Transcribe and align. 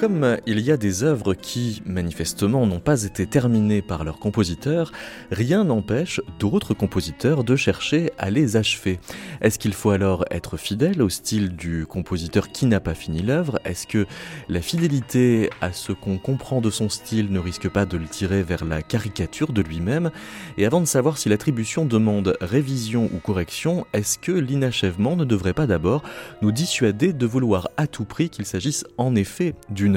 Comme 0.00 0.38
il 0.46 0.60
y 0.60 0.72
a 0.72 0.78
des 0.78 1.02
œuvres 1.02 1.34
qui, 1.34 1.82
manifestement, 1.84 2.66
n'ont 2.66 2.80
pas 2.80 3.02
été 3.02 3.26
terminées 3.26 3.82
par 3.82 4.02
leurs 4.02 4.18
compositeurs, 4.18 4.92
rien 5.30 5.64
n'empêche 5.64 6.22
d'autres 6.38 6.72
compositeurs 6.72 7.44
de 7.44 7.54
chercher 7.54 8.10
à 8.16 8.30
les 8.30 8.56
achever. 8.56 8.98
Est-ce 9.42 9.58
qu'il 9.58 9.74
faut 9.74 9.90
alors 9.90 10.24
être 10.30 10.56
fidèle 10.56 11.02
au 11.02 11.10
style 11.10 11.50
du 11.54 11.84
compositeur 11.84 12.48
qui 12.48 12.64
n'a 12.64 12.80
pas 12.80 12.94
fini 12.94 13.20
l'œuvre? 13.20 13.60
Est-ce 13.66 13.86
que 13.86 14.06
la 14.48 14.62
fidélité 14.62 15.50
à 15.60 15.74
ce 15.74 15.92
qu'on 15.92 16.16
comprend 16.16 16.62
de 16.62 16.70
son 16.70 16.88
style 16.88 17.30
ne 17.30 17.38
risque 17.38 17.68
pas 17.68 17.84
de 17.84 17.98
le 17.98 18.06
tirer 18.06 18.42
vers 18.42 18.64
la 18.64 18.80
caricature 18.80 19.52
de 19.52 19.60
lui-même? 19.60 20.10
Et 20.56 20.64
avant 20.64 20.80
de 20.80 20.86
savoir 20.86 21.18
si 21.18 21.28
l'attribution 21.28 21.84
demande 21.84 22.38
révision 22.40 23.10
ou 23.12 23.18
correction, 23.18 23.86
est-ce 23.92 24.18
que 24.18 24.32
l'inachèvement 24.32 25.14
ne 25.14 25.26
devrait 25.26 25.52
pas 25.52 25.66
d'abord 25.66 26.02
nous 26.40 26.52
dissuader 26.52 27.12
de 27.12 27.26
vouloir 27.26 27.68
à 27.76 27.86
tout 27.86 28.06
prix 28.06 28.30
qu'il 28.30 28.46
s'agisse 28.46 28.86
en 28.96 29.14
effet 29.14 29.54
d'une 29.68 29.89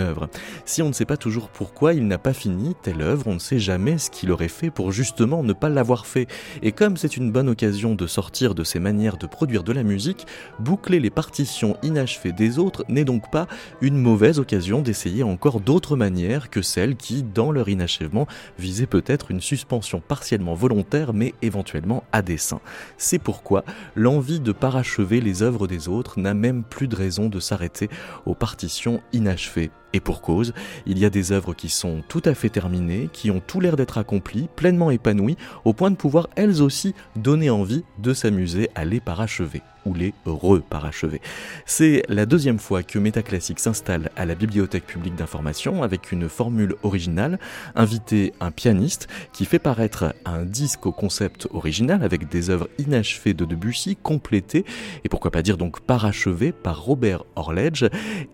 Si 0.66 0.82
on 0.82 0.88
ne 0.88 0.94
sait 0.94 1.06
pas 1.06 1.18
toujours 1.18 1.50
pourquoi 1.50 1.94
il 1.94 2.08
n'a 2.08 2.18
pas 2.18 2.34
fini 2.34 2.76
telle 2.82 3.02
œuvre, 3.02 3.28
on 3.28 3.36
ne 3.36 3.40
sait 3.40 3.60
jamais 3.60 3.98
ce 3.98 4.10
qu'il 4.10 4.32
aurait 4.32 4.48
fait 4.48 4.72
pour 4.72 4.92
justement 4.92 5.44
ne 5.44 5.54
pas 5.54 5.70
l'avoir 5.70 6.06
fait. 6.06 6.28
Et 6.62 6.72
comme 6.72 6.98
c'est 6.98 7.18
une 7.18 7.32
bonne 7.32 7.50
occasion 7.50 7.96
de 7.96 8.08
sortir 8.08 8.56
de 8.56 8.64
ces 8.64 8.80
manières 8.80 9.18
de 9.18 9.28
produire 9.28 9.64
de 9.64 9.74
la 9.74 9.84
musique, 9.84 10.26
boucler 10.60 11.00
les 11.00 11.10
partitions 11.10 11.78
inachevées 11.84 12.32
des 12.32 12.60
autres 12.60 12.86
n'est 12.90 13.06
donc 13.06 13.30
pas 13.32 13.48
une 13.82 13.98
mauvaise 13.98 14.40
occasion 14.40 14.82
d'essayer 14.82 15.24
encore 15.24 15.60
d'autres 15.60 15.96
manières 15.96 16.50
que 16.50 16.62
celles 16.62 16.96
qui, 16.96 17.24
dans 17.24 17.52
leur 17.52 17.70
inachèvement, 17.70 18.28
visaient 18.58 18.86
peut-être 18.86 19.32
une 19.32 19.42
suspension 19.42 20.02
partiellement 20.06 20.54
volontaire 20.54 21.14
mais 21.14 21.34
éventuellement 21.42 22.04
à 22.12 22.22
dessein. 22.22 22.62
C'est 22.98 23.20
pourquoi 23.20 23.64
l'envie 23.96 24.40
de 24.40 24.52
parachever 24.52 25.22
les 25.22 25.44
œuvres 25.44 25.68
des 25.68 25.88
autres 25.88 26.20
n'a 26.20 26.34
même 26.34 26.64
plus 26.64 26.88
de 26.88 26.96
raison 26.96 27.30
de 27.30 27.40
s'arrêter 27.40 27.90
aux 28.26 28.36
partitions 28.36 29.02
inachevées. 29.12 29.72
Et 29.94 30.00
pour 30.00 30.22
cause, 30.22 30.54
il 30.86 30.98
y 30.98 31.06
a 31.06 31.10
des 31.10 31.32
œuvres 31.32 31.54
qui 31.54 31.70
sont 31.70 32.04
tout 32.08 32.22
à 32.26 32.34
fait 32.34 32.50
terminées, 32.50 33.10
qui 33.14 33.32
ont 33.32 33.42
tout 33.46 33.60
l'air 33.60 33.76
d'être 33.76 33.98
accomplies, 33.98 34.50
pleinement 34.56 34.92
épanouies, 34.92 35.38
au 35.66 35.74
point 35.74 35.92
de 35.92 35.96
pouvoir 35.96 36.28
elles 36.36 36.62
aussi 36.62 36.96
donner 37.16 37.50
envie 37.50 37.84
de 38.00 38.14
s'amuser 38.14 38.70
à 38.76 38.86
les 38.86 39.00
parachever 39.00 39.62
ou 39.86 39.94
les 39.94 40.14
reparachever. 40.26 41.22
C'est 41.66 42.04
la 42.10 42.26
deuxième 42.26 42.60
fois 42.60 42.84
que 42.84 43.00
Métaclassique 43.00 43.60
s'installe 43.60 44.12
à 44.16 44.26
la 44.26 44.36
Bibliothèque 44.36 44.86
publique 44.86 45.16
d'information 45.16 45.84
avec 45.84 46.12
une 46.12 46.30
formule 46.30 46.76
originale, 46.84 47.40
inviter 47.76 48.34
un 48.40 48.52
pianiste 48.52 49.08
qui 49.32 49.46
fait 49.46 49.60
paraître 49.60 50.14
un 50.26 50.46
disque 50.46 50.86
au 50.86 50.92
concept 50.92 51.48
original 51.52 52.04
avec 52.04 52.30
des 52.30 52.50
œuvres 52.50 52.70
inachevées 52.80 53.34
de 53.34 53.46
Debussy, 53.46 53.96
complétées, 53.96 54.66
et 55.04 55.10
pourquoi 55.10 55.32
pas 55.32 55.42
dire 55.42 55.58
donc 55.58 55.82
parachevées 55.82 56.52
par 56.52 56.84
Robert 56.84 57.24
Orledge, 57.36 57.86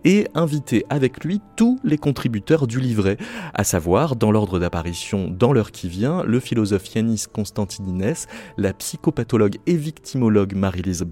et 0.04 0.28
inviter 0.34 0.84
avec 0.90 1.24
lui 1.24 1.40
tous 1.56 1.78
les 1.84 1.98
contributeurs 1.98 2.66
du 2.66 2.80
livret, 2.80 3.16
à 3.54 3.64
savoir, 3.64 4.16
dans 4.16 4.30
l'ordre 4.30 4.58
d'apparition 4.58 5.28
dans 5.28 5.52
l'heure 5.52 5.72
qui 5.72 5.88
vient, 5.88 6.22
le 6.24 6.40
philosophe 6.40 6.94
Yanis 6.94 7.24
Constantinines, 7.32 8.14
la 8.56 8.72
psychopathologue 8.72 9.58
et 9.66 9.76
victimologue 9.76 10.54
Marie-Lise 10.54 11.02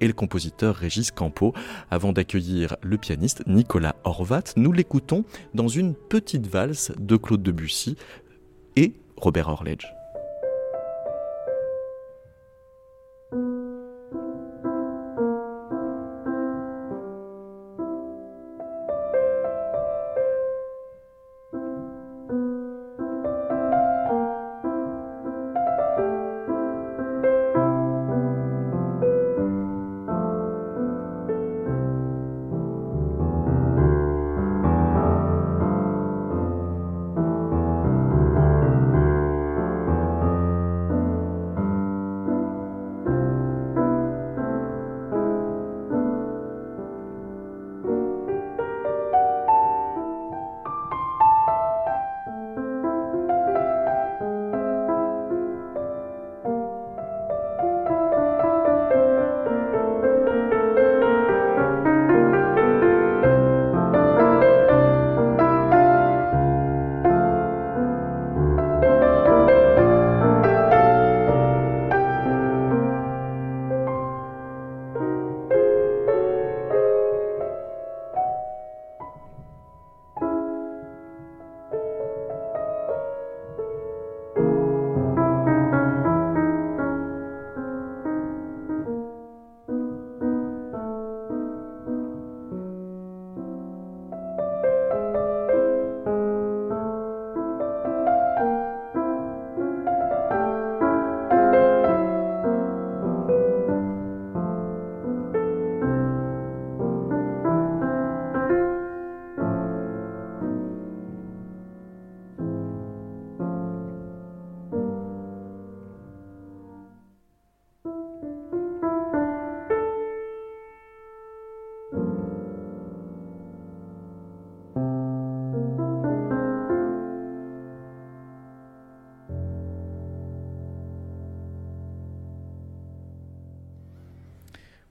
Et 0.00 0.06
le 0.06 0.12
compositeur 0.12 0.76
Régis 0.76 1.10
Campo. 1.10 1.52
Avant 1.90 2.12
d'accueillir 2.12 2.76
le 2.82 2.98
pianiste 2.98 3.42
Nicolas 3.46 3.96
Horvat, 4.04 4.54
nous 4.56 4.70
l'écoutons 4.70 5.24
dans 5.54 5.66
une 5.66 5.94
petite 5.94 6.46
valse 6.46 6.92
de 6.98 7.16
Claude 7.16 7.42
Debussy 7.42 7.96
et 8.76 8.92
Robert 9.16 9.48
Orledge. 9.48 9.86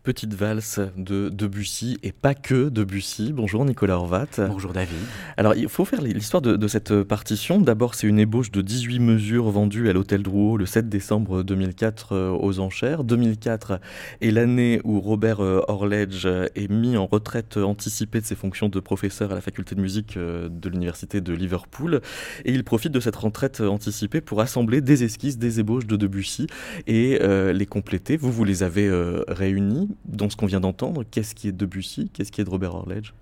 Petite 0.06 0.36
valse 0.36 0.80
de 0.98 1.30
Debussy 1.30 1.98
et 2.04 2.12
pas 2.12 2.36
que 2.36 2.70
Debussy. 2.70 3.34
Bonjour 3.34 3.66
Nicolas 3.66 3.96
Horvat. 3.96 4.28
Bonjour 4.38 4.72
David. 4.72 5.00
Alors 5.36 5.56
il 5.56 5.68
faut 5.68 5.84
faire 5.84 6.00
l'histoire 6.00 6.44
de, 6.44 6.68
cette 6.68 7.02
partition. 7.02 7.60
D'abord 7.60 7.96
c'est 7.96 8.06
une 8.06 8.20
ébauche 8.20 8.52
de 8.52 8.62
18 8.62 9.00
mesures 9.00 9.50
vendues 9.50 9.90
à 9.90 9.94
l'Hôtel 9.94 10.22
Drouot 10.22 10.58
le 10.58 10.68
7 10.68 10.90
décembre 10.90 11.42
2004 11.42 12.12
euh, 12.12 12.30
aux 12.30 12.60
enchères. 12.60 13.04
2004 13.04 13.80
est 14.22 14.30
l'année 14.30 14.80
où 14.84 15.00
Robert 15.00 15.40
euh, 15.40 15.62
Orledge 15.68 16.28
est 16.28 16.70
mis 16.70 16.98
en 16.98 17.08
retraite 17.08 17.58
anticipée 17.58 18.22
de 18.22 18.26
ses 18.28 18.36
fonctions 18.36 18.70
de 18.70 18.80
professeur 18.80 19.32
à 19.32 19.36
la 19.36 19.42
faculté 19.42 19.74
de 19.74 19.82
musique 19.82 20.18
euh, 20.18 20.50
de 20.50 20.70
l'université 20.70 21.20
de 21.20 21.34
Liverpool. 21.34 22.02
Et 22.46 22.54
il 22.54 22.64
profite 22.64 22.92
de 22.92 23.00
cette 23.00 23.16
retraite 23.16 23.60
anticipée 23.60 24.22
pour 24.22 24.40
assembler 24.40 24.82
des 24.82 25.04
esquisses, 25.04 25.40
des 25.40 25.60
ébauches 25.60 25.88
de 25.88 25.96
Debussy 25.96 26.46
et 26.86 27.18
les 27.54 27.66
compléter. 27.66 28.18
Vous, 28.18 28.32
vous 28.32 28.44
les 28.44 28.62
avez 28.62 28.88
réunies 29.28 29.95
dans 30.04 30.30
ce 30.30 30.36
qu'on 30.36 30.46
vient 30.46 30.60
d'entendre, 30.60 31.04
qu'est-ce 31.10 31.34
qui 31.34 31.48
est 31.48 31.52
de 31.52 31.58
Debussy, 31.58 32.10
qu'est-ce 32.14 32.32
qui 32.32 32.42
est 32.42 32.44
de 32.44 32.50
Robert 32.50 32.76
Orledge? 32.76 33.14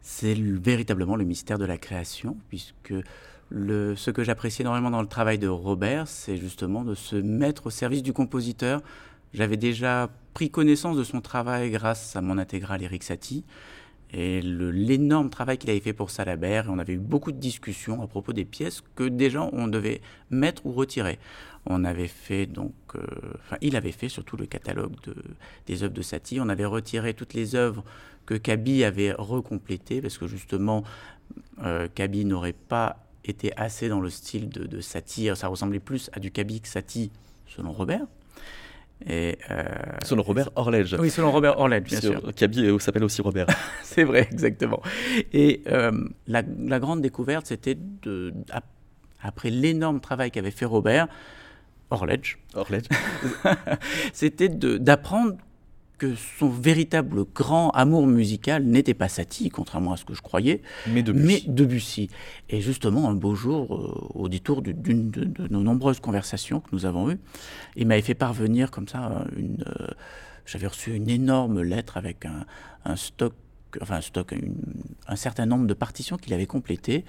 C'est 0.00 0.34
véritablement 0.34 1.16
le 1.16 1.24
mystère 1.24 1.58
de 1.58 1.64
la 1.64 1.78
création, 1.78 2.36
puisque 2.48 2.94
ce 3.50 4.10
que 4.10 4.24
j'apprécie 4.24 4.62
énormément 4.62 4.90
dans 4.90 5.02
le 5.02 5.08
travail 5.08 5.38
de 5.38 5.48
Robert, 5.48 6.08
c'est 6.08 6.36
justement 6.36 6.84
de 6.84 6.94
se 6.94 7.16
mettre 7.16 7.66
au 7.66 7.70
service 7.70 8.02
du 8.02 8.12
compositeur. 8.12 8.82
J'avais 9.34 9.56
déjà 9.56 10.10
pris 10.34 10.50
connaissance 10.50 10.96
de 10.96 11.04
son 11.04 11.20
travail 11.20 11.70
grâce 11.70 12.16
à 12.16 12.20
mon 12.20 12.38
intégrale 12.38 12.82
Eric 12.82 13.02
Satie. 13.02 13.44
et 14.12 14.42
l'énorme 14.42 15.30
travail 15.30 15.56
qu'il 15.56 15.70
avait 15.70 15.80
fait 15.80 15.92
pour 15.92 16.10
Salabert. 16.10 16.66
Et 16.66 16.68
on 16.68 16.78
avait 16.78 16.94
eu 16.94 16.98
beaucoup 16.98 17.32
de 17.32 17.38
discussions 17.38 18.02
à 18.02 18.06
propos 18.06 18.32
des 18.32 18.44
pièces 18.44 18.82
que 18.94 19.04
déjà 19.04 19.48
on 19.52 19.68
devait 19.68 20.00
mettre 20.30 20.66
ou 20.66 20.72
retirer. 20.72 21.18
On 21.66 21.84
avait 21.84 22.08
fait 22.08 22.46
donc, 22.46 22.74
euh, 22.96 23.00
enfin, 23.36 23.56
il 23.60 23.76
avait 23.76 23.92
fait 23.92 24.08
surtout 24.08 24.36
le 24.36 24.46
catalogue 24.46 24.94
de, 25.04 25.14
des 25.66 25.82
œuvres 25.84 25.94
de 25.94 26.02
Satie. 26.02 26.40
On 26.40 26.48
avait 26.48 26.64
retiré 26.64 27.14
toutes 27.14 27.34
les 27.34 27.54
œuvres 27.54 27.84
que 28.26 28.34
Kaby 28.34 28.84
avait 28.84 29.12
recomplétées 29.12 30.00
parce 30.00 30.18
que 30.18 30.26
justement, 30.26 30.82
euh, 31.62 31.88
Kaby 31.94 32.24
n'aurait 32.24 32.52
pas 32.52 33.06
été 33.24 33.56
assez 33.56 33.88
dans 33.88 34.00
le 34.00 34.10
style 34.10 34.48
de, 34.48 34.66
de 34.66 34.80
Satie. 34.80 35.30
Ça 35.36 35.48
ressemblait 35.48 35.80
plus 35.80 36.10
à 36.12 36.20
du 36.20 36.32
Kaby 36.32 36.60
que 36.60 36.68
Satie, 36.68 37.12
selon 37.46 37.72
Robert. 37.72 38.06
Et 39.06 39.38
euh, 39.50 39.64
selon 40.04 40.22
Robert 40.22 40.50
Orledge. 40.56 40.94
Oui, 40.98 41.10
selon 41.10 41.32
Robert 41.32 41.58
Orledge, 41.58 41.84
bien 41.84 42.00
sûr. 42.00 42.34
Kaby 42.34 42.68
s'appelle 42.80 43.04
aussi 43.04 43.22
Robert. 43.22 43.46
c'est 43.82 44.04
vrai, 44.04 44.28
exactement. 44.30 44.80
Et 45.32 45.62
euh, 45.66 45.92
la, 46.26 46.42
la, 46.42 46.78
grande 46.78 47.00
découverte, 47.00 47.46
c'était 47.46 47.76
après 49.20 49.50
l'énorme 49.50 50.00
travail 50.00 50.30
qu'avait 50.30 50.50
fait 50.50 50.64
Robert, 50.64 51.08
Orledge, 51.92 52.38
Orledge. 52.54 52.86
c'était 54.12 54.48
d'apprendre 54.48 55.36
que 55.98 56.14
son 56.16 56.48
véritable 56.48 57.24
grand 57.32 57.70
amour 57.70 58.06
musical 58.06 58.64
n'était 58.64 58.94
pas 58.94 59.08
Satie, 59.08 59.50
contrairement 59.50 59.92
à 59.92 59.96
ce 59.96 60.04
que 60.04 60.14
je 60.14 60.22
croyais, 60.22 60.62
mais 60.88 61.02
Debussy. 61.02 61.44
Mais 61.46 61.52
Debussy. 61.52 62.10
Et 62.48 62.60
justement, 62.60 63.08
un 63.08 63.14
beau 63.14 63.34
jour, 63.34 63.74
euh, 63.74 64.18
au 64.18 64.28
détour 64.28 64.62
d'une 64.62 65.10
de, 65.10 65.46
nos 65.48 65.62
nombreuses 65.62 66.00
conversations 66.00 66.60
que 66.60 66.70
nous 66.72 66.86
avons 66.86 67.10
eues, 67.10 67.20
il 67.76 67.86
m'avait 67.86 68.02
fait 68.02 68.14
parvenir 68.14 68.70
comme 68.70 68.88
ça 68.88 69.24
une. 69.36 69.64
Euh, 69.68 69.88
j'avais 70.44 70.66
reçu 70.66 70.92
une 70.92 71.08
énorme 71.08 71.62
lettre 71.62 71.98
avec 71.98 72.24
un, 72.24 72.46
un 72.84 72.96
stock 72.96 73.34
enfin 73.80 73.96
un 73.96 74.00
stock, 74.00 74.34
un 75.06 75.16
certain 75.16 75.46
nombre 75.46 75.66
de 75.66 75.74
partitions 75.74 76.16
qu'il 76.16 76.34
avait 76.34 76.46
complétées. 76.46 77.04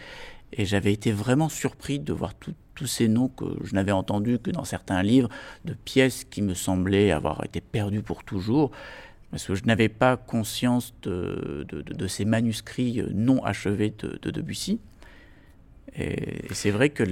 Et 0.56 0.66
j'avais 0.66 0.94
été 0.94 1.12
vraiment 1.12 1.50
surpris 1.50 2.00
de 2.00 2.14
voir 2.14 2.34
tous 2.36 2.88
ces 2.88 3.08
noms 3.08 3.30
que 3.30 3.46
je 3.64 3.74
n'avais 3.74 3.92
entendus 3.92 4.40
que 4.40 4.52
dans 4.52 4.66
certains 4.66 5.02
livres, 5.04 5.30
de 5.66 5.74
pièces 5.74 6.26
qui 6.26 6.42
me 6.42 6.54
semblaient 6.54 7.12
avoir 7.12 7.44
été 7.44 7.62
perdues 7.62 8.02
pour 8.02 8.24
toujours, 8.24 8.72
parce 9.32 9.46
que 9.46 9.56
je 9.56 9.64
n'avais 9.66 9.90
pas 9.90 10.16
conscience 10.16 10.94
de, 11.02 11.66
de, 11.68 12.08
ces 12.08 12.24
manuscrits 12.24 13.02
non 13.14 13.44
achevés 13.44 13.94
de, 13.98 14.30
Debussy. 14.30 14.80
Et, 15.96 16.48
c'est 16.52 16.70
vrai 16.70 16.90
que 16.90 17.04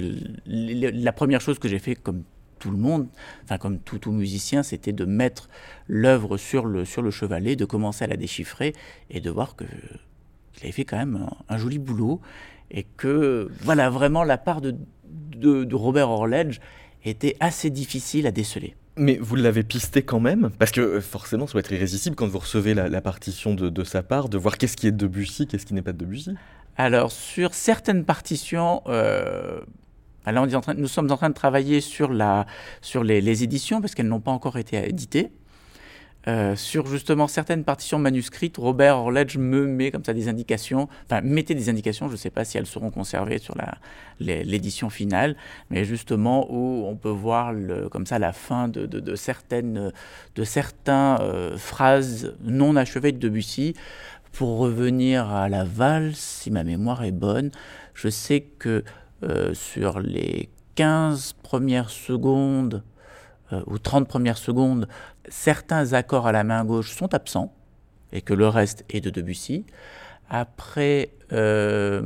la 0.46 1.12
première 1.12 1.40
chose 1.40 1.58
que 1.58 1.68
j'ai 1.68 1.80
fait, 1.80 1.96
comme 1.96 2.22
tout 2.60 2.70
le 2.70 2.76
monde, 2.76 3.08
enfin 3.42 3.58
comme 3.58 3.80
tout, 3.80 3.98
tout 3.98 4.12
musicien, 4.12 4.62
c'était 4.62 4.92
de 4.92 5.04
mettre 5.04 5.48
l'œuvre 5.88 6.36
sur 6.36 6.64
le, 6.64 6.84
sur 6.84 7.02
le 7.02 7.10
chevalet, 7.10 7.56
de 7.56 7.64
commencer 7.64 8.04
à 8.04 8.06
la 8.06 8.16
déchiffrer 8.16 8.72
et 9.10 9.20
de 9.20 9.28
voir 9.28 9.56
que 9.56 9.64
qu'il 10.52 10.64
avait 10.64 10.72
fait 10.72 10.84
quand 10.84 10.98
même 10.98 11.28
un, 11.48 11.58
joli 11.58 11.78
boulot 11.78 12.20
et 12.72 12.84
que 12.96 13.50
voilà 13.60 13.90
vraiment 13.90 14.24
la 14.24 14.38
part 14.38 14.60
de, 14.60 14.74
de, 15.36 15.74
Robert 15.74 16.10
Orledge 16.10 16.58
était 17.04 17.36
assez 17.38 17.70
difficile 17.70 18.26
à 18.26 18.32
déceler. 18.32 18.74
Mais 18.96 19.18
vous 19.20 19.36
l'avez 19.36 19.62
pisté 19.62 20.02
quand 20.02 20.20
même 20.20 20.50
Parce 20.58 20.70
que 20.70 20.80
euh, 20.80 21.00
forcément, 21.00 21.46
ça 21.46 21.52
doit 21.52 21.60
être 21.60 21.72
irrésistible 21.72 22.16
quand 22.16 22.26
vous 22.26 22.38
recevez 22.38 22.74
la, 22.74 23.00
partition 23.00 23.54
de, 23.54 23.70
de, 23.70 23.84
sa 23.84 24.02
part, 24.02 24.28
de 24.28 24.36
voir 24.36 24.58
qu'est-ce 24.58 24.76
qui 24.76 24.86
est 24.86 24.92
de 24.92 24.96
Debussy, 24.96 25.46
qu'est-ce 25.46 25.64
qui 25.64 25.74
n'est 25.74 25.82
pas 25.82 25.92
de 25.92 25.98
Debussy. 25.98 26.34
Alors, 26.76 27.10
sur 27.10 27.54
certaines 27.54 28.04
partitions, 28.04 28.82
euh, 28.88 29.60
Là, 30.26 30.40
on 30.40 30.54
en 30.54 30.60
train, 30.60 30.74
nous 30.74 30.86
sommes 30.86 31.10
en 31.10 31.16
train 31.16 31.30
de 31.30 31.34
travailler 31.34 31.80
sur, 31.80 32.12
la, 32.12 32.46
sur 32.80 33.02
les, 33.02 33.20
les 33.20 33.42
éditions 33.42 33.80
parce 33.80 33.94
qu'elles 33.94 34.06
n'ont 34.06 34.20
pas 34.20 34.30
encore 34.30 34.56
été 34.56 34.88
éditées. 34.88 35.32
Euh, 36.28 36.54
sur 36.54 36.86
justement 36.86 37.26
certaines 37.26 37.64
partitions 37.64 37.98
manuscrites, 37.98 38.56
Robert 38.56 38.96
Orledge 38.96 39.36
me 39.38 39.66
met 39.66 39.90
comme 39.90 40.04
ça 40.04 40.14
des 40.14 40.28
indications, 40.28 40.88
enfin 41.04 41.20
mettait 41.20 41.56
des 41.56 41.68
indications, 41.68 42.06
je 42.06 42.12
ne 42.12 42.16
sais 42.16 42.30
pas 42.30 42.44
si 42.44 42.58
elles 42.58 42.66
seront 42.66 42.90
conservées 42.90 43.38
sur 43.38 43.56
l'édition 44.20 44.88
finale, 44.88 45.36
mais 45.70 45.84
justement 45.84 46.46
où 46.48 46.86
on 46.86 46.94
peut 46.94 47.08
voir 47.08 47.52
comme 47.90 48.06
ça 48.06 48.20
la 48.20 48.32
fin 48.32 48.68
de, 48.68 49.14
certaines 49.16 49.92
euh, 50.38 51.56
phrases 51.56 52.34
non 52.44 52.76
achevées 52.76 53.12
de 53.12 53.18
Debussy. 53.18 53.74
Pour 54.32 54.58
revenir 54.58 55.28
à 55.30 55.50
la 55.50 55.64
valse, 55.64 56.18
si 56.18 56.50
ma 56.50 56.64
mémoire 56.64 57.04
est 57.04 57.12
bonne, 57.12 57.50
je 57.92 58.08
sais 58.08 58.40
que 58.40 58.82
euh, 59.24 59.52
sur 59.52 60.00
les 60.00 60.48
15 60.76 61.34
premières 61.42 61.90
secondes 61.90 62.82
ou 63.66 63.78
30 63.78 64.08
premières 64.08 64.38
secondes, 64.38 64.88
certains 65.32 65.92
accords 65.92 66.26
à 66.26 66.32
la 66.32 66.44
main 66.44 66.64
gauche 66.64 66.94
sont 66.94 67.14
absents 67.14 67.52
et 68.12 68.20
que 68.20 68.34
le 68.34 68.48
reste 68.48 68.84
est 68.90 69.00
de 69.00 69.10
Debussy. 69.10 69.64
Après, 70.28 71.10
euh, 71.32 72.02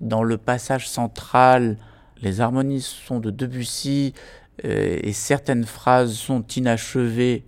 dans 0.00 0.22
le 0.22 0.38
passage 0.38 0.88
central, 0.88 1.76
les 2.22 2.40
harmonies 2.40 2.80
sont 2.80 3.20
de 3.20 3.30
Debussy 3.30 4.14
et 4.62 5.14
certaines 5.14 5.64
phrases 5.64 6.12
sont 6.12 6.46
inachevées 6.48 7.46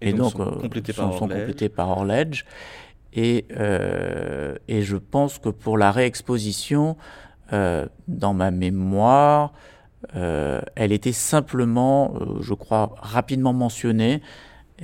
et, 0.00 0.12
donc, 0.12 0.32
sont, 0.32 0.44
complétées, 0.44 0.92
par 0.92 1.12
sont 1.12 1.18
complétées 1.18 1.68
par 1.68 1.90
Orledge. 1.90 2.44
Et, 3.12 3.46
et, 4.68 4.82
je 4.82 4.96
pense 4.96 5.40
que 5.40 5.48
pour 5.48 5.76
la 5.76 5.90
réexposition, 5.90 6.96
euh, 7.52 7.86
dans 8.08 8.34
ma 8.34 8.50
mémoire, 8.50 9.52
euh, 10.14 10.60
elle 10.74 10.92
était 10.92 11.12
simplement, 11.12 12.14
euh, 12.20 12.42
je 12.42 12.54
crois, 12.54 12.94
rapidement 12.98 13.52
mentionnée. 13.52 14.22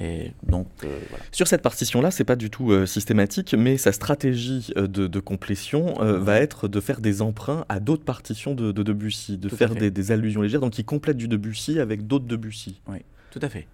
Et 0.01 0.33
donc, 0.43 0.69
voilà. 0.81 1.25
Sur 1.33 1.47
cette 1.47 1.61
partition-là, 1.61 2.11
c'est 2.11 2.25
pas 2.25 2.37
du 2.37 2.49
tout 2.49 2.87
systématique, 2.87 3.55
mais 3.55 3.77
sa 3.77 3.93
stratégie 3.93 4.73
de, 4.75 5.21
complétion 5.21 5.97
va 6.01 6.41
être 6.41 6.67
de 6.67 6.81
faire 6.81 7.03
des 7.03 7.21
emprunts 7.21 7.67
à 7.69 7.79
d'autres 7.79 8.05
partitions 8.05 8.55
de, 8.55 8.73
Debussy, 8.73 9.37
de 9.37 9.51
faire 9.51 9.75
des, 9.75 9.91
des, 9.91 10.11
allusions 10.11 10.41
légères, 10.41 10.61
donc 10.61 10.79
il 10.79 10.87
complète 10.87 11.19
du 11.19 11.29
Debussy 11.29 11.79
avec 11.79 12.07
d'autres 12.07 12.25
Debussy. 12.25 12.81
Oui, 12.89 13.01
tout 13.31 13.41
à 13.43 13.51
fait. 13.51 13.67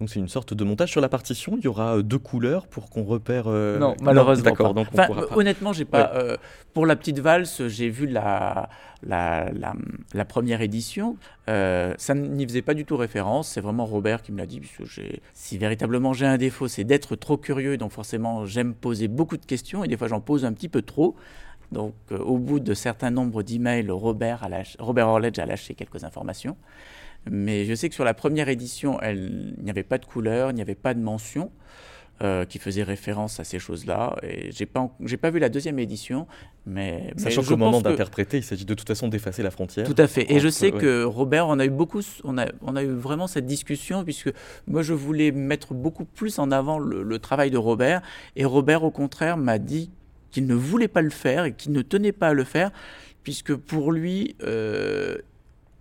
Donc 0.00 0.10
c'est 0.10 0.20
une 0.20 0.28
sorte 0.28 0.52
de 0.52 0.62
montage 0.62 0.90
sur 0.90 1.00
la 1.00 1.08
partition. 1.08 1.54
Il 1.56 1.64
y 1.64 1.68
aura 1.68 1.96
euh, 1.96 2.02
deux 2.02 2.18
couleurs 2.18 2.66
pour 2.66 2.90
qu'on 2.90 3.04
repère. 3.04 3.44
Euh, 3.46 3.78
non, 3.78 3.94
malheureusement. 4.02 4.44
D'accord. 4.44 4.74
Donc 4.74 4.88
Honnêtement, 5.34 5.72
j'ai 5.72 5.86
pas. 5.86 6.12
Euh, 6.14 6.36
pour 6.74 6.84
la 6.84 6.96
petite 6.96 7.18
valse, 7.18 7.66
j'ai 7.68 7.88
vu 7.88 8.06
la 8.06 8.68
la, 9.02 9.50
la, 10.12 10.24
première 10.24 10.60
édition. 10.60 11.16
ça 11.46 12.14
n'y 12.14 12.46
faisait 12.46 12.62
pas 12.62 12.74
du 12.74 12.84
tout 12.84 12.96
référence. 12.96 13.48
C'est 13.48 13.60
vraiment 13.60 13.86
Robert 13.86 14.20
qui 14.20 14.32
me 14.32 14.38
l'a 14.38 14.46
dit, 14.46 14.60
puisque 14.60 14.84
j'ai. 14.84 15.22
Si 15.32 15.56
véritablement 15.56 16.12
j'ai 16.12 16.26
un 16.26 16.36
défaut, 16.36 16.68
c'est 16.68 16.84
d'être 16.84 17.16
trop 17.16 17.38
curieux. 17.38 17.78
Donc 17.78 17.92
forcément, 17.92 18.44
j'aime 18.44 18.74
poser 18.74 19.08
beaucoup 19.08 19.38
de 19.38 19.46
questions 19.46 19.82
et 19.82 19.88
des 19.88 19.96
fois 19.96 20.08
j'en 20.08 20.20
pose 20.20 20.44
un 20.44 20.52
petit 20.52 20.68
peu 20.68 20.82
trop. 20.82 21.16
Donc, 21.72 21.94
au 22.12 22.38
bout 22.38 22.60
de 22.60 22.74
certains 22.74 23.10
nombres 23.10 23.42
d'emails, 23.42 23.90
Robert, 23.90 24.48
Robert 24.78 25.08
Orledge 25.08 25.38
a 25.40 25.46
lâché 25.46 25.74
quelques 25.74 26.04
informations. 26.04 26.56
Mais 27.30 27.64
je 27.64 27.74
sais 27.74 27.88
que 27.88 27.94
sur 27.94 28.04
la 28.04 28.14
première 28.14 28.48
édition, 28.48 28.98
il 29.02 29.54
n'y 29.62 29.70
avait 29.70 29.82
pas 29.82 29.98
de 29.98 30.06
couleur, 30.06 30.50
il 30.50 30.54
n'y 30.54 30.62
avait 30.62 30.74
pas 30.74 30.94
de 30.94 31.00
mention. 31.00 31.50
Euh, 32.22 32.46
qui 32.46 32.58
faisait 32.58 32.82
référence 32.82 33.40
à 33.40 33.44
ces 33.44 33.58
choses-là. 33.58 34.16
Et 34.22 34.50
j'ai 34.50 34.64
pas, 34.64 34.88
j'ai 35.04 35.18
pas 35.18 35.28
vu 35.28 35.38
la 35.38 35.50
deuxième 35.50 35.78
édition, 35.78 36.26
mais 36.64 37.12
sachant 37.18 37.42
qu'au 37.42 37.58
moment 37.58 37.82
d'interpréter, 37.82 38.38
il 38.38 38.42
s'agit 38.42 38.64
de 38.64 38.72
toute 38.72 38.88
façon 38.88 39.08
d'effacer 39.08 39.42
la 39.42 39.50
frontière. 39.50 39.86
Tout 39.86 39.94
à 39.98 40.06
fait. 40.06 40.32
Et 40.32 40.40
je 40.40 40.48
sais 40.48 40.70
que 40.70 41.04
Robert, 41.04 41.46
on 41.46 41.58
a 41.58 41.66
eu 41.66 41.70
beaucoup, 41.70 42.00
on 42.24 42.38
a, 42.38 42.46
on 42.62 42.74
a 42.74 42.82
eu 42.82 42.88
vraiment 42.88 43.26
cette 43.26 43.44
discussion 43.44 44.02
puisque 44.02 44.32
moi 44.66 44.80
je 44.80 44.94
voulais 44.94 45.30
mettre 45.30 45.74
beaucoup 45.74 46.06
plus 46.06 46.38
en 46.38 46.52
avant 46.52 46.78
le, 46.78 47.18
travail 47.18 47.50
de 47.50 47.58
Robert, 47.58 48.00
et 48.34 48.46
Robert 48.46 48.82
au 48.82 48.90
contraire 48.90 49.36
m'a 49.36 49.58
dit 49.58 49.90
qu'il 50.30 50.46
ne 50.46 50.54
voulait 50.54 50.88
pas 50.88 51.02
le 51.02 51.10
faire 51.10 51.44
et 51.44 51.52
qu'il 51.52 51.72
ne 51.72 51.82
tenait 51.82 52.12
pas 52.12 52.28
à 52.28 52.32
le 52.32 52.44
faire 52.44 52.70
puisque 53.24 53.54
pour 53.54 53.92
lui, 53.92 54.36
euh, 54.42 55.18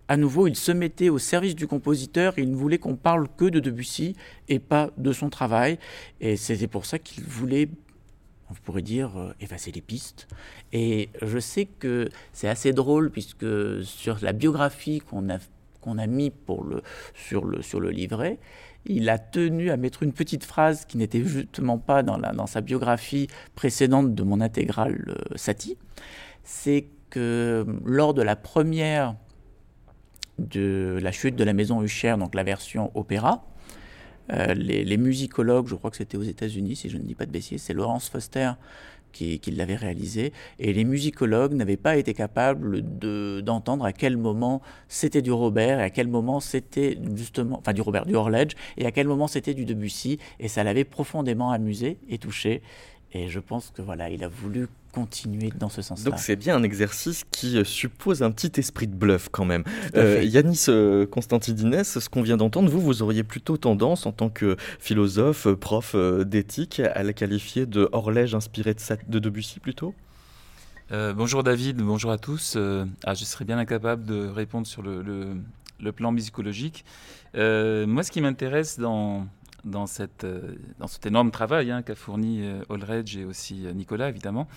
à 0.08 0.18
nouveau, 0.18 0.48
il 0.48 0.56
se 0.56 0.72
mettait 0.72 1.10
au 1.10 1.18
service 1.18 1.56
du 1.56 1.68
compositeur, 1.68 2.34
il 2.38 2.52
ne 2.52 2.56
voulait 2.56 2.78
qu'on 2.78 2.96
parle 2.96 3.28
que 3.38 3.46
de 3.46 3.60
Debussy 3.60 4.16
et 4.48 4.60
pas 4.60 4.92
de 4.98 5.12
son 5.12 5.30
travail. 5.30 5.80
Et 6.22 6.36
c'était 6.38 6.68
pour 6.68 6.86
ça 6.86 7.00
qu'il 7.00 7.24
voulait, 7.24 7.70
on 8.52 8.54
pourrait 8.54 8.84
dire, 8.84 9.18
euh, 9.18 9.34
effacer 9.40 9.72
les 9.72 9.82
pistes. 9.82 10.28
Et 10.74 11.10
je 11.22 11.40
sais 11.40 11.66
que 11.66 12.10
c'est 12.34 12.48
assez 12.48 12.72
drôle, 12.72 13.10
puisque 13.10 13.48
sur 13.84 14.18
la 14.22 14.34
biographie 14.34 15.00
qu'on 15.00 15.30
a, 15.30 15.40
qu'on 15.82 15.98
a 15.98 16.06
mis 16.06 16.30
pour 16.30 16.64
le, 16.64 16.84
sur, 17.16 17.46
le, 17.46 17.64
sur 17.64 17.80
le 17.80 17.90
livret, 17.90 18.38
il 18.86 19.10
a 19.10 19.18
tenu 19.18 19.72
à 19.72 19.78
mettre 19.78 20.04
une 20.04 20.14
petite 20.14 20.44
phrase 20.44 20.86
qui 20.86 20.98
n'était 20.98 21.24
justement 21.24 21.80
pas 21.80 22.04
dans, 22.04 22.18
la, 22.18 22.32
dans 22.32 22.46
sa 22.46 22.62
biographie 22.62 23.28
précédente 23.56 24.14
de 24.14 24.22
mon 24.22 24.40
intégrale 24.42 25.04
euh, 25.08 25.36
Satie. 25.36 25.78
C'est 26.44 26.86
que 27.10 27.66
lors 27.84 28.14
de 28.14 28.22
la 28.22 28.36
première 28.36 29.16
de 30.40 31.00
La 31.02 31.12
chute 31.12 31.36
de 31.36 31.44
la 31.44 31.54
maison 31.54 31.82
Hucher, 31.82 32.16
donc 32.18 32.36
la 32.36 32.44
version 32.44 32.92
opéra. 32.96 33.46
Euh, 34.32 34.54
les, 34.56 34.98
musicologues, 34.98 35.68
je 35.68 35.76
crois 35.76 35.92
que 35.92 35.98
c'était 35.98 36.18
aux 36.18 36.24
États-Unis, 36.24 36.76
si 36.76 36.90
je 36.90 36.98
ne 36.98 37.04
dis 37.04 37.16
pas 37.16 37.26
de 37.26 37.32
bêtises, 37.32 37.62
c'est 37.62 37.74
Laurence 37.74 38.10
Foster 38.10 38.52
qui, 39.16 39.40
l'avait 39.52 39.76
réalisé. 39.76 40.34
Et 40.60 40.74
les 40.74 40.84
musicologues 40.84 41.54
n'avaient 41.54 41.78
pas 41.78 41.96
été 41.96 42.14
capables 42.14 42.82
d'entendre 43.42 43.86
à 43.86 43.94
quel 43.94 44.18
moment 44.18 44.62
c'était 44.90 45.22
du 45.22 45.32
Robert 45.32 45.80
et 45.80 45.84
à 45.84 45.90
quel 45.90 46.10
moment 46.10 46.42
c'était 46.42 46.98
justement, 47.16 47.60
enfin 47.60 47.72
du 47.72 47.82
Robert, 47.82 48.06
du 48.06 48.16
Orledge, 48.16 48.56
et 48.78 48.86
à 48.86 48.92
quel 48.92 49.08
moment 49.08 49.28
c'était 49.28 49.54
du 49.54 49.64
Debussy. 49.64 50.20
Et 50.40 50.50
ça 50.50 50.64
l'avait 50.64 50.84
profondément 50.84 51.52
amusé 51.52 51.98
et 52.10 52.18
touché. 52.18 52.62
Et 53.14 53.30
je 53.30 53.40
pense 53.40 53.72
que 53.72 53.82
voilà, 53.82 54.10
il 54.10 54.24
a 54.24 54.28
voulu 54.28 54.68
continuer 54.96 55.52
dans 55.60 55.68
ce 55.68 55.82
sens-là. 55.82 56.10
Donc 56.10 56.20
c'est 56.20 56.38
bien 56.38 56.56
un 56.56 56.64
exercice 56.64 57.26
qui 57.30 57.58
euh, 57.58 57.66
suppose 57.66 58.24
un 58.24 58.32
petit 58.32 58.60
esprit 58.60 58.88
de 58.88 58.96
bluff 58.96 59.28
quand 59.30 59.44
même. 59.44 59.66
Euh, 59.96 60.24
Yanis 60.24 60.66
euh, 60.70 61.06
Constantidines, 61.06 61.84
ce 61.84 62.08
qu'on 62.08 62.22
vient 62.22 62.38
d'entendre, 62.38 62.70
vous, 62.70 62.80
vous 62.80 63.02
auriez 63.04 63.24
plutôt 63.24 63.58
tendance 63.58 64.06
en 64.06 64.14
tant 64.14 64.30
que 64.30 64.56
philosophe, 64.80 65.50
prof 65.56 65.96
d'éthique, 66.26 66.80
à 66.80 67.04
la 67.04 67.12
qualifier 67.12 67.66
de 67.66 67.90
horlège 67.92 68.36
inspiré 68.36 68.74
de, 68.74 68.80
de 69.10 69.20
Debussy 69.20 69.60
plutôt? 69.60 69.94
Bonjour 70.92 71.44
David, 71.44 71.78
bonjour 71.78 72.12
à 72.12 72.18
tous. 72.18 72.58
Ah, 73.04 73.14
je 73.14 73.26
serais 73.26 73.44
bien 73.44 73.58
incapable 73.58 74.06
de 74.06 74.28
répondre 74.28 74.66
sur 74.66 74.82
le, 74.82 75.04
le 75.82 75.92
plan 75.92 76.12
musicologique. 76.14 76.86
moi, 77.34 78.04
ce 78.04 78.12
qui 78.12 78.22
m'intéresse 78.22 78.80
dans, 78.80 79.28
dans, 79.66 79.88
cette, 79.88 80.26
dans 80.80 80.88
cet 80.88 81.06
énorme 81.06 81.32
travail 81.32 81.72
hein, 81.72 81.82
qu'a 81.82 81.96
fourni 81.96 82.48
Olredge 82.70 83.18
et 83.18 83.26
aussi 83.26 83.66
Nicolas, 83.74 84.10
évidemment, 84.10 84.48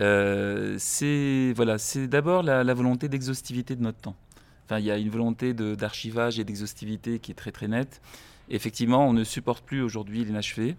euh, 0.00 0.76
c'est 0.78 1.52
voilà, 1.54 1.76
d'abord 2.08 2.42
la, 2.42 2.74
volonté 2.74 3.08
d'exhaustivité 3.08 3.76
de 3.76 3.82
notre 3.82 3.98
temps. 3.98 4.16
Enfin, 4.64 4.78
il 4.78 4.84
y 4.84 4.90
a 4.90 4.98
une 4.98 5.10
volonté 5.10 5.54
d'archivage 5.54 6.38
et 6.38 6.44
d'exhaustivité 6.44 7.18
qui 7.18 7.32
est 7.32 7.34
très 7.34 7.52
très 7.52 7.68
nette. 7.68 8.00
Effectivement, 8.48 9.08
on 9.08 9.12
ne 9.12 9.24
supporte 9.24 9.64
plus 9.64 9.82
aujourd'hui 9.82 10.24
l'inachevé. 10.24 10.76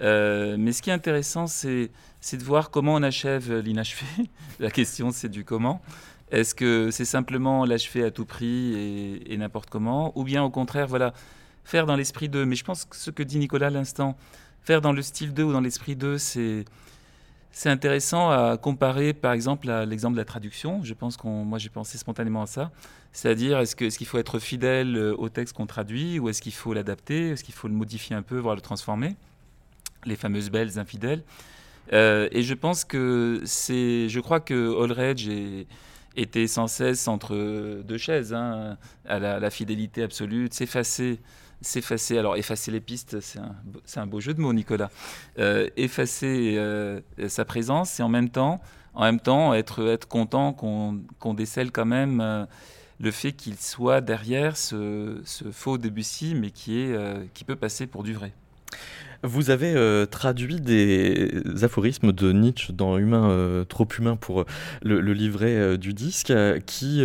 Euh, 0.00 0.56
mais 0.58 0.72
ce 0.72 0.82
qui 0.82 0.90
est 0.90 0.92
intéressant, 0.92 1.46
c'est 1.46 1.90
de 2.32 2.44
voir 2.44 2.70
comment 2.70 2.94
on 2.94 3.02
achève 3.02 3.58
l'inachevé. 3.58 4.06
la 4.60 4.70
question, 4.70 5.10
c'est 5.10 5.28
du 5.28 5.44
comment. 5.44 5.80
Est-ce 6.30 6.54
que 6.54 6.90
c'est 6.90 7.04
simplement 7.04 7.66
l'achever 7.66 8.04
à 8.04 8.10
tout 8.10 8.24
prix 8.24 9.20
et, 9.26 9.36
n'importe 9.36 9.68
comment? 9.68 10.18
Ou 10.18 10.24
bien 10.24 10.42
au 10.42 10.50
contraire, 10.50 10.86
voilà, 10.86 11.12
faire 11.64 11.84
dans 11.84 11.96
l'esprit 11.96 12.30
2. 12.30 12.46
Mais 12.46 12.56
je 12.56 12.64
pense 12.64 12.86
que 12.86 12.96
ce 12.96 13.10
que 13.10 13.22
dit 13.22 13.38
Nicolas 13.38 13.66
à 13.66 13.70
l'instant, 13.70 14.16
faire 14.62 14.80
dans 14.80 14.92
le 14.92 15.02
style 15.02 15.34
2 15.34 15.42
ou 15.42 15.52
dans 15.52 15.60
l'esprit 15.60 15.94
2, 15.94 16.16
c'est 16.16 16.64
c'est 17.52 17.68
intéressant 17.68 18.30
à 18.30 18.56
comparer, 18.56 19.12
par 19.12 19.32
exemple, 19.32 19.70
à 19.70 19.84
l'exemple 19.84 20.14
de 20.14 20.20
la 20.20 20.24
traduction. 20.24 20.82
Je 20.82 20.94
pense 20.94 21.18
qu'on, 21.18 21.44
moi, 21.44 21.58
j'ai 21.58 21.68
pensé 21.68 21.98
spontanément 21.98 22.42
à 22.42 22.46
ça. 22.46 22.72
C'est-à-dire, 23.12 23.58
est-ce, 23.58 23.76
que, 23.76 23.84
est-ce 23.84 23.98
qu'il 23.98 24.06
faut 24.06 24.18
être 24.18 24.38
fidèle 24.38 24.96
euh, 24.96 25.14
au 25.18 25.28
texte 25.28 25.54
qu'on 25.54 25.66
traduit, 25.66 26.18
ou 26.18 26.30
est-ce 26.30 26.40
qu'il 26.40 26.54
faut 26.54 26.72
l'adapter, 26.72 27.30
est-ce 27.30 27.44
qu'il 27.44 27.54
faut 27.54 27.68
le 27.68 27.74
modifier 27.74 28.16
un 28.16 28.22
peu, 28.22 28.38
voire 28.38 28.54
le 28.54 28.62
transformer? 28.62 29.16
Les 30.06 30.16
fameuses 30.16 30.50
belles 30.50 30.78
infidèles. 30.78 31.22
Euh, 31.92 32.28
et 32.32 32.42
je 32.42 32.54
pense 32.54 32.84
que 32.84 33.42
c'est, 33.44 34.08
je 34.08 34.20
crois 34.20 34.40
que 34.40 34.82
Allredge 34.82 35.28
était 36.16 36.46
sans 36.46 36.68
cesse 36.68 37.06
entre 37.06 37.82
deux 37.82 37.98
chaises, 37.98 38.32
hein, 38.32 38.78
à 39.04 39.18
la, 39.18 39.38
la, 39.40 39.50
fidélité 39.50 40.02
absolue, 40.02 40.48
de 40.48 40.54
s'effacer 40.54 41.20
s'effacer. 41.62 42.18
Alors, 42.18 42.36
effacer 42.36 42.70
les 42.70 42.80
pistes, 42.80 43.20
c'est 43.20 43.98
un, 43.98 44.06
beau 44.06 44.20
jeu 44.20 44.34
de 44.34 44.40
mots, 44.40 44.52
Nicolas. 44.52 44.90
Euh, 45.38 45.68
effacer 45.76 46.54
euh, 46.56 47.00
sa 47.28 47.44
présence 47.44 48.00
et 48.00 48.02
en 48.02 48.08
même 48.08 48.28
temps, 48.28 48.60
en 48.94 49.02
même 49.02 49.20
temps 49.20 49.54
être, 49.54 50.06
content 50.08 50.52
qu'on 50.52 51.34
décèle 51.34 51.72
quand 51.72 51.86
même 51.86 52.20
euh, 52.20 52.44
le 53.00 53.10
fait 53.10 53.32
qu'il 53.32 53.56
soit 53.56 54.00
derrière 54.00 54.56
ce, 54.56 55.20
faux 55.52 55.78
Debussy, 55.78 56.34
mais 56.34 56.50
qui, 56.50 56.92
qui 57.34 57.44
peut 57.44 57.56
passer 57.56 57.86
pour 57.86 58.02
du 58.02 58.12
vrai. 58.12 58.32
Vous 59.24 59.50
avez 59.50 59.72
euh, 59.76 60.04
traduit 60.04 60.60
des 60.60 61.30
aphorismes 61.62 62.10
de 62.10 62.32
Nietzsche 62.32 62.72
dans 62.72 62.98
Humain, 62.98 63.30
euh, 63.30 63.64
trop 63.64 63.86
humain 63.96 64.16
pour 64.16 64.40
euh, 64.40 64.44
le, 64.82 65.12
livret 65.12 65.78
du 65.78 65.92
disque, 65.94 66.32
qui 66.66 67.04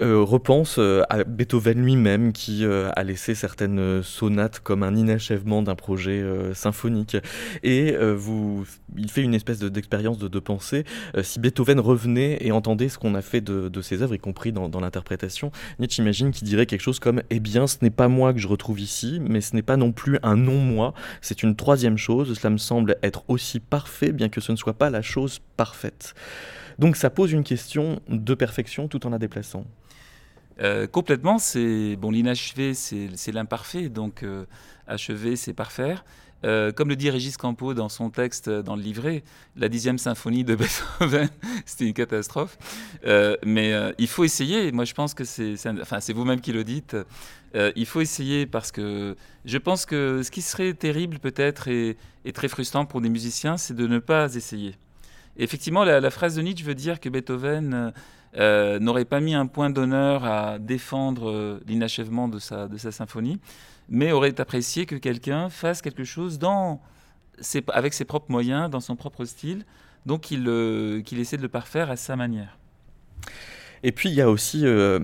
repense 0.00 0.78
à 0.78 1.24
Beethoven 1.24 1.82
lui-même, 1.82 2.32
qui 2.32 2.64
a 2.64 3.04
laissé 3.04 3.34
certaines 3.34 4.02
sonates 4.02 4.58
comme 4.58 4.82
un 4.82 4.94
inachèvement 4.96 5.62
d'un 5.62 5.76
projet 5.76 6.22
symphonique. 6.52 7.16
Et 7.62 7.96
vous, 8.14 8.66
il 8.96 9.10
fait 9.10 9.22
une 9.22 9.34
espèce 9.34 9.60
d'expérience 9.60 10.18
de, 10.18 10.38
pensée. 10.40 10.84
si 11.22 11.38
Beethoven 11.38 11.78
revenait 11.78 12.38
et 12.40 12.50
entendait 12.50 12.88
ce 12.88 12.98
qu'on 12.98 13.14
a 13.14 13.22
fait 13.22 13.40
de, 13.40 13.68
de, 13.68 13.80
ses 13.82 14.02
œuvres, 14.02 14.14
y 14.14 14.18
compris 14.18 14.52
dans, 14.52 14.68
dans 14.68 14.80
l'interprétation, 14.80 15.52
Nietzsche 15.78 16.02
imagine 16.02 16.32
qu'il 16.32 16.48
dirait 16.48 16.66
quelque 16.66 16.82
chose 16.82 16.98
comme 16.98 17.22
Eh 17.30 17.38
bien, 17.38 17.66
ce 17.66 17.76
n'est 17.82 17.90
pas 17.90 18.08
moi 18.08 18.34
que 18.34 18.40
je 18.40 18.48
retrouve 18.48 18.80
ici, 18.80 19.20
mais 19.20 19.40
ce 19.40 19.54
n'est 19.54 19.62
pas 19.62 19.76
non 19.76 19.92
plus 19.92 20.18
un 20.22 20.36
non-moi, 20.36 20.92
c'est 21.20 21.42
une 21.42 21.53
troisième 21.56 21.96
chose, 21.96 22.38
cela 22.38 22.50
me 22.50 22.58
semble 22.58 22.96
être 23.02 23.24
aussi 23.28 23.60
parfait, 23.60 24.12
bien 24.12 24.28
que 24.28 24.40
ce 24.40 24.52
ne 24.52 24.56
soit 24.56 24.74
pas 24.74 24.90
la 24.90 25.02
chose 25.02 25.40
parfaite. 25.56 26.14
Donc 26.78 26.96
ça 26.96 27.10
pose 27.10 27.32
une 27.32 27.44
question 27.44 28.00
de 28.08 28.34
perfection 28.34 28.88
tout 28.88 29.06
en 29.06 29.10
la 29.10 29.18
déplaçant. 29.18 29.64
Euh, 30.60 30.86
complètement, 30.86 31.38
c'est 31.38 31.96
bon 31.96 32.10
l'inachevé, 32.10 32.74
c'est 32.74 33.32
l'imparfait, 33.32 33.88
donc 33.88 34.22
euh, 34.22 34.44
achever, 34.86 35.36
c'est 35.36 35.52
parfaire. 35.52 36.04
Euh, 36.44 36.72
comme 36.72 36.88
le 36.90 36.96
dit 36.96 37.10
Régis 37.10 37.36
Campo 37.36 37.74
dans 37.74 37.88
son 37.88 38.10
texte 38.10 38.50
dans 38.50 38.76
le 38.76 38.82
livret, 38.82 39.24
la 39.56 39.68
dixième 39.68 39.98
symphonie 39.98 40.44
de 40.44 40.54
Beethoven, 41.00 41.28
c'était 41.64 41.86
une 41.86 41.94
catastrophe. 41.94 42.58
Euh, 43.06 43.36
mais 43.44 43.72
euh, 43.72 43.92
il 43.98 44.08
faut 44.08 44.24
essayer. 44.24 44.70
Moi, 44.72 44.84
je 44.84 44.94
pense 44.94 45.14
que 45.14 45.24
c'est, 45.24 45.54
enfin, 45.80 46.00
c'est 46.00 46.12
vous-même 46.12 46.40
qui 46.40 46.52
le 46.52 46.64
dites. 46.64 46.96
il 47.54 47.86
faut 47.86 48.00
essayer 48.00 48.46
parce 48.46 48.72
que 48.72 49.16
je 49.44 49.58
pense 49.58 49.86
que 49.86 50.22
ce 50.22 50.30
qui 50.30 50.42
serait 50.42 50.74
terrible 50.74 51.18
peut-être 51.18 51.68
et, 51.68 51.96
très 52.34 52.48
frustrant 52.48 52.84
pour 52.84 53.00
des 53.00 53.08
musiciens, 53.08 53.56
c'est 53.56 53.74
de 53.74 53.86
ne 53.86 54.00
pas 54.00 54.34
essayer. 54.34 54.74
effectivement, 55.36 55.84
la, 55.84 56.10
phrase 56.10 56.34
de 56.34 56.42
Nietzsche 56.42 56.64
veut 56.64 56.74
dire 56.74 56.98
que 56.98 57.08
Beethoven 57.08 57.92
n'aurait 58.36 59.04
pas 59.04 59.20
mis 59.20 59.34
un 59.34 59.46
point 59.46 59.70
d'honneur 59.70 60.24
à 60.24 60.58
défendre 60.58 61.60
l'inachèvement 61.66 62.28
de 62.28 62.38
sa 62.40 62.90
symphonie 62.90 63.38
mais 63.88 64.12
aurait 64.12 64.40
apprécié 64.40 64.86
que 64.86 64.96
quelqu'un 64.96 65.48
fasse 65.48 65.82
quelque 65.82 66.04
chose 66.04 66.38
dans 66.38 66.80
avec 67.72 67.94
ses 67.94 68.04
propres 68.04 68.30
moyens, 68.30 68.70
dans 68.70 68.80
son 68.80 68.96
propre 68.96 69.24
style, 69.24 69.64
donc 70.06 70.22
qu'il 70.22 70.44
euh, 70.48 71.02
essaie 71.12 71.36
de 71.36 71.42
le 71.42 71.48
parfaire 71.48 71.90
à 71.90 71.96
sa 71.96 72.16
manière. 72.16 72.58
Et 73.82 73.92
puis 73.92 74.08
il 74.08 74.14
y 74.14 74.22
a 74.22 74.30
aussi 74.30 74.62
euh, 74.64 75.00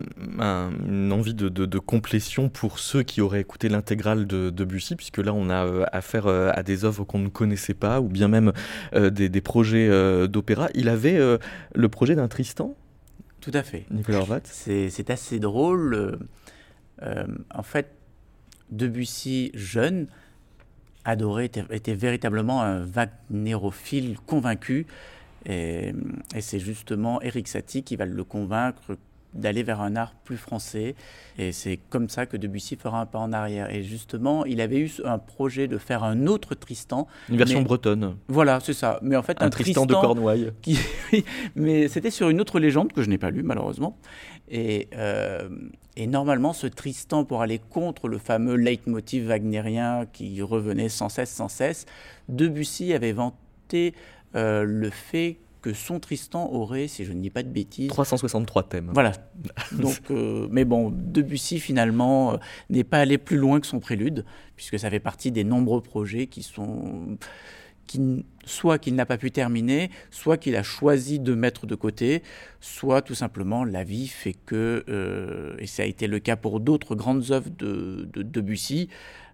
une 0.89 1.13
envie 1.13 1.35
de, 1.35 1.79
complétion 1.79 2.49
pour 2.49 2.79
ceux 2.79 3.03
qui 3.03 3.21
auraient 3.21 3.41
écouté 3.41 3.69
l'intégrale 3.69 4.27
de, 4.27 4.49
Debussy, 4.49 4.97
puisque 4.97 5.19
là 5.19 5.35
on 5.35 5.51
a 5.51 5.67
euh, 5.67 5.85
affaire 5.93 6.27
à 6.27 6.63
des 6.63 6.87
œuvres 6.87 7.05
qu'on 7.05 7.19
ne 7.19 7.29
connaissait 7.29 7.75
pas, 7.75 8.01
ou 8.01 8.09
bien 8.09 8.29
même 8.29 8.53
des, 8.95 9.29
des, 9.29 9.41
projets 9.43 9.89
d'opéra. 10.29 10.69
Il 10.75 10.89
avait 10.89 11.19
le 11.75 11.89
projet 11.91 12.15
d'un 12.15 12.29
Tristan? 12.29 12.75
Tout 13.43 13.53
à 13.53 13.63
fait. 13.63 13.85
Nicolas 13.91 14.19
Horvat? 14.19 14.41
C'est 14.45 15.11
assez 15.11 15.39
drôle. 15.41 16.19
en 17.03 17.63
fait, 17.63 18.00
Debussy, 18.71 19.51
jeune, 19.55 20.07
adoré, 21.05 21.51
était, 21.71 21.95
véritablement 21.95 22.63
un 22.63 22.85
Wagnerophile 22.85 24.19
convaincu. 24.27 24.87
Et, 25.47 25.93
c'est 26.41 26.61
justement 26.61 27.21
Eric 27.23 27.49
Satie 27.49 27.83
qui 27.83 27.97
va 27.97 28.05
le 28.05 28.25
convaincre 28.25 28.97
d'aller 29.35 29.63
vers 29.63 29.81
un 29.81 29.97
art 29.97 30.15
plus 30.25 30.37
français. 30.37 30.95
Et 31.39 31.53
c'est 31.53 31.79
comme 31.89 32.09
ça 32.09 32.27
que 32.27 32.37
Debussy 32.37 32.77
fera 32.77 33.01
un 33.01 33.07
pas 33.07 33.19
en 33.19 33.33
arrière. 33.33 33.71
Et 33.71 33.83
justement, 33.83 34.45
il 34.45 34.61
avait 34.61 34.79
eu 34.79 34.91
un 35.05 35.19
projet 35.19 35.69
de 35.69 35.79
faire 35.79 36.05
un 36.05 36.27
autre 36.27 36.55
Tristan. 36.55 37.07
Une 37.29 37.37
version 37.37 37.63
bretonne. 37.63 38.17
Voilà, 38.29 38.61
c'est 38.61 38.73
ça. 38.73 38.99
Mais 39.03 39.17
en 39.17 39.23
fait, 39.23 39.41
un, 39.43 39.51
Tristan, 39.51 39.87
de 39.87 39.95
Cornouailles. 39.95 40.53
mais 41.55 41.89
c'était 41.89 42.11
sur 42.11 42.29
une 42.29 42.41
autre 42.41 42.59
légende 42.59 42.93
que 42.93 43.03
je 43.03 43.09
n'ai 43.09 43.19
pas 43.19 43.31
lue, 43.31 43.43
malheureusement. 43.43 43.97
Et, 44.49 44.89
euh, 44.97 45.49
et 45.97 46.07
normalement, 46.07 46.53
ce 46.53 46.67
Tristan, 46.67 47.25
pour 47.25 47.43
aller 47.43 47.59
contre 47.59 48.09
le 48.09 48.19
fameux 48.19 48.55
leitmotiv 48.55 49.29
wagnérien 49.29 50.07
qui 50.13 50.43
revenait 50.43 50.89
sans 50.89 51.09
cesse, 51.09 51.31
sans 51.31 51.49
cesse, 51.49 51.87
Debussy 52.29 52.93
avait 52.93 53.13
vanté 53.13 53.95
euh, 54.35 54.65
le 54.65 54.91
fait 54.91 55.39
que 55.61 55.73
son 55.73 56.01
Tristan 56.01 56.51
aurait, 56.53 56.89
si 56.89 57.05
je 57.05 57.13
ne 57.13 57.21
dis 57.21 57.31
pas 57.31 57.43
de 57.43 57.49
bêtises... 57.49 57.89
363 57.89 58.63
thèmes. 58.65 58.91
Voilà. 58.93 59.13
Donc, 59.73 59.99
euh, 60.11 60.49
mais 60.51 60.65
bon, 60.65 60.91
Debussy, 60.91 61.61
finalement, 61.61 62.35
euh, 62.35 62.37
n'est 62.69 62.85
pas 62.85 62.99
allé 62.99 63.19
plus 63.19 63.37
loin 63.37 63.61
que 63.61 63.67
son 63.67 63.81
prélude, 63.81 64.25
puisque 64.57 64.79
ça 64.79 64.91
fait 64.91 65.01
partie 65.01 65.31
des 65.31 65.45
nombreux 65.45 65.81
projets 65.81 66.27
qui 66.27 66.43
sont... 66.43 67.19
Qui, 67.87 68.25
soit 68.45 68.79
qu'il 68.79 68.95
n'a 68.95 69.05
pas 69.05 69.19
pu 69.19 69.33
terminer, 69.33 69.91
soit 70.13 70.37
qu'il 70.37 70.55
a 70.55 70.63
choisi 70.63 71.19
de 71.19 71.35
mettre 71.35 71.67
de 71.67 71.75
côté, 71.75 72.23
soit 72.61 73.03
tout 73.03 73.17
simplement 73.17 73.65
la 73.65 73.83
vie 73.83 74.07
fait 74.07 74.35
que, 74.35 74.85
euh, 74.89 75.57
et 75.59 75.67
ça 75.67 75.83
a 75.83 75.87
été 75.87 76.07
le 76.07 76.21
cas 76.21 76.37
pour 76.37 76.61
d'autres 76.61 76.95
grandes 76.95 77.33
œuvres 77.33 77.51
de, 77.51 78.09
Debussy, 78.15 78.89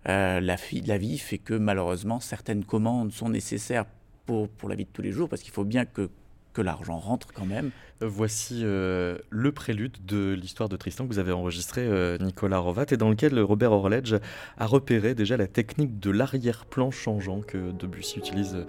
la, 0.06 0.40
la 0.40 0.98
vie 0.98 1.18
fait 1.18 1.36
que 1.36 1.52
malheureusement 1.52 2.18
certaines 2.20 2.64
commandes 2.64 3.12
sont 3.12 3.28
nécessaires 3.28 3.84
pour, 4.26 4.68
la 4.68 4.74
vie 4.74 4.84
de 4.84 4.90
tous 4.92 5.02
les 5.02 5.12
jours, 5.12 5.28
parce 5.28 5.42
qu'il 5.42 5.52
faut 5.52 5.64
bien 5.64 5.84
que, 5.84 6.10
que 6.52 6.62
l'argent 6.62 6.98
rentre 6.98 7.28
quand 7.32 7.46
même. 7.46 7.70
Voici 8.00 8.60
euh, 8.62 9.16
le 9.30 9.52
prélude 9.52 10.04
de 10.04 10.34
l'histoire 10.34 10.68
de 10.68 10.76
Tristan 10.76 11.06
que 11.06 11.12
vous 11.12 11.18
avez 11.18 11.32
enregistré, 11.32 11.82
euh, 11.82 12.18
Nicolas 12.18 12.58
Rovat, 12.58 12.86
et 12.90 12.96
dans 12.96 13.08
lequel 13.08 13.38
Robert 13.40 13.72
Orledge 13.72 14.16
a 14.58 14.66
repéré 14.66 15.14
déjà 15.14 15.36
la 15.36 15.46
technique 15.46 15.98
de 15.98 16.10
l'arrière-plan 16.10 16.90
changeant 16.90 17.40
que 17.40 17.72
Debussy 17.72 18.18
utilise 18.18 18.66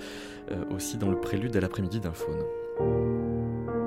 euh, 0.52 0.64
aussi 0.74 0.98
dans 0.98 1.10
le 1.10 1.20
prélude 1.20 1.56
à 1.58 1.60
l'après-midi 1.60 2.00
d'un 2.00 2.14
faune. 2.14 3.87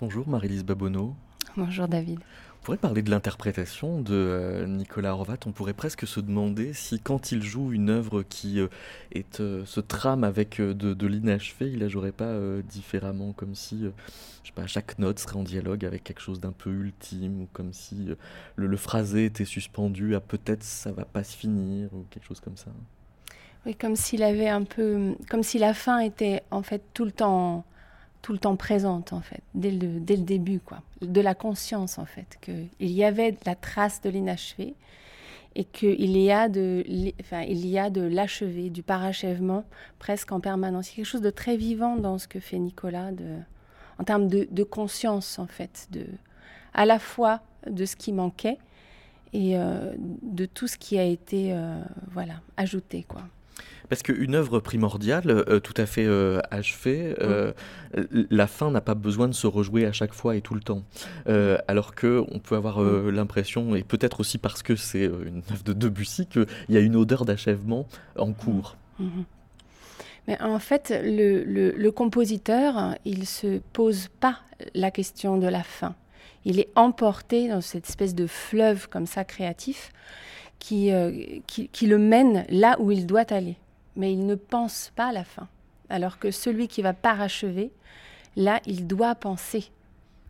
Bonjour 0.00 0.26
Marie-Lise 0.26 0.64
Babonneau. 0.64 1.14
Bonjour 1.58 1.86
David. 1.86 2.20
On 2.20 2.64
pourrait 2.64 2.78
parler 2.78 3.02
de 3.02 3.10
l'interprétation 3.10 4.00
de 4.00 4.14
euh, 4.14 4.66
Nicolas 4.66 5.12
Rovat. 5.12 5.36
On 5.44 5.52
pourrait 5.52 5.74
presque 5.74 6.06
se 6.06 6.20
demander 6.20 6.72
si, 6.72 7.00
quand 7.00 7.32
il 7.32 7.42
joue 7.42 7.72
une 7.72 7.90
œuvre 7.90 8.22
qui 8.22 8.60
euh, 8.60 8.68
est, 9.12 9.40
euh, 9.40 9.66
se 9.66 9.78
trame 9.78 10.24
avec 10.24 10.58
de, 10.58 10.72
de 10.72 11.06
l'inachevé, 11.06 11.70
il 11.70 11.80
la 11.80 11.88
jouerait 11.88 12.12
pas 12.12 12.34
différemment, 12.62 13.34
comme 13.34 13.54
si 13.54 13.82
je 14.42 14.48
sais 14.48 14.54
pas, 14.54 14.66
chaque 14.66 14.98
note 14.98 15.18
serait 15.18 15.36
en 15.36 15.42
dialogue 15.42 15.84
avec 15.84 16.02
quelque 16.02 16.22
chose 16.22 16.40
d'un 16.40 16.52
peu 16.52 16.70
ultime, 16.70 17.42
ou 17.42 17.48
comme 17.52 17.74
si 17.74 18.08
le, 18.56 18.66
le, 18.66 18.76
phrasé 18.78 19.26
était 19.26 19.44
suspendu 19.44 20.14
à 20.14 20.20
peut-être 20.20 20.62
ça 20.62 20.92
va 20.92 21.04
pas 21.04 21.24
se 21.24 21.36
finir, 21.36 21.90
ou 21.92 22.06
quelque 22.08 22.26
chose 22.26 22.40
comme 22.40 22.56
ça. 22.56 22.70
Oui, 23.66 23.74
comme 23.74 23.96
s'il 23.96 24.22
avait 24.22 24.48
un 24.48 24.64
peu. 24.64 25.14
Comme 25.28 25.42
si 25.42 25.58
la 25.58 25.74
fin 25.74 25.98
était 25.98 26.42
en 26.50 26.62
fait 26.62 26.82
tout 26.94 27.04
le 27.04 27.12
temps 27.12 27.66
tout 28.22 28.32
le 28.32 28.38
temps 28.38 28.56
présente 28.56 29.12
en 29.12 29.20
fait, 29.20 29.42
dès 29.54 29.70
le, 29.70 30.00
dès 30.00 30.16
le 30.16 30.22
début 30.22 30.60
quoi, 30.60 30.82
de 31.00 31.20
la 31.20 31.34
conscience 31.34 31.98
en 31.98 32.04
fait, 32.04 32.38
qu'il 32.40 32.90
y 32.90 33.04
avait 33.04 33.36
la 33.46 33.54
trace 33.54 34.00
de 34.00 34.10
l'inachevé 34.10 34.74
et 35.56 35.64
qu'il 35.64 36.16
y 36.16 36.30
a 36.30 36.48
de, 36.48 36.84
enfin, 37.20 37.42
il 37.42 37.66
y 37.66 37.78
a 37.78 37.90
de 37.90 38.02
l'achevé, 38.02 38.70
du 38.70 38.82
parachèvement 38.82 39.64
presque 39.98 40.30
en 40.30 40.40
permanence. 40.40 40.88
Il 40.88 40.90
y 40.90 40.92
a 40.92 40.96
quelque 40.96 41.06
chose 41.06 41.22
de 41.22 41.30
très 41.30 41.56
vivant 41.56 41.96
dans 41.96 42.18
ce 42.18 42.28
que 42.28 42.38
fait 42.38 42.58
Nicolas, 42.58 43.10
de, 43.10 43.36
en 43.98 44.04
termes 44.04 44.28
de, 44.28 44.46
de 44.50 44.62
conscience 44.62 45.38
en 45.38 45.46
fait, 45.46 45.88
de, 45.90 46.06
à 46.72 46.84
la 46.86 46.98
fois 46.98 47.40
de 47.66 47.84
ce 47.84 47.96
qui 47.96 48.12
manquait 48.12 48.58
et 49.32 49.56
euh, 49.56 49.92
de 49.98 50.46
tout 50.46 50.66
ce 50.66 50.76
qui 50.76 50.98
a 50.98 51.04
été 51.04 51.52
euh, 51.52 51.82
voilà 52.12 52.34
ajouté 52.56 53.04
quoi. 53.08 53.22
Parce 53.90 54.04
qu'une 54.04 54.36
œuvre 54.36 54.60
primordiale, 54.60 55.24
euh, 55.28 55.58
tout 55.58 55.74
à 55.76 55.84
fait 55.84 56.06
euh, 56.06 56.40
achevée, 56.52 57.16
euh, 57.20 57.52
la 58.30 58.46
fin 58.46 58.70
n'a 58.70 58.80
pas 58.80 58.94
besoin 58.94 59.26
de 59.26 59.32
se 59.32 59.48
rejouer 59.48 59.84
à 59.84 59.90
chaque 59.90 60.14
fois 60.14 60.36
et 60.36 60.40
tout 60.40 60.54
le 60.54 60.60
temps. 60.60 60.84
alors 61.66 61.96
qu'on 61.96 62.40
peut 62.42 62.54
avoir 62.54 62.80
l'impression, 62.82 63.74
et 63.74 63.82
peut-être 63.82 64.20
aussi 64.20 64.38
parce 64.38 64.62
que 64.62 64.76
c'est 64.76 65.04
une 65.04 65.42
œuvre 65.50 65.64
de 65.64 65.72
Debussy, 65.72 66.26
qu'il 66.26 66.46
y 66.68 66.76
a 66.76 66.80
une 66.80 66.94
odeur 66.94 67.24
d'achèvement 67.24 67.86
en 68.16 68.32
cours. 68.32 68.76
Mm-hmm. 69.00 69.24
Mais 70.28 70.40
en 70.40 70.60
fait, 70.60 70.94
le, 71.04 71.42
le, 71.42 71.90
compositeur, 71.90 72.94
il 73.04 73.26
se 73.26 73.58
pose 73.72 74.08
pas 74.20 74.38
la 74.74 74.92
question 74.92 75.36
de 75.36 75.48
la 75.48 75.64
fin. 75.64 75.96
Il 76.44 76.60
est 76.60 76.68
emporté 76.76 77.48
dans 77.48 77.60
cette 77.60 77.88
espèce 77.88 78.14
de 78.14 78.28
fleuve 78.28 78.88
comme 78.88 79.06
ça 79.06 79.24
créatif 79.24 79.92
qui, 80.60 80.92
qui, 81.48 81.68
qui 81.68 81.86
le 81.86 81.98
mène 81.98 82.44
là 82.50 82.76
où 82.78 82.92
il 82.92 83.06
doit 83.06 83.32
aller 83.32 83.56
mais 83.96 84.12
il 84.12 84.26
ne 84.26 84.34
pense 84.34 84.92
pas 84.94 85.08
à 85.08 85.12
la 85.12 85.24
fin. 85.24 85.48
Alors 85.88 86.18
que 86.18 86.30
celui 86.30 86.68
qui 86.68 86.82
va 86.82 86.92
parachever, 86.92 87.72
là, 88.36 88.60
il 88.66 88.86
doit 88.86 89.14
penser 89.14 89.70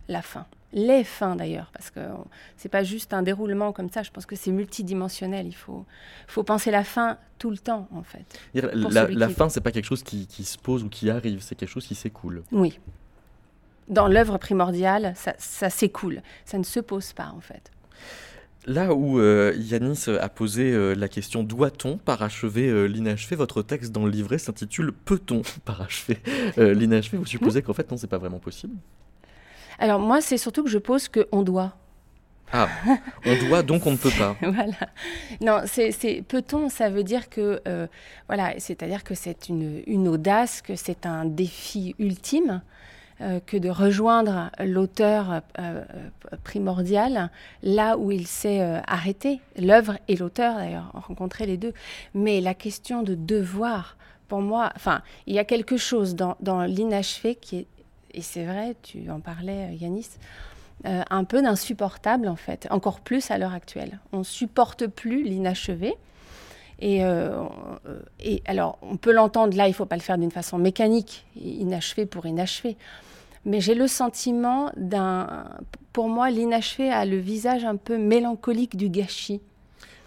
la 0.08 0.22
fin. 0.22 0.46
Les 0.72 1.02
fins 1.02 1.34
d'ailleurs, 1.34 1.70
parce 1.72 1.90
que 1.90 2.00
c'est 2.56 2.68
pas 2.68 2.84
juste 2.84 3.12
un 3.12 3.22
déroulement 3.22 3.72
comme 3.72 3.90
ça, 3.90 4.04
je 4.04 4.10
pense 4.12 4.24
que 4.24 4.36
c'est 4.36 4.52
multidimensionnel, 4.52 5.48
il 5.48 5.54
faut, 5.54 5.84
faut 6.28 6.44
penser 6.44 6.70
la 6.70 6.84
fin 6.84 7.18
tout 7.38 7.50
le 7.50 7.58
temps 7.58 7.88
en 7.92 8.04
fait. 8.04 8.38
La, 8.54 9.08
la 9.08 9.28
fin, 9.28 9.48
c'est 9.48 9.60
pas 9.60 9.72
quelque 9.72 9.86
chose 9.86 10.04
qui, 10.04 10.28
qui, 10.28 10.44
se 10.44 10.56
pose 10.56 10.84
ou 10.84 10.88
qui 10.88 11.10
arrive, 11.10 11.40
c'est 11.40 11.56
quelque 11.56 11.68
chose 11.68 11.88
qui 11.88 11.96
s'écoule. 11.96 12.44
Oui. 12.52 12.78
Dans 13.88 14.06
l'œuvre 14.06 14.38
primordiale, 14.38 15.12
ça, 15.16 15.34
ça 15.38 15.70
s'écoule, 15.70 16.22
ça 16.44 16.56
ne 16.56 16.62
se 16.62 16.78
pose 16.78 17.12
pas 17.14 17.32
en 17.36 17.40
fait. 17.40 17.72
Là 18.66 18.92
où 18.92 19.18
euh, 19.18 19.54
Yanis 19.56 20.04
a 20.08 20.28
posé 20.28 20.70
euh, 20.70 20.94
la 20.94 21.08
question 21.08 21.42
doit-on 21.42 21.96
parachever 21.96 22.68
euh, 22.68 22.84
l'inachevé, 22.84 23.34
votre 23.34 23.62
texte 23.62 23.90
dans 23.90 24.04
le 24.04 24.10
livret 24.10 24.36
s'intitule 24.36 24.92
Peut-on 24.92 25.42
parachever 25.64 26.18
l'inachevé 26.58 27.16
Vous 27.16 27.26
supposez 27.26 27.62
qu'en 27.62 27.72
fait 27.72 27.90
non, 27.90 27.96
c'est 27.96 28.06
pas 28.06 28.18
vraiment 28.18 28.38
possible 28.38 28.74
Alors 29.78 29.98
moi, 29.98 30.20
c'est 30.20 30.36
surtout 30.36 30.62
que 30.62 30.70
je 30.70 30.78
pose 30.78 31.08
que 31.08 31.26
on 31.32 31.42
doit. 31.42 31.74
Ah, 32.52 32.68
on 33.24 33.36
doit 33.46 33.62
donc 33.62 33.86
on 33.86 33.92
ne 33.92 33.96
peut 33.96 34.10
pas. 34.18 34.36
voilà. 34.42 34.90
Non, 35.40 35.62
c'est 35.66 36.24
peut-on, 36.28 36.68
ça 36.68 36.90
veut 36.90 37.04
dire 37.04 37.30
que 37.30 37.62
voilà, 38.26 38.54
c'est-à-dire 38.58 39.04
que 39.04 39.14
c'est 39.14 39.48
une, 39.48 39.82
une 39.86 40.06
audace, 40.06 40.60
que 40.60 40.76
c'est 40.76 41.06
un 41.06 41.24
défi 41.24 41.94
ultime. 41.98 42.60
Euh, 43.22 43.38
que 43.44 43.58
de 43.58 43.68
rejoindre 43.68 44.50
l'auteur 44.60 45.30
euh, 45.30 45.40
euh, 45.58 45.84
primordial 46.42 47.28
là 47.62 47.98
où 47.98 48.10
il 48.10 48.26
s'est 48.26 48.62
arrêté. 48.86 49.40
L'œuvre 49.58 49.98
et 50.08 50.16
l'auteur, 50.16 50.56
d'ailleurs, 50.56 50.90
rencontrer 50.94 51.44
les 51.44 51.58
deux. 51.58 51.74
Mais 52.14 52.40
la 52.40 52.54
question 52.54 53.02
de 53.02 53.14
devoir, 53.14 53.98
pour 54.28 54.40
moi, 54.40 54.72
enfin, 54.74 55.02
il 55.26 55.34
y 55.34 55.38
a 55.38 55.44
quelque 55.44 55.76
chose 55.76 56.14
dans, 56.14 56.36
dans 56.40 56.62
l'inachevé 56.62 57.34
qui 57.34 57.58
est, 57.58 57.66
et 58.14 58.22
c'est 58.22 58.44
vrai, 58.44 58.74
tu 58.82 59.10
en 59.10 59.20
parlais, 59.20 59.74
Yanis, 59.74 60.08
un 60.84 61.24
peu 61.24 61.42
d'insupportable 61.42 62.26
en 62.26 62.36
fait, 62.36 62.66
encore 62.70 63.00
plus 63.00 63.30
à 63.30 63.36
l'heure 63.36 63.52
actuelle. 63.52 63.98
On 64.12 64.24
supporte 64.24 64.86
plus 64.86 65.24
l'inachevé. 65.24 65.94
Et, 66.80 67.02
et, 68.20 68.42
alors, 68.46 68.78
on 68.80 68.96
peut 68.96 69.12
l'entendre 69.12 69.54
là, 69.56 69.66
il 69.66 69.72
ne 69.72 69.74
faut 69.74 69.84
pas 69.84 69.96
le 69.96 70.02
faire 70.02 70.16
d'une 70.16 70.30
façon 70.30 70.56
mécanique, 70.56 71.26
inachevé 71.36 72.06
pour 72.06 72.24
inachevé 72.24 72.78
mais 73.44 73.60
j'ai 73.60 73.74
le 73.74 73.86
sentiment 73.86 74.70
d'un... 74.76 75.44
Pour 75.92 76.08
moi, 76.08 76.30
l'inachevé 76.30 76.90
a 76.90 77.04
le 77.04 77.18
visage 77.18 77.64
un 77.64 77.76
peu 77.76 77.98
mélancolique 77.98 78.76
du 78.76 78.88
gâchis. 78.88 79.40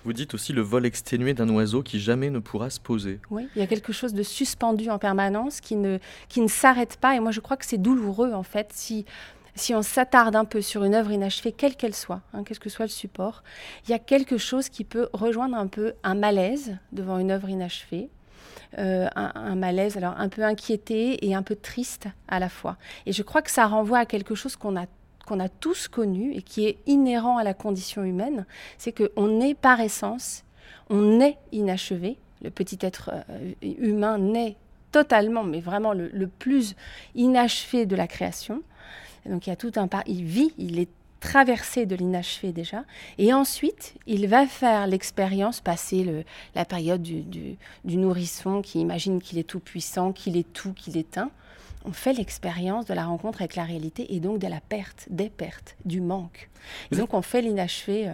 Vous 0.06 0.14
dites 0.14 0.34
aussi 0.34 0.52
le 0.52 0.62
vol 0.62 0.86
exténué 0.86 1.34
d'un 1.34 1.50
oiseau 1.50 1.82
qui 1.82 2.00
jamais 2.00 2.30
ne 2.30 2.40
pourra 2.40 2.70
se 2.70 2.80
poser. 2.80 3.20
Oui, 3.30 3.48
il 3.56 3.60
y 3.60 3.62
a 3.62 3.68
quelque 3.68 3.94
chose 3.94 4.14
de 4.14 4.24
suspendu 4.24 4.90
en 4.90 5.00
permanence 5.00 5.62
qui 5.62 5.76
ne, 5.78 5.98
qui 6.28 6.42
ne 6.42 6.48
s'arrête 6.48 6.98
pas. 6.98 7.16
Et 7.16 7.20
moi, 7.22 7.32
je 7.32 7.40
crois 7.40 7.56
que 7.56 7.66
c'est 7.66 7.78
douloureux, 7.78 8.34
en 8.34 8.44
fait, 8.44 8.72
si, 8.74 9.06
si 9.56 9.74
on 9.74 9.82
s'attarde 9.82 10.36
un 10.36 10.46
peu 10.46 10.62
sur 10.62 10.84
une 10.84 10.94
œuvre 10.94 11.12
inachevée, 11.12 11.54
quelle 11.54 11.76
qu'elle 11.76 11.96
soit, 11.96 12.22
hein, 12.34 12.44
quel 12.44 12.60
que 12.60 12.70
soit 12.70 12.86
le 12.86 12.92
support. 12.92 13.44
Il 13.88 13.92
y 13.92 13.94
a 13.94 14.00
quelque 14.00 14.38
chose 14.38 14.68
qui 14.68 14.84
peut 14.84 15.08
rejoindre 15.14 15.56
un 15.56 15.68
peu 15.68 15.94
un 16.04 16.16
malaise 16.16 16.78
devant 16.92 17.18
une 17.18 17.32
œuvre 17.32 17.50
inachevée. 17.50 18.10
Euh, 18.80 19.08
un, 19.16 19.56
malaise, 19.56 19.98
alors 19.98 20.16
un 20.18 20.30
peu 20.30 20.44
inquiété 20.44 21.28
et 21.28 21.36
un 21.36 21.44
peu 21.44 21.56
triste 21.56 22.08
à 22.28 22.40
la 22.40 22.50
fois. 22.50 22.78
Et 23.06 23.12
je 23.12 23.22
crois 23.22 23.44
que 23.44 23.52
ça 23.52 23.68
renvoie 23.68 24.00
à 24.00 24.06
quelque 24.06 24.34
chose 24.34 24.56
qu'on 24.56 24.76
a 24.76 24.86
qu'on 25.28 25.40
a 25.40 25.48
tous 25.48 25.88
connu 25.88 26.34
et 26.34 26.42
qui 26.42 26.66
est 26.66 26.80
inhérent 26.86 27.38
à 27.38 27.46
la 27.46 27.54
condition 27.54 28.04
humaine, 28.04 28.46
c'est 28.78 28.92
qu'on 28.92 29.40
est 29.40 29.54
par 29.54 29.80
essence, 29.80 30.44
on 30.90 31.22
est 31.22 31.38
inachevé. 31.54 32.18
Le 32.42 32.50
petit 32.50 32.78
être 32.82 33.12
euh, 33.30 33.54
humain 33.62 34.18
naît 34.18 34.58
totalement, 34.92 35.44
mais 35.44 35.62
vraiment 35.62 35.94
le, 35.94 36.28
plus 36.28 36.76
inachevé 37.16 37.86
de 37.86 37.96
la 37.96 38.08
création. 38.08 38.64
donc 39.26 39.48
il 39.48 39.50
y 39.50 39.54
a 39.54 39.56
tout 39.56 39.72
un 39.78 39.88
part, 39.88 40.04
il 40.08 40.26
vit, 40.26 40.54
il 40.58 40.78
est 40.80 40.90
traversée 41.24 41.86
de 41.86 41.96
l'inachevé 41.96 42.52
déjà. 42.52 42.84
Et 43.18 43.34
ensuite, 43.34 43.96
il 44.06 44.28
va 44.28 44.46
faire 44.46 44.88
l'expérience, 44.88 45.62
passer 45.62 46.04
le, 46.04 46.24
la 46.54 46.66
période 46.66 47.02
du, 47.02 47.24
du, 47.24 47.98
nourrisson 47.98 48.62
qui 48.62 48.80
imagine 48.80 49.22
qu'il 49.22 49.38
est 49.38 49.48
tout 49.48 49.62
puissant, 49.62 50.12
qu'il 50.12 50.36
est 50.36 50.52
tout, 50.52 50.74
qu'il 50.74 50.98
est 50.98 51.18
un. 51.18 51.32
On 51.86 51.94
fait 51.94 52.14
l'expérience 52.14 52.86
de 52.86 52.94
la 52.94 53.06
rencontre 53.06 53.42
avec 53.42 53.56
la 53.56 53.64
réalité 53.64 54.14
et 54.14 54.20
donc 54.20 54.40
de 54.40 54.48
la 54.48 54.60
perte, 54.62 55.08
des 55.10 55.30
pertes, 55.30 55.76
du 55.86 56.02
manque. 56.02 56.50
Et 56.92 56.96
donc 56.96 57.14
on 57.14 57.22
fait 57.22 57.42
l'inachevé. 57.42 58.10
Euh, 58.10 58.14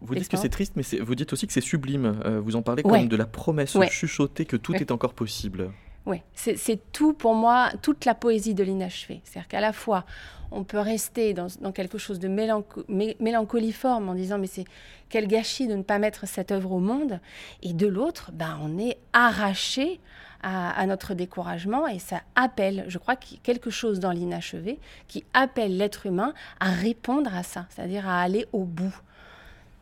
vous 0.00 0.14
dites 0.14 0.28
que 0.28 0.36
c'est 0.36 0.48
triste, 0.48 0.74
mais 0.76 0.82
vous 1.00 1.14
dites 1.14 1.32
aussi 1.32 1.46
que 1.46 1.52
c'est 1.52 1.60
sublime. 1.60 2.20
Euh, 2.24 2.40
vous 2.40 2.56
en 2.56 2.62
parlez 2.62 2.82
comme 2.82 3.08
de 3.08 3.16
la 3.16 3.26
promesse 3.26 3.76
chuchotée 3.90 4.46
que 4.46 4.56
tout 4.56 4.74
est 4.74 4.90
encore 4.90 5.14
possible. 5.14 5.70
Oui, 6.06 6.20
c'est 6.34 6.92
tout 6.92 7.14
pour 7.14 7.34
moi, 7.34 7.70
toute 7.80 8.04
la 8.04 8.14
poésie 8.14 8.52
de 8.54 8.62
l'inachevé. 8.62 9.22
C'est-à-dire 9.24 9.48
qu'à 9.48 9.60
la 9.60 9.72
fois, 9.72 10.04
on 10.50 10.62
peut 10.62 10.78
rester 10.78 11.32
dans, 11.32 11.48
quelque 11.72 11.96
chose 11.96 12.18
de 12.18 12.28
mélancoliforme 12.28 14.10
en 14.10 14.14
disant 14.14 14.38
mais 14.38 14.46
c'est 14.46 14.64
quel 15.08 15.26
gâchis 15.26 15.66
de 15.66 15.74
ne 15.74 15.82
pas 15.82 15.98
mettre 15.98 16.26
cette 16.26 16.52
œuvre 16.52 16.72
au 16.72 16.78
monde, 16.78 17.20
et 17.62 17.72
de 17.72 17.86
l'autre, 17.86 18.32
ben, 18.32 18.58
on 18.62 18.78
est 18.78 18.98
arraché 19.12 20.00
à, 20.42 20.84
notre 20.86 21.14
découragement 21.14 21.86
et 21.86 21.98
ça 21.98 22.20
appelle, 22.34 22.84
je 22.88 22.98
crois, 22.98 23.16
quelque 23.16 23.70
chose 23.70 23.98
dans 23.98 24.10
l'inachevé 24.10 24.78
qui 25.08 25.24
appelle 25.32 25.78
l'être 25.78 26.04
humain 26.04 26.34
à 26.60 26.70
répondre 26.70 27.34
à 27.34 27.42
ça, 27.42 27.64
c'est-à-dire 27.70 28.06
à 28.06 28.20
aller 28.20 28.46
au 28.52 28.64
bout, 28.64 28.94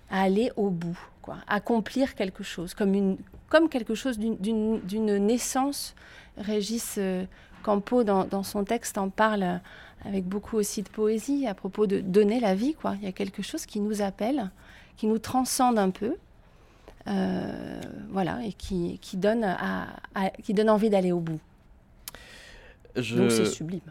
à 0.08 0.22
aller 0.22 0.52
au 0.56 0.70
bout, 0.70 0.98
quoi, 1.20 1.38
accomplir 1.48 2.14
quelque 2.14 2.44
chose, 2.44 2.74
comme 2.74 2.94
une, 2.94 3.16
comme 3.52 3.68
quelque 3.68 3.94
chose 3.94 4.18
d'une 4.18 5.18
naissance. 5.18 5.94
Régis 6.38 6.94
euh, 6.96 7.26
Campo, 7.62 8.02
dans, 8.02 8.42
son 8.42 8.64
texte, 8.64 8.96
en 8.96 9.10
parle 9.10 9.60
avec 10.06 10.24
beaucoup 10.24 10.56
aussi 10.56 10.82
de 10.82 10.88
poésie 10.88 11.46
à 11.46 11.52
propos 11.52 11.86
de 11.86 12.00
donner 12.00 12.40
la 12.40 12.54
vie. 12.54 12.72
Quoi. 12.72 12.94
Il 12.98 13.04
y 13.04 13.08
a 13.08 13.12
quelque 13.12 13.42
chose 13.42 13.66
qui 13.66 13.80
nous 13.80 14.00
appelle, 14.00 14.50
qui 14.96 15.06
nous 15.06 15.18
transcende 15.18 15.78
un 15.78 15.90
peu. 15.90 16.16
Euh, 17.08 17.80
voilà, 18.08 18.38
et 18.42 18.54
qui, 18.54 18.98
donne, 19.18 19.44
à, 19.44 19.88
qui 20.42 20.54
donne 20.54 20.70
envie 20.70 20.88
d'aller 20.88 21.12
au 21.12 21.20
bout. 21.20 21.40
Donc 22.96 23.30
c'est 23.30 23.44
sublime. 23.44 23.82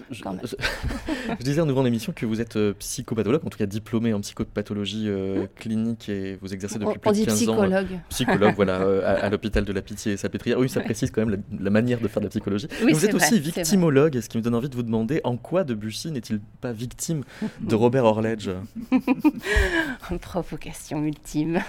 Je, 0.10 1.44
disais 1.44 1.60
en 1.60 1.68
ouvrant 1.68 1.82
l'émission 1.82 2.12
que 2.14 2.26
vous 2.26 2.40
êtes 2.40 2.56
euh, 2.56 2.72
psychopathologue, 2.78 3.44
en 3.44 3.50
tout 3.50 3.58
cas 3.58 3.66
diplômé 3.66 4.14
en 4.14 4.20
psychopathologie 4.20 5.08
euh, 5.08 5.46
clinique 5.56 6.08
et 6.08 6.38
vous 6.40 6.52
exercez 6.52 6.78
depuis 6.78 6.98
plus 6.98 7.20
de 7.20 7.24
15 7.26 7.34
psychologue. 7.36 7.92
ans. 7.92 8.00
Psychologue. 8.08 8.54
voilà, 8.56 8.76
à, 9.22 9.28
l'hôpital 9.28 9.64
de 9.64 9.72
la 9.72 9.82
Pitié 9.82 10.12
et 10.12 10.16
Salpêtrière. 10.16 10.58
Oui, 10.58 10.68
ça 10.68 10.80
précise 10.80 11.10
quand 11.10 11.24
même 11.24 11.42
la, 11.58 11.70
manière 11.70 12.00
de 12.00 12.08
faire 12.08 12.20
de 12.20 12.26
la 12.26 12.30
psychologie. 12.30 12.68
vous 12.80 13.04
êtes 13.04 13.14
aussi 13.14 13.38
victimologue, 13.38 14.20
ce 14.20 14.28
qui 14.28 14.38
me 14.38 14.42
donne 14.42 14.54
envie 14.54 14.68
de 14.68 14.76
vous 14.76 14.82
demander 14.82 15.20
en 15.24 15.36
quoi 15.36 15.64
Debussy 15.64 16.10
n'est-il 16.10 16.40
pas 16.60 16.72
victime 16.72 17.22
de 17.60 17.74
Robert 17.74 18.04
Orledge? 18.04 18.50
Provocation 20.20 21.02
ultime. 21.02 21.60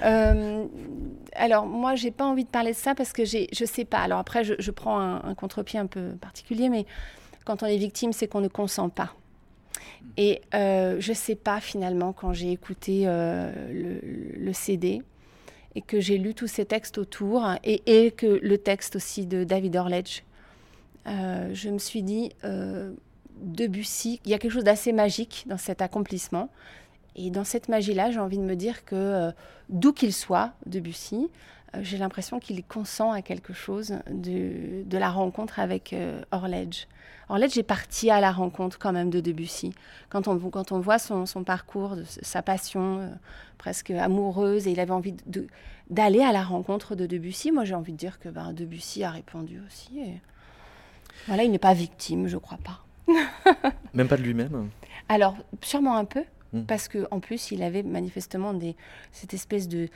alors, 0.00 1.66
moi, 1.66 1.94
j'ai 1.94 2.10
pas 2.10 2.24
envie 2.24 2.44
de 2.44 2.50
parler 2.50 2.72
de 2.72 2.76
ça 2.76 2.94
parce 2.94 3.12
que 3.12 3.24
je 3.24 3.64
sais 3.64 3.84
pas. 3.84 3.98
Alors 3.98 4.18
après, 4.18 4.44
je, 4.44 4.70
prends 4.70 5.00
un, 5.00 5.22
un 5.24 5.34
contre-pied 5.34 5.78
un 5.78 5.86
peu 5.86 6.12
particulier, 6.20 6.68
mais 6.68 6.86
quand 7.44 7.62
on 7.62 7.66
est 7.66 7.76
victime, 7.76 8.12
c'est 8.12 8.28
qu'on 8.28 8.40
ne 8.40 8.48
consent 8.48 8.88
pas. 8.88 9.14
Et 10.16 10.42
euh, 10.54 10.96
je 10.98 11.10
ne 11.10 11.16
sais 11.16 11.34
pas 11.34 11.60
finalement 11.60 12.12
quand 12.12 12.32
j'ai 12.32 12.50
écouté 12.52 13.02
euh, 13.06 14.00
le, 14.36 14.52
CD 14.52 15.02
et 15.74 15.82
que 15.82 16.00
j'ai 16.00 16.18
lu 16.18 16.34
tous 16.34 16.46
ces 16.46 16.64
textes 16.64 16.98
autour 16.98 17.48
et, 17.64 18.10
que 18.10 18.26
le 18.26 18.58
texte 18.58 18.96
aussi 18.96 19.26
de 19.26 19.44
David 19.44 19.76
Orledge, 19.76 20.22
euh, 21.06 21.50
je 21.54 21.70
me 21.70 21.78
suis 21.78 22.02
dit, 22.02 22.32
Debussy, 23.36 24.20
il 24.24 24.30
y 24.30 24.34
a 24.34 24.38
quelque 24.38 24.52
chose 24.52 24.64
d'assez 24.64 24.92
magique 24.92 25.44
dans 25.46 25.58
cet 25.58 25.80
accomplissement. 25.80 26.50
Et 27.16 27.30
dans 27.30 27.44
cette 27.44 27.68
magie-là, 27.68 28.10
j'ai 28.10 28.20
envie 28.20 28.38
de 28.38 28.42
me 28.42 28.56
dire 28.56 28.84
que 28.84 29.30
d'où 29.68 29.92
qu'il 29.92 30.12
soit, 30.12 30.52
Debussy, 30.66 31.28
j'ai 31.80 31.98
l'impression 31.98 32.40
qu'il 32.40 32.62
consent 32.64 33.12
à 33.12 33.22
quelque 33.22 33.52
chose 33.52 33.98
de, 34.10 34.82
de 34.84 34.98
la 34.98 35.10
rencontre 35.10 35.58
avec 35.58 35.94
Orledge. 36.32 36.86
Orledge 37.30 37.56
est 37.58 37.62
parti 37.62 38.10
à 38.10 38.20
la 38.20 38.32
rencontre 38.32 38.76
quand 38.78 38.92
même 38.92 39.08
de 39.08 39.20
Debussy. 39.20 39.72
Quand 40.08 40.26
on, 40.26 40.36
quand 40.50 40.72
on 40.72 40.80
voit 40.80 40.98
son, 40.98 41.24
parcours, 41.44 41.94
sa 42.04 42.42
passion 42.42 42.98
euh, 42.98 43.08
presque 43.56 43.92
amoureuse, 43.92 44.66
et 44.66 44.72
il 44.72 44.80
avait 44.80 44.90
envie 44.90 45.14
d'aller 45.88 46.22
à 46.22 46.32
la 46.32 46.42
rencontre 46.42 46.96
de 46.96 47.06
Debussy, 47.06 47.52
moi 47.52 47.64
j'ai 47.64 47.76
envie 47.76 47.92
de 47.92 47.96
dire 47.96 48.18
que 48.18 48.28
ben, 48.28 48.52
Debussy 48.52 49.04
a 49.04 49.12
répondu 49.12 49.62
aussi. 49.64 50.00
Voilà, 51.28 51.44
il 51.44 51.52
n'est 51.52 51.58
pas 51.58 51.72
victime, 51.72 52.26
je 52.26 52.36
crois 52.36 52.58
pas. 52.64 52.84
même 53.94 54.08
pas 54.08 54.16
de 54.16 54.22
lui-même? 54.22 54.68
Alors, 55.08 55.36
sûrement 55.62 55.96
un 55.96 56.04
peu. 56.04 56.24
Hmm. 56.52 56.62
Parce 56.62 56.88
qu'en 56.88 57.20
plus, 57.20 57.52
il 57.52 57.62
avait 57.62 57.82
manifestement 57.82 58.52
cette 59.12 59.34
espèce 59.34 59.68
de, 59.68 59.88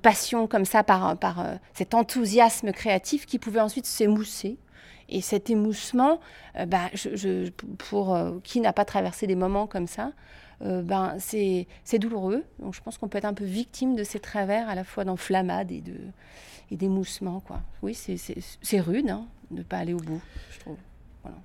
passion 0.00 0.46
comme 0.46 0.64
ça, 0.64 0.84
par, 0.84 1.40
euh, 1.40 1.54
cet 1.72 1.94
enthousiasme 1.94 2.72
créatif 2.72 3.26
qui 3.26 3.38
pouvait 3.38 3.60
ensuite 3.60 3.86
s'émousser 3.86 4.58
et 5.08 5.20
cet 5.20 5.50
émoussement, 5.50 6.20
euh, 6.56 6.66
bah, 6.66 6.90
pour 7.78 8.14
euh, 8.14 8.38
qui 8.42 8.60
n'a 8.60 8.72
pas 8.72 8.84
traversé 8.84 9.26
des 9.26 9.34
moments 9.34 9.66
comme 9.66 9.86
ça, 9.86 10.12
ben, 10.60 11.16
c'est 11.18 11.66
douloureux. 11.98 12.42
Donc 12.58 12.74
je 12.74 12.80
pense 12.80 12.96
qu'on 12.96 13.08
peut 13.08 13.18
être 13.18 13.26
un 13.26 13.34
peu 13.34 13.44
victime 13.44 13.96
de 13.96 14.04
ces 14.04 14.18
travers 14.18 14.66
à 14.70 14.74
la 14.74 14.82
fois 14.82 15.04
d'enflammade 15.04 15.70
et 15.70 15.82
d'émoussement. 16.70 17.42
Oui, 17.82 17.94
c'est 17.94 18.80
rude 18.80 19.10
hein, 19.10 19.26
de 19.50 19.58
ne 19.58 19.62
pas 19.62 19.76
aller 19.76 19.92
au 19.92 19.98
bout, 19.98 20.22
je 20.52 20.60
trouve. 20.60 20.78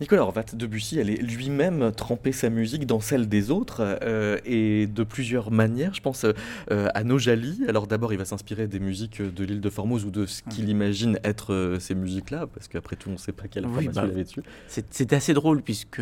Nicolas 0.01 0.21
Horvat, 0.21 0.45
Debussy 0.53 0.99
allait 0.99 1.17
lui-même 1.17 1.91
tremper 1.91 2.31
sa 2.31 2.49
musique 2.49 2.85
dans 2.85 2.99
celle 2.99 3.27
des 3.27 3.51
autres 3.51 3.99
euh, 4.03 4.37
et 4.45 4.87
de 4.87 5.03
plusieurs 5.03 5.51
manières. 5.51 5.93
Je 5.93 6.01
pense 6.01 6.25
euh, 6.25 6.87
à 6.93 7.03
Nojali. 7.03 7.61
Alors 7.67 7.87
d'abord, 7.87 8.13
il 8.13 8.17
va 8.17 8.25
s'inspirer 8.25 8.67
des 8.67 8.79
musiques 8.79 9.21
de 9.21 9.43
l'île 9.43 9.61
de 9.61 9.69
Formose 9.69 10.05
ou 10.05 10.11
de 10.11 10.25
ce 10.25 10.41
qu'il 10.43 10.69
imagine 10.69 11.19
être 11.23 11.53
euh, 11.53 11.79
ces 11.79 11.95
musiques-là, 11.95 12.47
parce 12.47 12.67
qu'après 12.67 12.95
tout, 12.95 13.09
on 13.09 13.13
ne 13.13 13.17
sait 13.17 13.31
pas 13.31 13.47
quelle 13.47 13.65
bah, 13.65 13.81
il 13.81 13.99
avait 13.99 14.23
dessus. 14.23 14.43
C'est 14.67 15.13
assez 15.13 15.33
drôle 15.33 15.61
puisque 15.61 16.01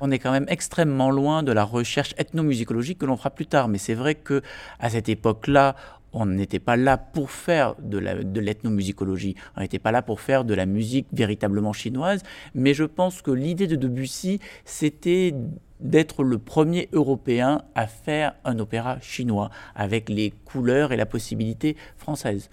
on 0.00 0.10
est 0.10 0.18
quand 0.18 0.32
même 0.32 0.46
extrêmement 0.48 1.10
loin 1.10 1.42
de 1.42 1.52
la 1.52 1.64
recherche 1.64 2.14
ethnomusicologique 2.18 2.98
que 2.98 3.06
l'on 3.06 3.16
fera 3.16 3.30
plus 3.30 3.46
tard. 3.46 3.68
Mais 3.68 3.78
c'est 3.78 3.94
vrai 3.94 4.14
que 4.14 4.42
à 4.80 4.90
cette 4.90 5.08
époque-là, 5.08 5.76
on 6.12 6.26
n'était 6.26 6.58
pas 6.58 6.76
là 6.76 6.96
pour 6.96 7.30
faire 7.30 7.74
de 7.78 8.40
l'ethnomusicologie, 8.40 9.34
on 9.56 9.60
n'était 9.60 9.78
pas 9.78 9.92
là 9.92 10.02
pour 10.02 10.20
faire 10.20 10.44
de 10.44 10.54
la 10.54 10.66
musique 10.66 11.06
véritablement 11.12 11.72
chinoise, 11.72 12.22
mais 12.54 12.74
je 12.74 12.84
pense 12.84 13.22
que 13.22 13.30
l'idée 13.30 13.66
de 13.66 13.76
Debussy, 13.76 14.40
c'était 14.64 15.34
d'être 15.80 16.22
le 16.22 16.38
premier 16.38 16.88
Européen 16.92 17.62
à 17.74 17.86
faire 17.86 18.34
un 18.44 18.58
opéra 18.58 19.00
chinois, 19.00 19.50
avec 19.74 20.08
les 20.08 20.32
couleurs 20.44 20.92
et 20.92 20.96
la 20.96 21.06
possibilité 21.06 21.76
française. 21.96 22.50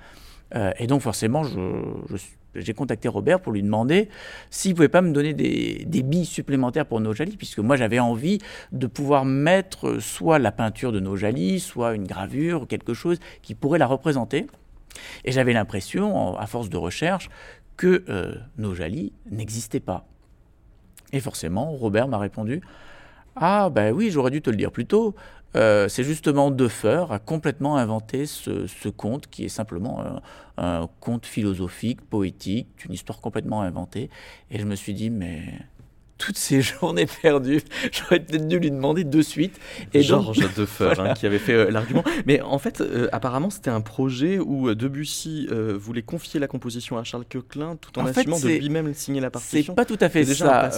Euh, 0.55 0.71
et 0.79 0.87
donc 0.87 1.01
forcément, 1.01 1.43
je, 1.43 1.59
je, 2.09 2.17
j'ai 2.55 2.73
contacté 2.73 3.07
Robert 3.07 3.39
pour 3.41 3.53
lui 3.53 3.61
demander 3.61 4.09
s'il 4.49 4.75
pouvait 4.75 4.89
pas 4.89 5.01
me 5.01 5.11
donner 5.11 5.33
des, 5.33 6.03
billes 6.03 6.25
supplémentaires 6.25 6.85
pour 6.85 6.99
Nojali, 6.99 7.37
puisque 7.37 7.59
moi 7.59 7.75
j'avais 7.75 7.99
envie 7.99 8.39
de 8.71 8.87
pouvoir 8.87 9.25
mettre 9.25 9.99
soit 9.99 10.39
la 10.39 10.51
peinture 10.51 10.91
de 10.91 10.99
Nojali, 10.99 11.59
soit 11.59 11.93
une 11.93 12.05
gravure, 12.05 12.67
quelque 12.67 12.93
chose 12.93 13.19
qui 13.41 13.55
pourrait 13.55 13.79
la 13.79 13.87
représenter. 13.87 14.47
Et 15.25 15.31
j'avais 15.31 15.53
l'impression, 15.53 16.37
à 16.37 16.47
force 16.47 16.69
de 16.69 16.77
recherche, 16.77 17.29
que 17.77 18.03
euh, 18.09 18.35
Nojali 18.57 19.13
n'existait 19.29 19.79
pas. 19.79 20.05
Et 21.13 21.19
forcément, 21.19 21.71
Robert 21.71 22.07
m'a 22.07 22.17
répondu 22.17 22.61
Ah, 23.35 23.69
ben 23.71 23.93
oui, 23.93 24.09
j'aurais 24.11 24.31
dû 24.31 24.41
te 24.41 24.49
le 24.49 24.57
dire 24.57 24.71
plus 24.71 24.85
tôt. 24.85 25.15
Euh, 25.55 25.87
c'est 25.87 26.03
justement 26.03 26.51
Deffer 26.51 27.05
a 27.09 27.19
complètement 27.19 27.77
inventé 27.77 28.25
ce, 28.25 28.89
conte 28.89 29.27
qui 29.27 29.45
est 29.45 29.49
simplement 29.49 30.21
un, 30.57 30.87
conte 30.99 31.25
philosophique, 31.25 32.01
poétique, 32.01 32.67
une 32.85 32.93
histoire 32.93 33.19
complètement 33.19 33.61
inventée. 33.61 34.09
Et 34.51 34.59
je 34.59 34.65
me 34.65 34.75
suis 34.75 34.93
dit, 34.93 35.09
mais 35.09 35.41
toutes 36.19 36.37
ces 36.37 36.61
journées 36.61 37.07
perdues, 37.21 37.61
j'aurais 37.91 38.19
peut-être 38.19 38.47
dû 38.47 38.59
lui 38.59 38.69
demander 38.69 39.03
de 39.03 39.21
suite. 39.21 39.59
Et 39.93 40.03
Georges 40.03 40.37
Deffer, 40.55 40.93
hein, 40.99 41.13
qui 41.17 41.25
avait 41.25 41.39
fait 41.39 41.53
euh, 41.53 41.71
l'argument. 41.71 42.03
Mais 42.27 42.41
en 42.41 42.59
fait, 42.59 42.81
euh, 42.81 43.09
apparemment, 43.11 43.49
c'était 43.49 43.71
un 43.71 43.81
projet 43.81 44.37
où 44.37 44.73
Debussy 44.75 45.47
voulait 45.75 46.03
confier 46.03 46.39
la 46.39 46.47
composition 46.47 46.97
à 46.97 47.03
Charles 47.03 47.25
Coquelin 47.25 47.75
tout 47.75 47.97
en, 47.97 48.05
assumant 48.05 48.39
de 48.39 48.47
lui-même 48.47 48.93
signer 48.93 49.21
la 49.21 49.31
partition. 49.31 49.73
C'est 49.73 49.75
pas 49.75 49.85
tout 49.85 49.97
à 49.99 50.09
fait 50.09 50.25
ça. 50.25 50.69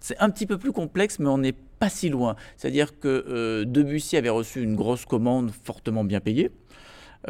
C'est 0.00 0.18
un 0.20 0.30
petit 0.30 0.46
peu 0.46 0.56
plus 0.56 0.72
complexe, 0.72 1.18
mais 1.18 1.28
on 1.28 1.36
n'est 1.36 1.54
pas 1.78 1.88
si 1.88 2.08
loin. 2.08 2.36
C'est-à-dire 2.56 2.98
que 2.98 3.24
euh, 3.28 3.64
Debussy 3.64 4.16
avait 4.16 4.28
reçu 4.28 4.62
une 4.62 4.74
grosse 4.76 5.04
commande 5.04 5.50
fortement 5.50 6.04
bien 6.04 6.20
payée. 6.20 6.50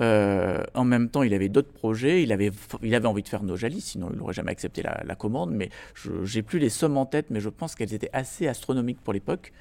Euh, 0.00 0.62
en 0.74 0.84
même 0.84 1.08
temps, 1.08 1.22
il 1.22 1.32
avait 1.34 1.48
d'autres 1.48 1.72
projets. 1.72 2.22
Il 2.22 2.32
avait, 2.32 2.50
il 2.82 2.94
avait 2.94 3.06
envie 3.06 3.22
de 3.22 3.28
faire 3.28 3.42
Nojali, 3.42 3.80
sinon 3.80 4.10
il 4.12 4.18
n'aurait 4.18 4.34
jamais 4.34 4.52
accepté 4.52 4.82
la, 4.82 5.14
commande. 5.14 5.50
Mais 5.52 5.70
je 5.94 6.36
n'ai 6.36 6.42
plus 6.42 6.58
les 6.58 6.68
sommes 6.68 6.96
en 6.96 7.06
tête, 7.06 7.26
mais 7.30 7.40
je 7.40 7.48
pense 7.48 7.74
qu'elles 7.74 7.94
étaient 7.94 8.10
assez 8.12 8.46
astronomiques 8.46 9.00
pour 9.00 9.12
l'époque. 9.12 9.52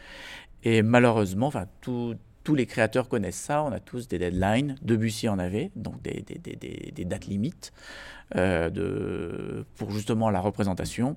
Et 0.64 0.82
malheureusement, 0.82 1.48
enfin, 1.48 1.66
tous 1.82 2.16
les 2.56 2.66
créateurs 2.66 3.08
connaissent 3.10 3.36
ça. 3.36 3.64
On 3.64 3.72
a 3.72 3.80
tous 3.80 4.08
des 4.08 4.20
deadlines. 4.20 4.76
Debussy 4.82 5.30
en 5.30 5.40
avait, 5.40 5.72
donc 5.76 6.02
des, 6.02 7.06
dates 7.06 7.28
limites 7.28 7.74
euh, 8.36 9.64
pour 9.76 9.92
justement 9.92 10.30
la 10.30 10.40
représentation. 10.40 11.16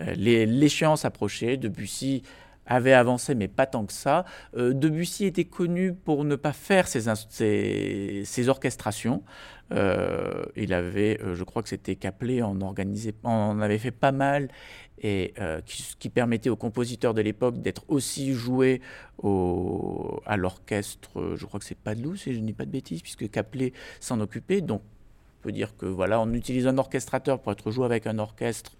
Euh, 0.00 0.14
l'échéance 0.14 1.04
approchait, 1.04 1.56
Debussy 1.56 2.22
avait 2.68 2.92
avancé, 2.92 3.34
mais 3.34 3.48
pas 3.48 3.66
tant 3.66 3.84
que 3.86 3.92
ça. 3.92 4.24
Euh, 4.56 4.72
Debussy 4.72 5.24
était 5.24 5.44
connu 5.44 5.94
pour 5.94 6.24
ne 6.24 6.36
pas 6.36 6.52
faire 6.52 6.86
ses, 6.86 7.08
orchestrations. 8.48 9.22
Euh, 9.72 10.44
il 10.56 10.72
avait, 10.72 11.18
je 11.34 11.44
crois 11.44 11.62
que 11.62 11.68
c'était 11.68 11.96
Caplet, 11.96 12.42
en, 12.42 12.58
en 12.60 13.60
avait 13.60 13.78
fait 13.78 13.90
pas 13.90 14.12
mal, 14.12 14.48
et 15.00 15.34
qui, 15.64 15.94
qui, 15.98 16.08
permettait 16.08 16.50
aux 16.50 16.56
compositeurs 16.56 17.14
de 17.14 17.20
l'époque 17.20 17.62
d'être 17.62 17.84
aussi 17.88 18.32
joués 18.32 18.80
à 19.22 20.36
l'orchestre. 20.36 21.36
Je 21.36 21.46
crois 21.46 21.60
que 21.60 21.66
c'est 21.66 21.78
Padelou, 21.78 22.16
si 22.16 22.34
je 22.34 22.40
ne 22.40 22.46
dis 22.46 22.52
pas 22.52 22.64
de 22.64 22.70
bêtises, 22.70 23.02
puisque 23.02 23.30
Caplet 23.30 23.72
s'en 24.00 24.20
occupait. 24.20 24.60
Donc, 24.60 24.82
on 25.38 25.42
peut 25.44 25.52
dire 25.52 25.76
que 25.76 25.86
voilà, 25.86 26.20
on 26.20 26.32
utilise 26.32 26.66
un 26.66 26.78
orchestrateur 26.78 27.40
pour 27.40 27.52
être 27.52 27.70
joué 27.70 27.84
avec 27.84 28.06
un 28.08 28.18
orchestre 28.18 28.72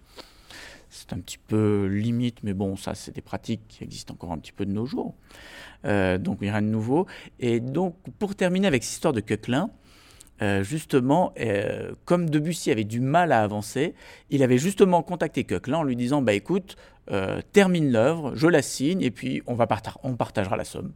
c'est 0.89 1.13
un 1.13 1.19
petit 1.19 1.37
peu 1.37 1.85
limite, 1.85 2.43
mais 2.43 2.53
bon, 2.53 2.75
ça, 2.75 2.95
c'est 2.95 3.13
des 3.13 3.21
pratiques 3.21 3.61
qui 3.67 3.83
existent 3.83 4.13
encore 4.13 4.31
un 4.31 4.37
petit 4.37 4.51
peu 4.51 4.65
de 4.65 4.71
nos 4.71 4.85
jours. 4.85 5.15
Euh, 5.85 6.17
donc, 6.17 6.39
il 6.41 6.45
n'y 6.45 6.49
a 6.49 6.53
rien 6.53 6.61
de 6.61 6.67
nouveau. 6.67 7.05
Et 7.39 7.59
donc, 7.59 7.95
pour 8.17 8.35
terminer 8.35 8.67
avec 8.67 8.83
cette 8.83 8.93
histoire 8.93 9.13
de 9.13 9.21
Coquelin, 9.21 9.69
euh, 10.41 10.63
justement, 10.63 11.33
euh, 11.39 11.91
comme 12.05 12.29
Debussy 12.29 12.71
avait 12.71 12.85
du 12.85 13.01
mal 13.01 13.31
à 13.31 13.43
avancer, 13.43 13.93
il 14.29 14.41
avait 14.41 14.57
justement 14.57 15.03
contacté 15.03 15.43
Coquelin 15.43 15.79
en 15.79 15.83
lui 15.83 15.95
disant 15.95 16.21
Bah 16.21 16.33
écoute, 16.33 16.75
termine 17.53 17.91
l'œuvre, 17.91 18.35
je 18.35 18.45
la 18.45 18.61
signe, 18.61 19.01
et 19.01 19.09
puis 19.09 19.41
on, 19.47 19.55
va 19.55 19.67
on 20.03 20.15
partagera 20.15 20.55
la 20.55 20.63
somme. 20.63 20.93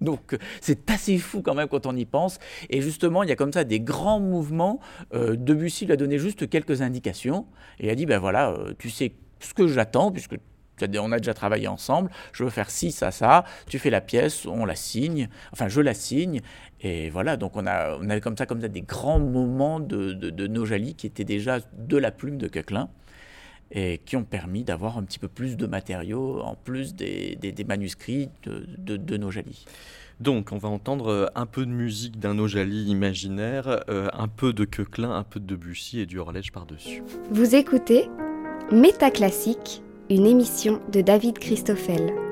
Donc 0.04 0.36
c'est 0.60 0.90
assez 0.90 1.18
fou 1.18 1.42
quand 1.42 1.54
même 1.54 1.68
quand 1.68 1.86
on 1.86 1.96
y 1.96 2.04
pense. 2.04 2.38
Et 2.68 2.80
justement, 2.80 3.22
il 3.22 3.28
y 3.28 3.32
a 3.32 3.36
comme 3.36 3.52
ça 3.52 3.64
des 3.64 3.80
grands 3.80 4.20
mouvements. 4.20 4.80
Euh, 5.14 5.36
Debussy 5.36 5.86
lui 5.86 5.92
a 5.92 5.96
donné 5.96 6.18
juste 6.18 6.48
quelques 6.48 6.82
indications 6.82 7.46
et 7.78 7.90
a 7.90 7.94
dit, 7.94 8.06
ben 8.06 8.18
voilà, 8.18 8.50
euh, 8.50 8.72
tu 8.78 8.90
sais 8.90 9.12
ce 9.40 9.54
que 9.54 9.66
j'attends, 9.66 10.12
puisque 10.12 10.36
on 10.98 11.12
a 11.12 11.18
déjà 11.18 11.34
travaillé 11.34 11.68
ensemble, 11.68 12.10
je 12.32 12.44
veux 12.44 12.50
faire 12.50 12.70
ci, 12.70 12.92
ça, 12.92 13.10
ça, 13.10 13.44
tu 13.68 13.78
fais 13.78 13.90
la 13.90 14.00
pièce, 14.00 14.46
on 14.46 14.64
la 14.64 14.74
signe, 14.74 15.28
enfin 15.52 15.68
je 15.68 15.80
la 15.80 15.94
signe, 15.94 16.40
et 16.80 17.10
voilà, 17.10 17.36
donc 17.36 17.56
on 17.56 17.66
a, 17.66 17.98
on 18.00 18.08
avait 18.08 18.20
comme 18.20 18.36
ça, 18.36 18.46
comme 18.46 18.60
ça 18.60 18.68
des 18.68 18.82
grands 18.82 19.18
moments 19.18 19.80
de, 19.80 20.12
de, 20.12 20.30
de 20.30 20.92
qui 20.92 21.06
étaient 21.06 21.24
déjà 21.24 21.58
de 21.76 21.96
la 21.96 22.10
plume 22.10 22.38
de 22.38 22.48
Coquelin 22.48 22.88
et 23.72 23.98
qui 23.98 24.16
ont 24.16 24.24
permis 24.24 24.64
d'avoir 24.64 24.98
un 24.98 25.02
petit 25.02 25.18
peu 25.18 25.28
plus 25.28 25.56
de 25.56 25.66
matériaux 25.66 26.40
en 26.40 26.54
plus 26.54 26.94
des, 26.94 27.36
des, 27.36 27.64
manuscrits 27.64 28.28
de, 28.42 28.66
de, 28.78 28.96
de 28.96 29.20
Donc, 30.18 30.52
on 30.52 30.58
va 30.58 30.68
entendre 30.68 31.08
euh, 31.08 31.26
un 31.34 31.46
peu 31.46 31.64
de 31.64 31.70
musique 31.70 32.18
d'un 32.18 32.38
Ojali 32.38 32.84
imaginaire, 32.84 33.84
euh, 33.88 34.08
un 34.12 34.28
peu 34.28 34.52
de 34.52 34.64
Coquelin, 34.64 35.12
un 35.12 35.22
peu 35.24 35.38
de 35.40 35.46
Debussy 35.46 36.00
et 36.00 36.06
du 36.06 36.18
Horlège 36.18 36.52
par-dessus. 36.52 37.02
Vous 37.30 37.54
écoutez 37.54 38.08
Métaclassique, 38.72 39.82
une 40.08 40.26
émission 40.26 40.80
de 40.92 41.00
David 41.00 41.38
Christoffel. 41.38 42.29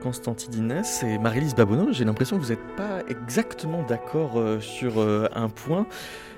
Constantidines 0.00 0.82
et 1.02 1.18
Marie-Lise 1.18 1.54
Babonneau, 1.54 1.92
j'ai 1.92 2.04
l'impression 2.04 2.36
que 2.36 2.42
vous 2.42 2.50
n'êtes 2.50 2.76
pas 2.76 3.02
exactement 3.08 3.82
d'accord 3.82 4.38
euh, 4.38 4.60
sur 4.60 4.98
euh, 4.98 5.28
un 5.34 5.48
point. 5.48 5.86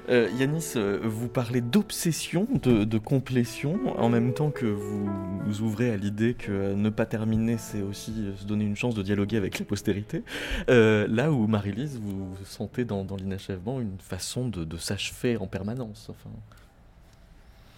Euh, 0.08 0.28
Yanis, 0.38 0.74
vous 1.02 1.28
parlez 1.28 1.60
d'obsession, 1.60 2.46
de, 2.62 2.98
complétion, 2.98 3.78
en 3.98 4.08
même 4.08 4.32
temps 4.32 4.50
que 4.50 4.66
vous, 4.66 5.08
vous 5.44 5.60
ouvrez 5.62 5.90
à 5.92 5.96
l'idée 5.96 6.34
que 6.34 6.74
ne 6.74 6.90
pas 6.90 7.06
terminer, 7.06 7.58
c'est 7.58 7.82
aussi 7.82 8.12
se 8.36 8.44
donner 8.44 8.64
une 8.64 8.76
chance 8.76 8.94
de 8.94 9.02
dialoguer 9.02 9.36
avec 9.36 9.58
la 9.58 9.64
postérité. 9.64 10.22
là 10.68 11.30
où 11.30 11.46
Marie-Lise, 11.46 12.00
vous 12.02 12.36
sentez 12.44 12.84
dans, 12.84 13.06
l'inachèvement 13.16 13.80
une 13.80 13.98
façon 13.98 14.48
de, 14.48 14.64
de 14.64 14.76
s'achever 14.76 15.36
en 15.36 15.46
permanence. 15.46 16.08
Enfin, 16.10 16.30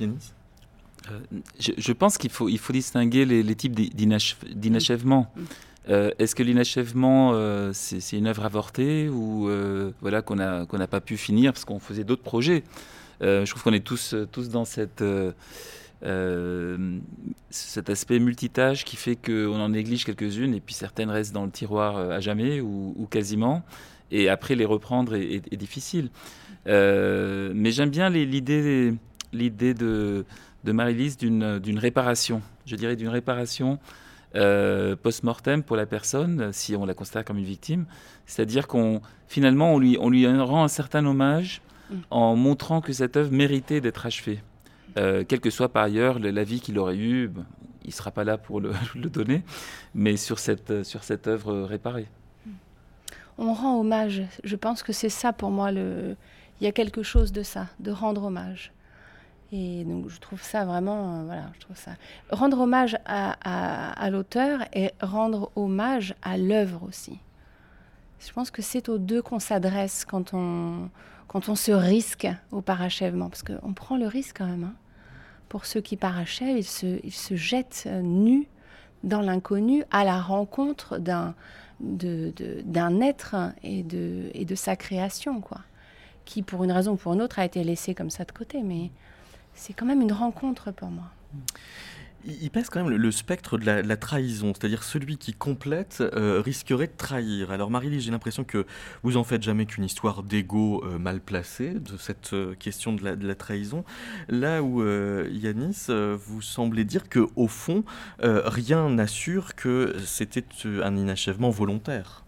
Yanis? 0.00 0.32
Euh, 1.10 1.38
je, 1.58 1.92
pense 1.92 2.18
qu'il 2.18 2.30
faut, 2.30 2.48
il 2.48 2.58
faut 2.58 2.72
distinguer 2.72 3.24
les, 3.24 3.54
types 3.54 3.74
d'inachèvement. 3.74 5.32
Euh, 5.88 6.10
est-ce 6.18 6.34
que 6.34 6.42
l'inachèvement, 6.42 7.32
euh, 7.34 7.70
c'est 7.72 8.16
une 8.16 8.26
œuvre 8.26 8.44
avortée 8.44 9.08
ou 9.08 9.48
voilà, 10.00 10.22
qu'on 10.22 10.36
n'a 10.36 10.86
pas 10.88 11.00
pu 11.00 11.16
finir 11.16 11.52
parce 11.52 11.64
qu'on 11.64 11.80
faisait 11.80 12.04
d'autres 12.04 12.22
projets? 12.22 12.64
Je 13.20 13.48
trouve 13.48 13.62
qu'on 13.62 13.72
est 13.72 13.84
tous, 13.84 14.14
tous 14.32 14.48
dans 14.48 14.64
cette, 14.64 15.04
cet 17.50 17.90
aspect 17.90 18.18
multitâche 18.18 18.84
qui 18.84 18.96
fait 18.96 19.16
qu'on 19.16 19.60
en 19.60 19.68
néglige 19.68 20.04
quelques-unes 20.04 20.54
et 20.54 20.60
puis 20.60 20.74
certaines 20.74 21.10
restent 21.10 21.32
dans 21.32 21.44
le 21.44 21.50
tiroir 21.50 21.96
à 21.96 22.20
jamais 22.20 22.60
ou, 22.60 23.06
quasiment. 23.10 23.62
Et 24.10 24.28
après, 24.28 24.54
les 24.54 24.66
reprendre 24.66 25.14
est, 25.14 25.42
est 25.50 25.56
difficile. 25.56 26.10
mais 26.66 27.70
j'aime 27.70 27.90
bien 27.90 28.10
l'idée 28.10 28.94
de 29.32 30.24
de 30.64 30.72
Marie-Lise 30.72 31.16
d'une 31.16 31.78
réparation, 31.78 32.42
je 32.66 32.76
dirais 32.76 32.96
d'une 32.96 33.08
réparation 33.08 33.78
euh, 34.34 34.96
post-mortem 34.96 35.62
pour 35.62 35.76
la 35.76 35.84
personne, 35.84 36.52
si 36.52 36.74
on 36.74 36.86
la 36.86 36.94
considère 36.94 37.24
comme 37.24 37.36
une 37.36 37.44
victime. 37.44 37.84
C'est-à-dire 38.24 38.66
qu'on 38.66 39.02
finalement 39.28 39.74
on 39.74 39.78
lui, 39.78 39.98
on 40.00 40.08
lui 40.08 40.26
rend 40.26 40.64
un 40.64 40.68
certain 40.68 41.04
hommage 41.04 41.60
mm. 41.90 41.96
en 42.10 42.34
montrant 42.36 42.80
que 42.80 42.92
cette 42.92 43.16
œuvre 43.16 43.30
méritait 43.30 43.80
d'être 43.80 44.06
achevée. 44.06 44.42
Euh, 44.96 45.24
quelle 45.26 45.40
que 45.40 45.50
soit 45.50 45.68
par 45.68 45.84
ailleurs 45.84 46.18
la 46.18 46.44
vie 46.44 46.60
qu'il 46.60 46.78
aurait 46.78 46.96
eue, 46.96 47.30
il 47.82 47.88
ne 47.88 47.92
sera 47.92 48.10
pas 48.10 48.24
là 48.24 48.38
pour 48.38 48.60
le, 48.60 48.72
le, 48.94 49.10
donner, 49.10 49.42
mais 49.94 50.16
sur 50.16 50.38
cette, 50.38 50.82
sur 50.82 51.04
cette 51.04 51.26
œuvre 51.26 51.62
réparée. 51.62 52.08
On 53.38 53.52
rend 53.52 53.80
hommage. 53.80 54.22
Je 54.44 54.56
pense 54.56 54.82
que 54.82 54.92
c'est 54.92 55.08
ça 55.08 55.32
pour 55.32 55.50
moi. 55.50 55.72
Le... 55.72 56.16
Il 56.60 56.64
y 56.64 56.66
a 56.68 56.72
quelque 56.72 57.02
chose 57.02 57.32
de 57.32 57.42
ça, 57.42 57.66
de 57.80 57.90
rendre 57.90 58.24
hommage. 58.24 58.72
Et 59.54 59.84
donc 59.84 60.08
je 60.08 60.18
trouve 60.18 60.42
ça 60.42 60.64
vraiment, 60.64 61.20
euh, 61.20 61.24
voilà, 61.26 61.50
je 61.54 61.60
trouve 61.60 61.76
ça. 61.76 61.92
Rendre 62.30 62.60
hommage 62.60 62.96
à, 63.04 64.08
l'auteur 64.10 64.60
et 64.72 64.90
rendre 65.02 65.52
hommage 65.56 66.14
à 66.22 66.38
l'œuvre 66.38 66.82
aussi. 66.88 67.18
Je 68.18 68.32
pense 68.32 68.50
que 68.50 68.62
c'est 68.62 68.88
aux 68.88 68.96
deux 68.98 69.20
qu'on 69.20 69.40
s'adresse 69.40 70.06
quand 70.06 70.32
on, 70.32 70.88
quand 71.28 71.50
on 71.50 71.54
se 71.54 71.72
risque 71.72 72.26
au 72.50 72.62
parachèvement, 72.62 73.28
parce 73.28 73.42
qu'on 73.42 73.74
prend 73.74 73.98
le 73.98 74.06
risque 74.06 74.38
quand 74.38 74.46
même. 74.46 74.64
Hein. 74.64 74.74
Pour 75.50 75.66
ceux 75.66 75.82
qui 75.82 75.98
parachèvent, 75.98 76.56
ils 76.56 76.64
se, 76.64 76.98
ils 77.04 77.12
se 77.12 77.36
jettent 77.36 77.84
euh, 77.86 78.00
nus 78.00 78.48
dans 79.04 79.20
l'inconnu 79.20 79.84
à 79.90 80.04
la 80.04 80.20
rencontre 80.20 80.98
d'un 80.98 81.34
d'un 81.80 83.00
être 83.00 83.34
et 83.64 83.82
de, 83.82 84.30
et 84.34 84.44
de 84.44 84.54
sa 84.54 84.76
création, 84.76 85.40
quoi. 85.40 85.58
Qui, 86.24 86.42
pour 86.42 86.62
une 86.62 86.70
raison 86.70 86.92
ou 86.92 86.96
pour 86.96 87.12
une 87.12 87.20
autre, 87.20 87.40
a 87.40 87.44
été 87.44 87.64
laissé 87.64 87.92
comme 87.92 88.10
ça 88.10 88.24
de 88.24 88.30
côté. 88.30 88.62
Mais 88.62 88.92
c'est 89.54 89.72
quand 89.72 89.86
même 89.86 90.00
une 90.00 90.12
rencontre 90.12 90.72
pour 90.72 90.88
moi. 90.88 91.10
Il 92.24 92.50
pèse 92.50 92.70
quand 92.70 92.84
même 92.84 92.94
le, 92.94 93.10
spectre 93.10 93.58
de 93.58 93.66
la, 93.66 93.96
trahison, 93.96 94.52
c'est-à-dire 94.54 94.84
celui 94.84 95.16
qui 95.16 95.32
complète 95.32 96.04
euh, 96.14 96.40
risquerait 96.40 96.86
de 96.86 96.92
trahir. 96.96 97.50
Alors 97.50 97.68
Marie-Lise, 97.68 98.04
j'ai 98.04 98.12
l'impression 98.12 98.44
que 98.44 98.64
vous 99.02 99.16
en 99.16 99.24
faites 99.24 99.42
jamais 99.42 99.66
qu'une 99.66 99.82
histoire 99.82 100.22
d'ego 100.22 100.84
euh, 100.84 100.98
mal 100.98 101.20
placée, 101.20 101.74
de 101.74 101.96
cette 101.96 102.32
euh, 102.32 102.54
question 102.54 102.92
de 102.92 103.02
la, 103.26 103.34
trahison. 103.34 103.84
Là 104.28 104.62
où 104.62 104.84
Yanis, 104.84 105.86
vous 105.88 106.42
semblez 106.42 106.84
dire 106.84 107.08
que 107.08 107.26
au 107.34 107.48
fond, 107.48 107.82
rien 108.20 108.88
n'assure 108.88 109.56
que 109.56 109.96
c'était 110.04 110.44
un 110.64 110.96
inachèvement 110.96 111.50
volontaire. 111.50 112.24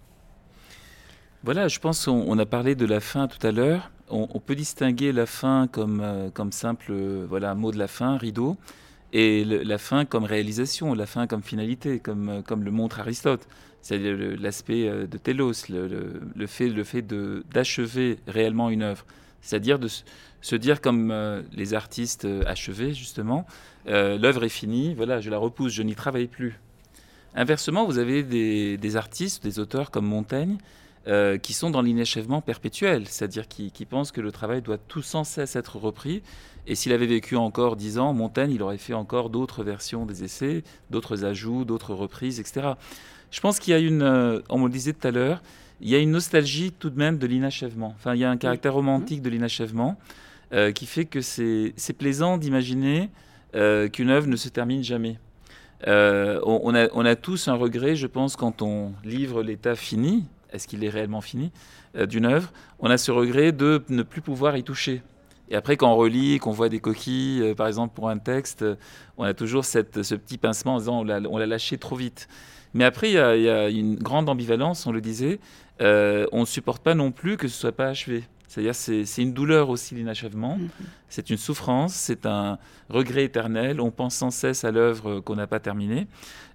Voilà, 1.45 1.69
je 1.69 1.79
pense 1.79 2.07
qu'on 2.07 2.39
a 2.39 2.47
parlé 2.47 2.75
de 2.75 2.87
la 2.87 3.01
fin 3.01 3.29
tout 3.29 3.47
à 3.47 3.53
l'heure 3.53 3.91
on, 4.11 4.41
peut 4.41 4.55
distinguer 4.55 5.13
la 5.13 5.27
fin 5.27 5.69
comme, 5.71 6.01
euh, 6.01 6.31
simple 6.51 6.87
euh, 6.91 7.27
voilà, 7.29 7.55
mot 7.55 7.73
de 7.73 7.79
la 7.79 7.89
fin, 7.89 8.17
rideau, 8.17 8.57
et 9.13 9.45
la 9.45 9.79
fin 9.79 10.05
comme 10.05 10.25
réalisation, 10.25 10.95
la 10.95 11.07
fin 11.07 11.27
comme 11.27 11.43
finalité, 11.43 12.01
comme, 12.01 12.29
euh, 12.29 12.43
comme 12.43 12.65
le 12.65 12.71
montre 12.71 13.01
Aristote. 13.01 13.47
C'est 13.81 13.99
l'aspect 13.99 14.89
de 14.89 15.19
télos, 15.19 15.69
le, 15.69 16.47
fait, 16.47 16.71
le 16.71 16.85
fait 16.85 17.03
d'achever 17.07 18.19
réellement 18.27 18.71
une 18.71 18.83
œuvre. 18.83 19.05
C'est-à-dire 19.43 19.79
de 19.79 19.89
se 20.41 20.57
dire 20.57 20.81
comme 20.81 21.13
les 21.53 21.75
artistes 21.75 22.27
achevés, 22.47 22.95
justement, 22.95 23.47
l'œuvre 23.85 24.45
est 24.45 24.49
finie, 24.49 24.95
voilà, 24.95 25.21
je 25.21 25.29
la 25.29 25.37
repousse, 25.37 25.75
je 25.75 25.83
n'y 25.83 25.95
travaille 25.95 26.29
plus. 26.29 26.59
Inversement, 27.35 27.85
vous 27.85 27.99
avez 27.99 28.23
des, 28.23 28.97
artistes, 28.97 29.43
des 29.43 29.59
auteurs 29.59 29.91
comme 29.91 30.07
Montaigne, 30.07 30.57
euh, 31.07 31.37
qui 31.37 31.53
sont 31.53 31.69
dans 31.69 31.83
l'inachèvement 31.83 32.41
perpétuel, 32.41 33.07
c'est-à-dire 33.07 33.47
qui, 33.47 33.71
pensent 33.85 34.11
que 34.11 34.23
le 34.23 34.33
travail 34.33 34.63
doit 34.63 34.79
tout 34.79 35.03
sans 35.03 35.23
cesse 35.23 35.55
être 35.55 35.77
repris. 35.77 36.23
Et 36.67 36.75
s'il 36.75 36.95
avait 36.95 37.05
vécu 37.05 37.37
encore 37.37 37.77
dix 37.77 37.99
ans, 37.99 38.15
Montaigne, 38.15 38.53
il 38.53 38.63
aurait 38.63 38.79
fait 38.79 38.95
encore 38.95 39.29
d'autres 39.29 39.65
versions 39.65 40.07
des 40.07 40.25
essais, 40.25 40.65
d'autres 40.89 41.27
ajouts, 41.27 41.67
d'autres 41.67 41.93
reprises, 41.93 42.41
etc. 42.41 42.69
Je 43.31 43.41
pense 43.43 43.59
qu'il 43.59 43.73
y 43.73 43.77
a 43.77 43.81
une, 43.81 44.01
euh, 44.01 44.41
on 44.49 44.59
me 44.59 44.65
le 44.65 44.73
disait 44.73 44.95
tout 44.95 45.07
à 45.07 45.11
l'heure, 45.11 45.43
il 45.83 45.91
y 45.91 45.95
a 45.95 45.99
une 45.99 46.11
nostalgie 46.11 46.73
tout 46.73 46.89
de 46.89 46.97
même 46.99 47.19
de 47.19 47.27
l'inachèvement. 47.27 47.93
Enfin, 47.99 48.15
il 48.15 48.21
y 48.21 48.25
a 48.25 48.31
un 48.31 48.39
caractère 48.39 48.73
romantique 48.73 49.21
de 49.21 49.29
l'inachèvement 49.29 49.99
euh, 50.55 50.73
qui 50.73 50.87
fait 50.87 51.05
que 51.05 51.21
c'est 51.21 51.75
plaisant 51.99 52.39
d'imaginer 52.39 53.11
qu'une 53.53 54.09
œuvre 54.09 54.27
ne 54.27 54.37
se 54.37 54.49
termine 54.49 54.83
jamais. 54.83 55.19
on, 55.87 56.75
a, 56.75 56.89
on, 56.95 57.05
a, 57.05 57.15
tous 57.15 57.49
un 57.49 57.55
regret, 57.55 57.95
je 57.95 58.07
pense, 58.07 58.37
quand 58.37 58.63
on 58.63 58.93
livre 59.05 59.43
l'état 59.43 59.77
fini, 59.77 60.25
est-ce 60.55 60.69
qu'il 60.69 60.85
est 60.85 60.89
réellement 60.89 61.21
fini, 61.21 61.51
euh, 61.97 62.07
d'une 62.07 62.25
œuvre, 62.25 62.53
on 62.79 62.89
a 62.89 62.97
ce 62.97 63.11
regret 63.11 63.53
de 63.53 63.83
ne 63.89 64.03
plus 64.03 64.21
pouvoir 64.21 64.57
y 64.57 64.63
toucher. 64.63 65.03
Et 65.51 65.57
après, 65.57 65.77
quand 65.77 65.93
on 65.93 65.97
relit, 65.97 66.39
qu'on 66.39 66.53
voit 66.53 66.69
des 66.69 66.81
coquilles, 66.81 67.43
euh, 67.43 67.55
par 67.55 67.67
exemple 67.67 67.95
pour 67.95 68.09
un 68.09 68.19
texte, 68.19 68.63
euh, 68.63 68.77
on 69.19 69.25
a 69.25 69.35
toujours 69.35 69.65
ce 69.65 69.81
petit 69.81 70.39
pincement 70.39 70.77
en 70.77 70.79
disant 70.79 71.01
on 71.01 71.39
l'a 71.39 71.47
lâché 71.47 71.77
trop 71.77 71.97
vite. 71.97 72.29
Mais 72.73 72.85
après, 72.85 73.11
il 73.11 73.15
y, 73.15 73.19
a, 73.19 73.69
une 73.69 73.97
grande 73.97 74.29
ambivalence, 74.29 74.87
on 74.87 74.93
le 74.93 75.01
disait. 75.01 75.39
on 75.81 76.41
ne 76.41 76.45
supporte 76.45 76.83
pas 76.83 76.95
non 76.95 77.13
plus 77.13 77.37
que 77.37 77.47
ce 77.47 77.57
soit 77.57 77.73
pas 77.73 77.87
achevé. 77.87 78.25
C'est-à-dire, 78.55 78.75
c'est 78.77 79.23
une 79.23 79.33
douleur 79.33 79.69
aussi, 79.69 79.97
l'inachèvement. 79.97 80.59
Mhm. 80.59 80.69
C'est 81.09 81.29
une 81.29 81.37
souffrance, 81.37 81.93
c'est 81.93 82.25
un 82.25 82.59
regret 82.89 83.25
éternel. 83.25 83.81
On 83.81 83.91
pense 83.91 84.15
sans 84.15 84.31
cesse 84.31 84.63
à 84.63 84.71
l'œuvre 84.71 85.19
qu'on 85.19 85.35
n'a 85.35 85.49
pas 85.49 85.59
terminée. 85.59 86.07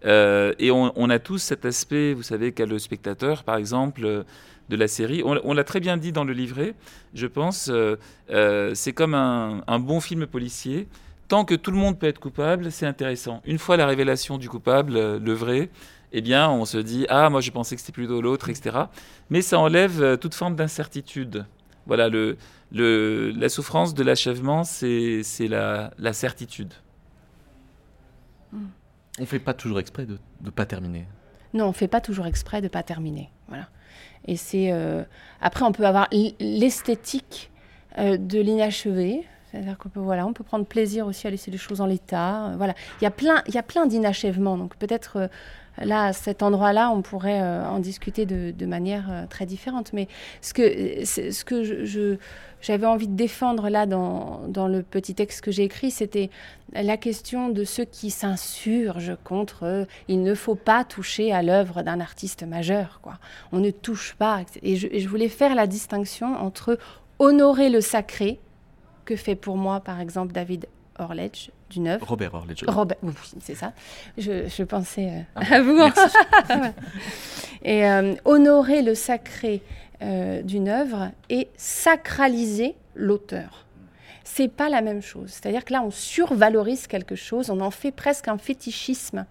Euh, 0.05 0.53
et 0.59 0.71
on, 0.71 1.09
a 1.09 1.19
tous 1.19 1.39
cet 1.39 1.65
aspect, 1.65 2.13
vous 2.13 2.23
savez, 2.23 2.53
qu'a 2.53 2.65
le 2.65 2.79
spectateur, 2.79 3.43
par 3.43 3.57
exemple, 3.57 4.23
de 4.69 4.75
la 4.77 4.87
série. 4.87 5.23
On, 5.25 5.53
l'a 5.53 5.63
très 5.65 5.81
bien 5.81 5.97
dit 5.97 6.13
dans 6.13 6.23
le 6.23 6.31
livret, 6.31 6.73
je 7.13 7.27
pense. 7.27 7.67
Euh, 7.69 7.97
euh, 8.29 8.71
c'est 8.75 8.93
comme 8.93 9.13
un, 9.13 9.61
un, 9.67 9.79
bon 9.79 9.99
film 9.99 10.25
policier. 10.25 10.87
Tant 11.27 11.43
que 11.43 11.53
tout 11.53 11.71
le 11.71 11.77
monde 11.77 11.99
peut 11.99 12.07
être 12.07 12.19
coupable, 12.19 12.71
c'est 12.71 12.85
intéressant. 12.85 13.41
Une 13.43 13.57
fois 13.57 13.75
la 13.75 13.85
révélation 13.85 14.37
du 14.37 14.47
coupable, 14.47 15.17
le 15.17 15.33
vrai, 15.33 15.69
eh 16.13 16.21
bien, 16.21 16.49
on 16.49 16.63
se 16.63 16.77
dit 16.77 17.05
Ah, 17.09 17.29
moi 17.29 17.41
je 17.41 17.51
pensais 17.51 17.75
que 17.75 17.81
c'était 17.81 17.91
plutôt 17.91 18.21
l'autre, 18.21 18.47
etc. 18.47 18.85
Mais 19.29 19.41
ça 19.41 19.59
enlève 19.59 20.17
toute 20.17 20.33
forme 20.33 20.55
d'incertitude. 20.55 21.45
Voilà, 21.85 22.09
le, 22.09 22.37
le, 22.71 23.31
la 23.31 23.49
souffrance 23.49 23.93
de 23.93 24.03
l'achèvement, 24.03 24.63
c'est 24.63 25.23
la, 25.41 25.91
la, 25.97 26.13
certitude. 26.13 26.73
On 28.53 29.21
ne 29.21 29.25
fait 29.25 29.39
pas 29.39 29.53
toujours 29.53 29.79
exprès 29.79 30.05
de 30.05 30.17
ne 30.41 30.49
pas 30.49 30.65
terminer. 30.65 31.05
Non, 31.53 31.65
on 31.65 31.69
ne 31.69 31.73
fait 31.73 31.87
pas 31.87 32.01
toujours 32.01 32.25
exprès 32.25 32.61
de 32.61 32.65
ne 32.65 32.69
pas 32.69 32.83
terminer. 32.83 33.29
Voilà. 33.47 33.67
Et 34.27 34.35
c'est 34.35 34.71
euh, 34.71 35.03
après, 35.41 35.65
on 35.65 35.71
peut 35.71 35.85
avoir 35.85 36.07
l'esthétique 36.39 37.51
euh, 37.97 38.17
de 38.17 38.39
l'inachevé. 38.39 39.25
C'est-à-dire 39.49 39.77
qu'on 39.79 39.89
peut, 39.89 39.99
voilà, 39.99 40.27
on 40.27 40.33
peut 40.33 40.43
prendre 40.43 40.65
plaisir 40.65 41.07
aussi 41.07 41.25
à 41.25 41.31
laisser 41.31 41.49
les 41.49 41.57
choses 41.57 41.81
en 41.81 41.87
l'état. 41.87 42.49
Euh, 42.49 42.55
voilà. 42.55 42.75
Il 43.01 43.03
y 43.03 43.07
a 43.07 43.11
plein, 43.11 43.41
il 43.47 43.55
y 43.55 43.57
a 43.57 43.63
plein 43.63 43.87
d'inachèvements. 43.87 44.57
Donc 44.57 44.75
peut-être 44.75 45.29
là, 45.77 46.05
à 46.05 46.13
cet 46.13 46.43
endroit-là, 46.43 46.91
on 46.91 47.01
pourrait 47.01 47.41
euh, 47.41 47.65
en 47.65 47.79
discuter 47.79 48.25
de, 48.25 48.65
manière 48.65 49.07
euh, 49.09 49.25
très 49.27 49.45
différente. 49.45 49.93
Mais 49.93 50.07
ce 50.41 50.53
que, 50.53 52.17
j'avais 52.61 52.85
envie 52.85 53.07
de 53.07 53.15
défendre 53.15 53.69
là 53.69 53.85
dans, 53.85 54.67
le 54.67 54.81
petit 54.81 55.15
texte 55.15 55.41
que 55.41 55.51
j'ai 55.51 55.63
écrit, 55.63 55.91
c'était 55.91 56.29
la 56.73 56.97
question 56.97 57.49
de 57.49 57.63
ceux 57.63 57.85
qui 57.85 58.11
s'insurgent 58.11 59.17
contre 59.23 59.63
euh, 59.63 59.85
il 60.07 60.21
ne 60.21 60.35
faut 60.35 60.55
pas 60.55 60.83
toucher 60.83 61.31
à 61.31 61.41
l'œuvre 61.41 61.81
d'un 61.81 61.99
artiste 61.99 62.43
majeur. 62.43 62.99
Quoi. 63.01 63.17
On 63.51 63.59
ne 63.59 63.71
touche 63.71 64.13
pas. 64.15 64.41
Et 64.61 64.75
je, 64.75 64.87
et 64.91 64.99
je 64.99 65.07
voulais 65.07 65.29
faire 65.29 65.55
la 65.55 65.67
distinction 65.67 66.35
entre 66.35 66.77
honorer 67.17 67.69
le 67.69 67.81
sacré, 67.81 68.39
que 69.05 69.15
fait 69.15 69.35
pour 69.35 69.57
moi 69.57 69.79
par 69.79 69.99
exemple 69.99 70.33
David 70.33 70.67
Orledge 70.99 71.49
du 71.69 71.79
Neuf. 71.79 72.01
Robert 72.03 72.33
Orledge. 72.33 72.63
Robert, 72.67 72.97
oui, 73.03 73.13
c'est 73.41 73.55
ça. 73.55 73.73
Je, 74.17 74.63
pensais 74.63 75.07
euh, 75.07 75.21
ah, 75.35 75.41
à 75.55 75.61
vous. 75.61 75.79
et 77.63 77.85
euh, 77.85 78.15
honorer 78.25 78.81
le 78.81 78.95
sacré 78.95 79.61
euh, 80.01 80.41
d'une 80.41 80.69
œuvre 80.69 81.11
et 81.29 81.49
sacraliser 81.57 82.75
l'auteur. 82.95 83.65
C'est 84.23 84.47
pas 84.47 84.69
la 84.69 84.81
même 84.81 85.01
chose. 85.01 85.29
C'est-à-dire 85.31 85.65
que 85.65 85.73
là, 85.73 85.81
on 85.83 85.91
survalorise 85.91 86.87
quelque 86.87 87.15
chose, 87.15 87.49
on 87.49 87.59
en 87.61 87.71
fait 87.71 87.91
presque 87.91 88.27
un 88.27 88.37
fétichisme. 88.37 89.25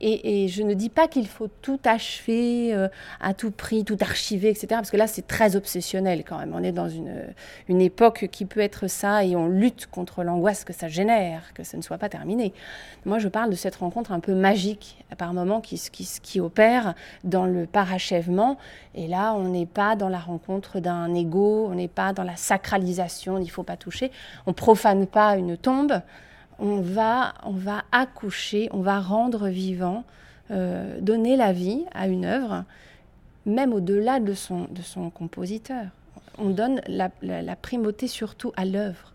Et, 0.00 0.46
je 0.48 0.62
ne 0.62 0.74
dis 0.74 0.90
pas 0.90 1.08
qu'il 1.08 1.26
faut 1.26 1.48
tout 1.48 1.80
achever 1.84 2.72
euh, 2.72 2.88
à 3.20 3.34
tout 3.34 3.50
prix, 3.50 3.84
tout 3.84 3.96
archiver, 4.00 4.48
etc. 4.48 4.66
Parce 4.70 4.92
que 4.92 4.96
là, 4.96 5.08
c'est 5.08 5.26
très 5.26 5.56
obsessionnel 5.56 6.22
quand 6.24 6.38
même. 6.38 6.54
On 6.54 6.62
est 6.62 6.72
dans 6.72 6.88
une, 6.88 7.24
une 7.68 7.80
époque 7.80 8.28
qui 8.30 8.44
peut 8.44 8.60
être 8.60 8.86
ça 8.86 9.24
et 9.24 9.34
on 9.34 9.48
lutte 9.48 9.86
contre 9.86 10.22
l'angoisse 10.22 10.64
que 10.64 10.72
ça 10.72 10.86
génère, 10.86 11.52
que 11.52 11.64
ça 11.64 11.76
ne 11.76 11.82
soit 11.82 11.98
pas 11.98 12.08
terminé. 12.08 12.52
Moi, 13.06 13.18
je 13.18 13.26
parle 13.26 13.50
de 13.50 13.56
cette 13.56 13.76
rencontre 13.76 14.12
un 14.12 14.20
peu 14.20 14.34
magique 14.34 15.04
par 15.16 15.32
moment 15.34 15.60
qui, 15.60 15.80
qui, 15.90 16.08
qui 16.22 16.40
opère 16.40 16.94
dans 17.24 17.46
le 17.46 17.66
parachèvement. 17.66 18.56
Et 18.94 19.08
là, 19.08 19.34
on 19.34 19.48
n'est 19.48 19.66
pas 19.66 19.96
dans 19.96 20.08
la 20.08 20.18
rencontre 20.18 20.78
d'un 20.78 21.12
ego, 21.14 21.66
on 21.70 21.74
n'est 21.74 21.88
pas 21.88 22.12
dans 22.12 22.24
la 22.24 22.36
sacralisation, 22.36 23.38
il 23.38 23.44
ne 23.44 23.50
faut 23.50 23.64
pas 23.64 23.76
toucher. 23.76 24.12
On 24.46 24.52
profane 24.52 25.06
pas 25.06 25.36
une 25.36 25.56
tombe 25.56 26.00
on 26.58 26.80
va, 26.80 27.34
on 27.44 27.52
va 27.52 27.84
accoucher, 27.92 28.68
on 28.72 28.80
va 28.80 29.00
rendre 29.00 29.48
vivant, 29.48 30.04
euh, 30.50 31.00
donner 31.00 31.36
la 31.36 31.52
vie 31.52 31.84
à 31.92 32.08
une 32.08 32.24
œuvre, 32.24 32.64
même 33.46 33.72
au-delà 33.72 34.20
de 34.20 34.34
son, 34.34 34.64
de 34.70 34.82
son 34.82 35.10
compositeur. 35.10 35.86
On 36.38 36.50
donne 36.50 36.80
la, 36.86 37.56
primauté 37.56 38.06
surtout 38.06 38.52
à 38.56 38.64
l'œuvre. 38.64 39.12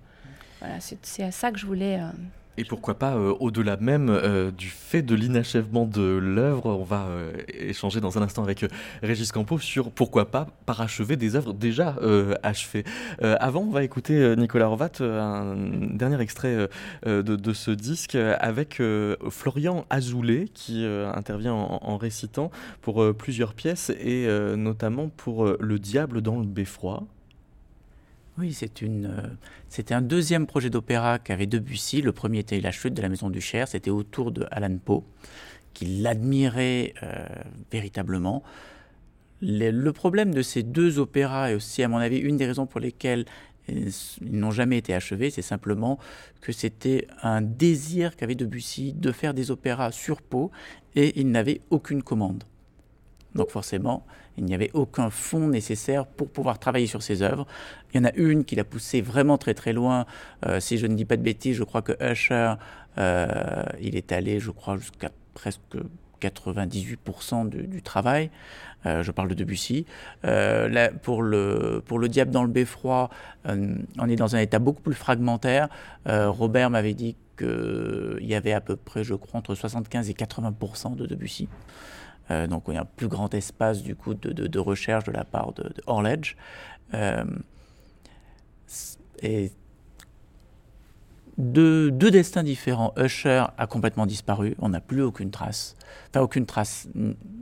Voilà, 0.59 0.75
c'est 0.79 1.23
à 1.23 1.31
ça 1.31 1.51
que 1.51 1.59
je 1.59 1.65
voulais... 1.65 1.99
Euh, 1.99 2.09
et 2.57 2.65
pourquoi 2.65 2.99
pas, 2.99 3.15
euh, 3.15 3.33
au-delà 3.39 3.77
même 3.77 4.09
euh, 4.09 4.51
du 4.51 4.67
fait 4.67 5.01
de 5.01 5.15
l'inachèvement 5.15 5.85
de 5.85 6.01
l'œuvre, 6.01 6.67
on 6.67 6.83
va 6.83 7.07
euh, 7.07 7.33
échanger 7.47 7.99
dans 7.99 8.17
un 8.17 8.21
instant 8.21 8.43
avec 8.43 8.65
Régis 9.01 9.31
Campo 9.31 9.57
sur 9.57 9.91
pourquoi 9.91 10.29
pas 10.29 10.47
parachever 10.65 11.15
des 11.15 11.35
œuvres 11.35 11.53
déjà 11.53 11.95
achevées. 12.43 12.83
avant, 13.21 13.61
on 13.61 13.71
va 13.71 13.83
écouter 13.83 14.35
Nicolas 14.35 14.67
Rovat, 14.67 15.01
un 15.01 15.55
dernier 15.93 16.19
extrait 16.21 16.69
de, 17.05 17.53
ce 17.53 17.71
disque 17.71 18.15
avec 18.15 18.81
Florian 19.29 19.85
Azoulay 19.89 20.47
qui 20.53 20.85
intervient 20.85 21.53
en, 21.53 21.79
en, 21.81 21.97
récitant 21.97 22.51
pour 22.81 23.13
plusieurs 23.15 23.53
pièces 23.53 23.89
et 23.89 24.27
notamment 24.55 25.09
pour 25.09 25.45
Le 25.59 25.79
Diable 25.79 26.21
dans 26.21 26.39
le 26.39 26.45
beffroi. 26.45 27.03
Oui, 28.39 28.57
euh, 28.81 29.27
c'était 29.69 29.93
un 29.93 30.01
deuxième 30.01 30.47
projet 30.47 30.71
d'opéra 30.71 31.19
qu'avait 31.19 31.45
Debussy. 31.45 32.01
Le 32.01 32.11
premier 32.11 32.39
était 32.39 32.59
La 32.61 32.71
chute 32.71 32.95
de 32.95 33.01
la 33.01 33.09
maison 33.09 33.29
du 33.29 33.41
Cher. 33.41 33.67
C'était 33.67 33.91
autour 33.91 34.31
de 34.31 34.47
Alan 34.49 34.75
Poe, 34.83 35.03
qui 35.75 35.85
l'admirait 35.85 36.95
euh, 37.03 37.27
véritablement. 37.71 38.41
Le, 39.39 39.91
problème 39.91 40.33
de 40.33 40.41
ces 40.41 40.63
deux 40.63 40.97
opéras, 40.97 41.51
et 41.51 41.55
aussi 41.55 41.83
à 41.83 41.87
mon 41.87 41.97
avis 41.97 42.17
une 42.17 42.37
des 42.37 42.47
raisons 42.47 42.65
pour 42.65 42.79
lesquelles 42.79 43.25
ils 43.67 43.91
n'ont 44.21 44.51
jamais 44.51 44.77
été 44.77 44.93
achevés, 44.93 45.29
c'est 45.29 45.41
simplement 45.41 45.99
que 46.41 46.51
c'était 46.51 47.07
un 47.21 47.41
désir 47.41 48.15
qu'avait 48.15 48.35
Debussy 48.35 48.93
de 48.93 49.11
faire 49.11 49.33
des 49.33 49.51
opéras 49.51 49.91
sur 49.91 50.21
Poe 50.21 50.49
et 50.95 51.19
il 51.19 51.29
n'avait 51.29 51.61
aucune 51.69 52.01
commande. 52.01 52.45
Donc 53.35 53.49
forcément, 53.49 54.05
il 54.37 54.45
n'y 54.45 54.53
avait 54.53 54.71
aucun 54.73 55.09
fonds 55.09 55.47
nécessaire 55.47 56.05
pour 56.05 56.29
pouvoir 56.29 56.59
travailler 56.59 56.87
sur 56.87 57.01
ses 57.01 57.21
œuvres. 57.21 57.45
Il 57.93 57.97
y 57.97 57.99
en 57.99 58.05
a 58.05 58.13
une 58.15 58.45
qui 58.45 58.55
l'a 58.55 58.63
poussé 58.63 59.01
vraiment 59.01 59.37
très 59.37 59.53
très 59.53 59.73
loin. 59.73 60.05
Euh, 60.45 60.59
si 60.59 60.77
je 60.77 60.87
ne 60.87 60.95
dis 60.95 61.05
pas 61.05 61.17
de 61.17 61.21
bêtises, 61.21 61.55
je 61.55 61.63
crois 61.63 61.81
que 61.81 61.93
Usher, 62.03 62.55
euh, 62.97 63.63
il 63.81 63.95
est 63.95 64.11
allé, 64.11 64.39
je 64.39 64.51
crois, 64.51 64.77
jusqu'à 64.77 65.11
presque 65.33 65.77
98% 66.21 67.49
du, 67.49 67.81
travail. 67.81 68.29
Euh, 68.85 69.03
je 69.03 69.11
parle 69.11 69.27
de 69.29 69.33
Debussy. 69.33 69.85
Pour, 71.01 71.21
le, 71.21 71.81
pour 71.85 71.99
le 71.99 72.07
diable 72.07 72.31
dans 72.31 72.43
le 72.43 72.49
beffroi, 72.49 73.09
on 73.45 74.09
est 74.09 74.15
dans 74.15 74.35
un 74.35 74.39
état 74.39 74.59
beaucoup 74.59 74.81
plus 74.81 74.95
fragmentaire. 74.95 75.69
Robert 76.05 76.69
m'avait 76.69 76.93
dit 76.93 77.15
qu'il 77.37 78.25
y 78.25 78.35
avait 78.35 78.53
à 78.53 78.61
peu 78.61 78.75
près, 78.75 79.03
je 79.03 79.15
crois, 79.15 79.39
entre 79.39 79.55
75 79.55 80.09
et 80.09 80.13
80% 80.13 80.95
de 80.95 81.05
Debussy. 81.05 81.49
Euh, 82.33 82.47
donc 82.47 82.63
il 82.67 82.73
y 82.73 82.77
a 82.77 82.81
un 82.81 82.85
plus 82.85 83.07
grand 83.07 83.33
espace 83.33 83.83
du 83.83 83.95
coup 83.95 84.13
de, 84.13 84.59
recherche 84.59 85.05
de 85.05 85.11
la 85.11 85.23
part 85.23 85.53
de, 85.53 85.73
Orledge. 85.87 86.35
Euh, 86.93 87.23
et 89.21 89.51
deux, 91.37 91.91
destins 91.91 92.43
différents. 92.43 92.93
Usher 92.97 93.45
a 93.57 93.67
complètement 93.67 94.05
disparu, 94.05 94.55
on 94.59 94.69
n'a 94.69 94.81
plus 94.81 95.01
aucune 95.01 95.31
trace. 95.31 95.75
Enfin, 96.09 96.21
aucune 96.21 96.45
trace, 96.45 96.87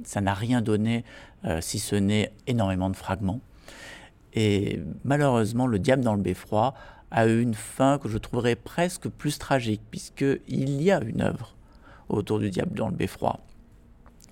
ça 0.03 0.21
n'a 0.21 0.33
rien 0.33 0.61
donné, 0.61 1.03
euh, 1.45 1.59
si 1.61 1.79
ce 1.79 1.95
n'est 1.95 2.31
énormément 2.47 2.89
de 2.89 2.95
fragments. 2.95 3.41
Et 4.33 4.81
malheureusement, 5.03 5.67
Le 5.67 5.77
Diable 5.77 6.03
dans 6.03 6.15
le 6.15 6.21
Beffroi 6.21 6.73
a 7.09 7.27
eu 7.27 7.41
une 7.41 7.53
fin 7.53 7.97
que 7.97 8.07
je 8.07 8.17
trouverais 8.17 8.55
presque 8.55 9.09
plus 9.09 9.37
tragique, 9.37 9.81
puisqu'il 9.91 10.81
y 10.81 10.91
a 10.91 11.01
une 11.01 11.21
œuvre 11.21 11.55
autour 12.07 12.39
du 12.39 12.49
Diable 12.49 12.77
dans 12.77 12.87
le 12.87 12.95
Beffroi. 12.95 13.41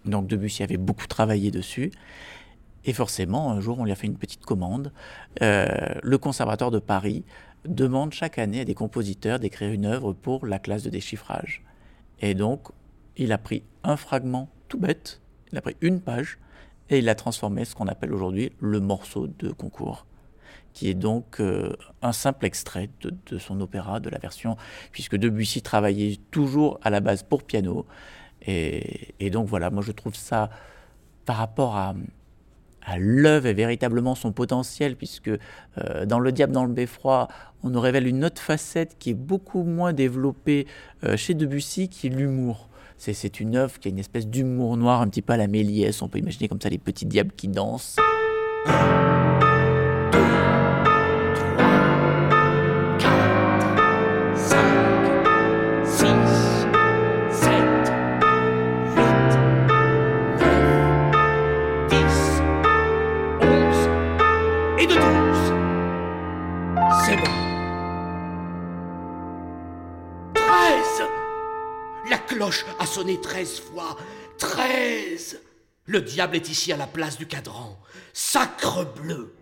Donc 0.10 0.28
Debussy 0.28 0.64
avait 0.64 0.78
beaucoup 0.78 1.08
travaillé 1.08 1.52
dessus. 1.52 1.92
Et 2.86 2.94
forcément, 2.94 3.52
un 3.52 3.60
jour, 3.60 3.80
on 3.80 3.86
lui 3.86 3.92
a 3.92 3.96
fait 3.96 4.08
une 4.08 4.18
petite 4.18 4.46
commande. 4.46 4.92
Euh, 5.42 5.68
le 6.02 6.18
conservatoire 6.18 6.72
de 6.72 6.80
Paris 6.80 7.24
demande 7.66 8.14
chaque 8.14 8.40
année 8.40 8.62
à 8.62 8.66
des 8.66 8.74
compositeurs 8.74 9.40
d'écrire 9.40 9.72
une 9.72 9.86
œuvre 9.86 10.14
pour 10.14 10.46
la 10.46 10.60
classe 10.60 10.84
de 10.84 10.90
déchiffrage. 10.90 11.64
Et 12.22 12.34
donc, 12.34 12.70
il 13.18 13.32
a 13.32 13.38
pris 13.38 13.64
un 13.84 13.98
fragment 13.98 14.50
tout 14.70 14.80
bête, 14.80 15.22
il 15.52 15.58
a 15.58 15.62
pris 15.62 15.76
une 15.82 16.00
page, 16.00 16.40
et 16.90 17.00
il 17.00 17.10
a 17.10 17.16
transformé 17.16 17.66
ce 17.66 17.76
qu'on 17.76 17.88
appelle 17.88 18.14
aujourd'hui 18.14 18.52
le 18.60 18.80
morceau 18.80 19.28
de 19.28 19.52
concours 19.52 20.06
qui 20.74 20.90
est 20.90 20.94
donc 20.94 21.40
euh, 21.40 21.74
un 22.02 22.14
simple 22.14 22.46
extrait 22.46 22.90
de, 23.02 23.38
son 23.38 23.60
opéra, 23.60 24.00
de 24.00 24.10
la 24.10 24.18
version, 24.18 24.56
puisque 24.92 25.18
Debussy 25.18 25.62
travaillait 25.62 26.18
toujours 26.32 26.80
à 26.84 26.90
la 26.90 27.00
base 27.00 27.24
pour 27.24 27.44
piano. 27.44 27.86
Et, 28.46 29.30
donc 29.32 29.48
voilà, 29.48 29.70
moi 29.70 29.84
je 29.86 29.92
trouve 29.92 30.16
ça, 30.16 30.50
par 31.26 31.38
rapport 31.38 31.76
à, 31.76 31.94
l'œuvre 32.98 33.46
et 33.46 33.54
véritablement 33.54 34.16
son 34.16 34.32
potentiel, 34.32 34.96
puisque 34.96 35.30
euh, 35.30 36.06
dans 36.08 36.20
Le 36.20 36.32
Diable 36.32 36.54
dans 36.54 36.66
le 36.66 36.74
Beffroi, 36.74 37.28
on 37.62 37.70
nous 37.70 37.80
révèle 37.80 38.08
une 38.08 38.26
autre 38.26 38.42
facette 38.42 38.98
qui 38.98 39.12
est 39.12 39.16
beaucoup 39.16 39.62
moins 39.62 39.94
développée 39.94 40.66
euh, 41.04 41.16
chez 41.16 41.36
Debussy, 41.36 41.88
qui 41.88 42.08
est 42.08 42.10
l'humour. 42.10 42.68
C'est 42.98 43.40
une 43.40 43.56
œuvre 43.56 43.80
qui 43.80 43.90
a 43.90 43.92
une 43.92 44.00
espèce 44.00 44.28
d'humour 44.28 44.76
noir, 44.76 45.02
un 45.02 45.08
petit 45.08 45.22
peu 45.22 45.34
à 45.34 45.38
la 45.38 45.48
Méliès, 45.48 46.02
on 46.02 46.10
peut 46.10 46.18
imaginer 46.18 46.48
comme 46.48 46.60
ça 46.60 46.70
les 46.70 46.80
petits 46.80 47.06
diables 47.06 47.32
qui 47.32 47.48
dansent. 47.48 47.98
A 72.80 72.86
sonné 72.86 73.20
treize 73.22 73.60
fois. 73.60 73.98
Treize 74.38 75.40
Le 75.86 76.02
diable 76.02 76.36
est 76.36 76.50
ici 76.50 76.72
à 76.72 76.78
la 76.78 76.88
place 76.88 77.18
du 77.18 77.26
cadran. 77.26 77.80
Sacre 78.14 78.86
bleu 78.86 79.36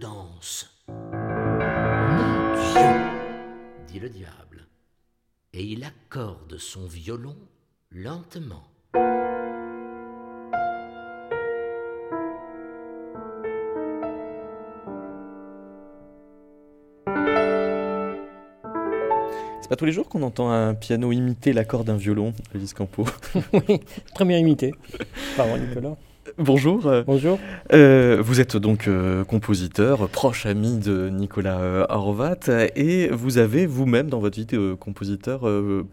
danse. 0.00 0.66
Mon 0.88 2.54
Dieu 2.54 2.80
dit 3.86 4.00
le 4.00 4.08
diable, 4.08 4.66
et 5.52 5.62
il 5.62 5.84
accorde 5.84 6.56
son 6.56 6.86
violon 6.86 7.36
lentement. 7.90 8.62
C'est 19.60 19.68
pas 19.68 19.76
tous 19.76 19.84
les 19.84 19.92
jours 19.92 20.08
qu'on 20.08 20.22
entend 20.22 20.50
un 20.50 20.74
piano 20.74 21.12
imiter 21.12 21.52
l'accord 21.52 21.84
d'un 21.84 21.96
violon, 21.96 22.32
Alice 22.54 22.72
Campo. 22.72 23.04
oui, 23.52 23.80
très 24.14 24.24
bien 24.24 24.38
imité. 24.38 24.72
Pardon, 25.36 25.58
Nicolas. 25.58 25.96
Bonjour. 26.40 26.90
Bonjour. 27.04 27.38
Euh, 27.74 28.22
vous 28.22 28.40
êtes 28.40 28.56
donc 28.56 28.88
euh, 28.88 29.24
compositeur, 29.24 30.08
proche 30.08 30.46
ami 30.46 30.78
de 30.78 31.10
Nicolas 31.10 31.60
euh, 31.60 31.86
Horvat, 31.90 32.38
et 32.76 33.08
vous 33.08 33.36
avez 33.36 33.66
vous-même 33.66 34.08
dans 34.08 34.20
votre 34.20 34.38
vie 34.38 34.46
de 34.46 34.72
compositeur 34.72 35.42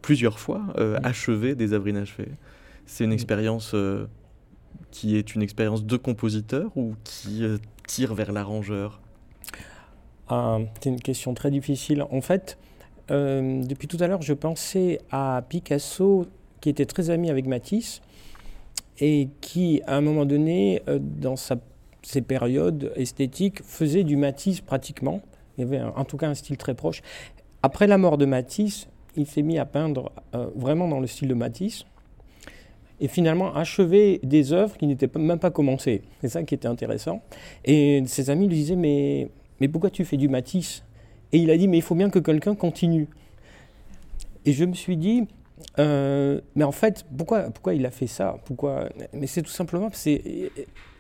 plusieurs 0.02 0.40
fois 0.40 0.62
achevé 1.04 1.54
des 1.54 1.74
œuvres 1.74 1.90
inachevées. 1.90 2.32
C'est 2.86 3.04
une 3.04 3.12
expérience 3.12 3.76
qui 4.92 5.18
est 5.18 5.36
une 5.36 5.42
expérience 5.42 5.84
de 5.84 5.98
compositeur 5.98 6.72
ou 6.78 6.96
qui 7.04 7.44
tire 7.86 8.14
vers 8.14 8.32
l'arrangeur? 8.32 9.02
Ah, 10.30 10.60
C'est 10.82 10.90
une 10.90 11.02
question 11.02 11.34
très 11.34 11.52
difficile. 11.52 12.06
En 12.10 12.22
fait, 12.22 12.58
depuis 13.10 13.90
tout 13.90 13.98
à 14.00 14.08
l'heure, 14.08 14.22
je 14.22 14.34
pensais 14.34 15.02
à 15.12 15.44
Picasso 15.50 16.26
qui 16.62 16.70
était 16.70 16.86
très 16.86 17.10
ami 17.10 17.30
avec 17.30 17.48
Matisse 17.48 18.02
et 19.00 19.30
qui, 19.42 19.82
à 19.86 19.96
un 19.96 20.02
moment 20.02 20.26
donné, 20.26 20.82
euh, 20.88 21.00
dans 21.00 21.36
ses 21.36 22.22
périodes 22.22 22.92
esthétiques, 22.96 23.64
faisait 23.64 24.04
du 24.04 24.16
Matisse 24.16 24.62
pratiquement. 24.62 25.22
Il 25.58 25.62
y 25.62 25.64
avait 25.64 25.82
en 25.82 26.06
tout 26.06 26.18
cas 26.18 26.28
un 26.30 26.36
style 26.36 26.58
très 26.58 26.74
proche. 26.74 27.02
Après 27.64 27.88
la 27.88 27.98
mort 27.98 28.18
de 28.18 28.26
Matisse, 28.26 28.88
il 29.16 29.26
s'est 29.26 29.42
mis 29.42 29.58
à 29.58 29.66
peindre 29.66 30.12
euh, 30.36 30.48
vraiment 30.56 30.88
dans 30.88 31.00
le 31.00 31.08
style 31.08 31.28
de 31.28 31.34
Matisse 31.34 31.86
et 33.00 33.08
finalement 33.08 33.56
achever 33.56 34.20
des 34.24 34.54
œuvres 34.54 34.78
qui 34.78 34.88
n'étaient 34.88 35.10
même 35.18 35.40
pas 35.40 35.52
commencées. 35.52 36.02
C'est 36.22 36.30
ça 36.30 36.44
qui 36.44 36.56
était 36.56 36.68
intéressant. 36.68 37.22
Et 37.66 38.04
ses 38.06 38.30
amis 38.30 38.48
lui 38.48 38.56
disaient 38.56 38.76
mais 38.76 39.68
pourquoi 39.68 39.90
tu 39.90 40.06
fais 40.06 40.18
du 40.18 40.30
Matisse? 40.30 40.84
Et 41.32 41.40
il 41.40 41.50
a 41.52 41.58
dit 41.58 41.68
Mais 41.68 41.78
il 41.78 41.84
faut 41.84 41.96
bien 41.96 42.10
que 42.10 42.20
quelqu'un 42.20 42.56
continue. 42.56 43.08
Et 44.46 44.54
je 44.54 44.64
me 44.66 44.74
suis 44.74 44.98
dit 44.98 45.28
euh, 45.80 46.40
mais 46.56 46.64
en 46.64 46.72
fait, 46.72 47.06
pourquoi, 47.18 47.44
pourquoi 47.44 47.74
il 47.74 47.86
a 47.86 47.92
fait 47.92 48.08
ça? 48.08 48.38
Pourquoi? 48.46 48.90
Mais 49.14 49.28
c'est 49.28 49.42
tout 49.42 49.52
simplement 49.52 49.90
c'est 49.94 50.52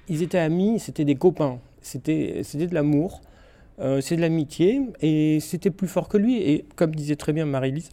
ils 0.09 0.23
étaient 0.23 0.39
amis, 0.39 0.79
c'était 0.79 1.05
des 1.05 1.15
copains, 1.15 1.59
c'était 1.81 2.41
de 2.41 2.73
l'amour, 2.73 3.21
euh, 3.79 4.01
c'est 4.01 4.15
de 4.15 4.21
l'amitié, 4.21 4.81
et 5.01 5.39
c'était 5.39 5.71
plus 5.71 5.87
fort 5.87 6.07
que 6.07 6.17
lui. 6.17 6.37
Et 6.37 6.65
comme 6.75 6.95
disait 6.95 7.15
très 7.15 7.33
bien 7.33 7.45
Marie-Lise, 7.45 7.89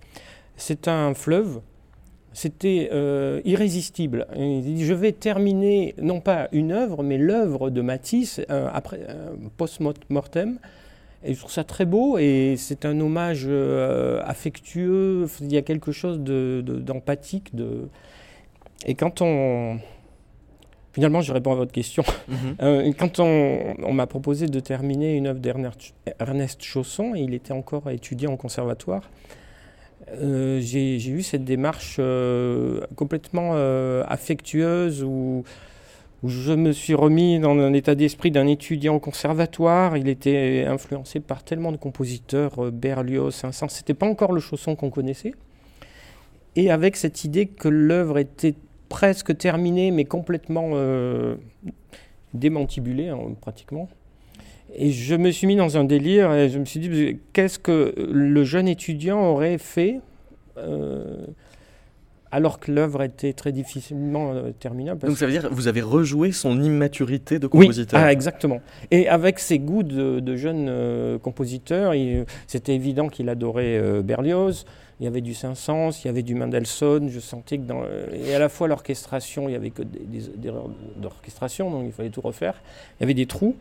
c'est 0.57 0.89
un 0.89 1.15
fleuve, 1.15 1.61
c'était 2.33 2.91
euh, 2.93 3.41
irrésistible. 3.45 4.27
il 4.37 4.63
dit, 4.63 4.85
je 4.85 4.95
vais 4.95 5.13
terminer 5.13 5.95
non 6.01 6.21
pas 6.21 6.49
une 6.53 6.73
œuvre, 6.73 7.03
mais 7.03 7.19
l'œuvre 7.19 7.71
de 7.71 7.81
Matisse 7.81 8.41
après 8.49 9.01
post-mortem. 9.57 10.59
Et 11.25 11.33
je 11.33 11.39
trouve 11.39 11.51
ça 11.51 11.65
très 11.65 11.87
beau 11.87 12.19
et 12.19 12.55
c'est 12.59 12.85
un 12.85 13.01
hommage 13.01 13.47
euh, 13.49 14.21
affectueux. 14.25 15.27
Il 15.41 15.51
y 15.51 15.57
a 15.57 15.63
quelque 15.63 15.91
chose 15.91 16.21
d'empathique. 16.21 17.55
De, 17.55 17.89
Et 18.87 18.95
quand 18.95 19.23
on. 19.23 19.79
Finalement, 20.93 21.23
je 21.23 21.33
réponds 21.33 21.53
à 21.53 21.57
votre 21.57 21.73
question. 21.73 22.05
Mhm. 22.29 22.57
Euh, 22.63 22.93
quand 22.97 23.19
on, 23.19 23.93
m'a 23.93 24.07
proposé 24.07 24.47
de 24.47 24.61
terminer 24.61 25.17
une 25.17 25.27
œuvre 25.27 25.41
d'Ernest 25.41 26.63
Chausson, 26.63 27.17
et 27.17 27.21
il 27.21 27.35
était 27.35 27.53
encore 27.53 27.91
étudiant 27.91 28.35
au 28.35 28.37
conservatoire, 28.37 29.11
euh, 30.13 30.61
j'ai 30.61 31.09
eu 31.09 31.23
cette 31.23 31.45
démarche 31.45 31.99
complètement 32.95 33.55
affectueuse 34.07 35.03
où 35.03 35.43
où 36.25 36.31
je 36.31 36.55
me 36.55 36.73
suis 36.73 36.95
remis 36.95 37.39
dans 37.39 37.51
un 37.59 37.75
état 37.75 37.95
d'esprit 37.95 38.31
d'un 38.31 38.47
étudiant 38.47 38.95
au 38.95 38.99
conservatoire. 38.99 39.99
Il 39.99 40.09
était 40.09 40.65
influencé 40.67 41.21
par 41.21 41.45
tellement 41.45 41.71
de 41.71 41.77
compositeurs, 41.77 42.65
euh, 42.65 42.71
Berlioz, 42.71 43.35
Saint-Saëns. 43.35 43.69
C'était 43.69 43.93
pas 43.93 44.07
encore 44.07 44.33
le 44.33 44.41
chausson 44.41 44.75
qu'on 44.75 44.89
connaissait. 44.89 45.35
Et 46.57 46.71
avec 46.71 46.97
cette 46.97 47.25
idée 47.25 47.45
que 47.45 47.69
l'œuvre 47.69 48.17
était 48.17 48.55
presque 48.89 49.37
terminée, 49.37 49.91
mais 49.91 50.07
complètement 50.07 50.71
euh, 50.73 51.35
démantibulée, 52.33 53.11
hein, 53.11 53.19
pratiquement. 53.43 53.91
Et 54.75 54.93
je 54.93 55.15
me 55.17 55.31
suis 55.31 55.47
mis 55.47 55.57
dans 55.57 55.77
un 55.77 55.85
délire 55.85 56.33
et 56.33 56.49
je 56.49 56.59
me 56.59 56.65
suis 56.65 56.81
dit, 56.81 57.19
qu'est-ce 57.35 57.59
que 57.59 57.95
le 57.99 58.45
jeune 58.45 58.67
étudiant 58.67 59.21
aurait 59.21 59.59
fait 59.59 60.01
euh, 60.57 61.27
alors 62.35 62.59
que 62.59 62.73
l'œuvre 62.73 63.03
était 63.03 63.33
très 63.33 63.53
difficilement 63.53 64.33
euh, 64.33 64.51
terminable. 64.59 65.07
Donc 65.07 65.17
ça 65.17 65.27
veut 65.27 65.31
dire 65.31 65.49
que 65.49 65.55
vous 65.55 65.69
avez 65.69 65.83
rejoué 65.83 66.33
son 66.33 66.61
immaturité 66.61 67.39
de 67.39 67.47
compositeur 67.47 68.01
Oui, 68.01 68.07
ah, 68.09 68.13
exactement. 68.13 68.61
Et 68.91 69.09
avec 69.09 69.39
ses 69.39 69.61
goûts 69.61 69.85
de, 69.85 70.19
de 70.19 70.37
jeune 70.37 70.67
euh, 70.69 71.17
compositeur, 71.17 71.93
c'était 72.49 72.75
évident 72.75 73.09
qu'il 73.09 73.29
adorait 73.29 73.79
euh, 73.79 74.03
Berlioz, 74.03 74.67
il 74.99 75.05
y 75.05 75.07
avait 75.07 75.21
du 75.21 75.33
Saint-Saëns, 75.33 75.93
il 76.03 76.07
y 76.07 76.11
avait 76.11 76.25
du 76.25 76.35
Mendelssohn. 76.35 77.09
Je 77.09 77.21
sentais 77.21 77.59
que 77.59 77.63
dans. 77.63 77.83
Et 78.13 78.35
à 78.35 78.41
la 78.41 78.49
fois 78.49 78.67
l'orchestration, 78.67 79.49
il 79.49 79.53
y 79.53 79.57
avait 79.57 79.71
que 79.71 79.83
des, 79.83 80.01
des 80.01 80.49
erreurs 80.49 80.71
d'orchestration, 80.97 81.71
donc 81.71 81.85
il 81.87 81.93
fallait 81.93 82.11
tout 82.11 82.21
refaire. 82.21 82.61
Il 82.99 83.03
y 83.03 83.05
avait 83.05 83.15
des 83.15 83.27
trous. 83.27 83.55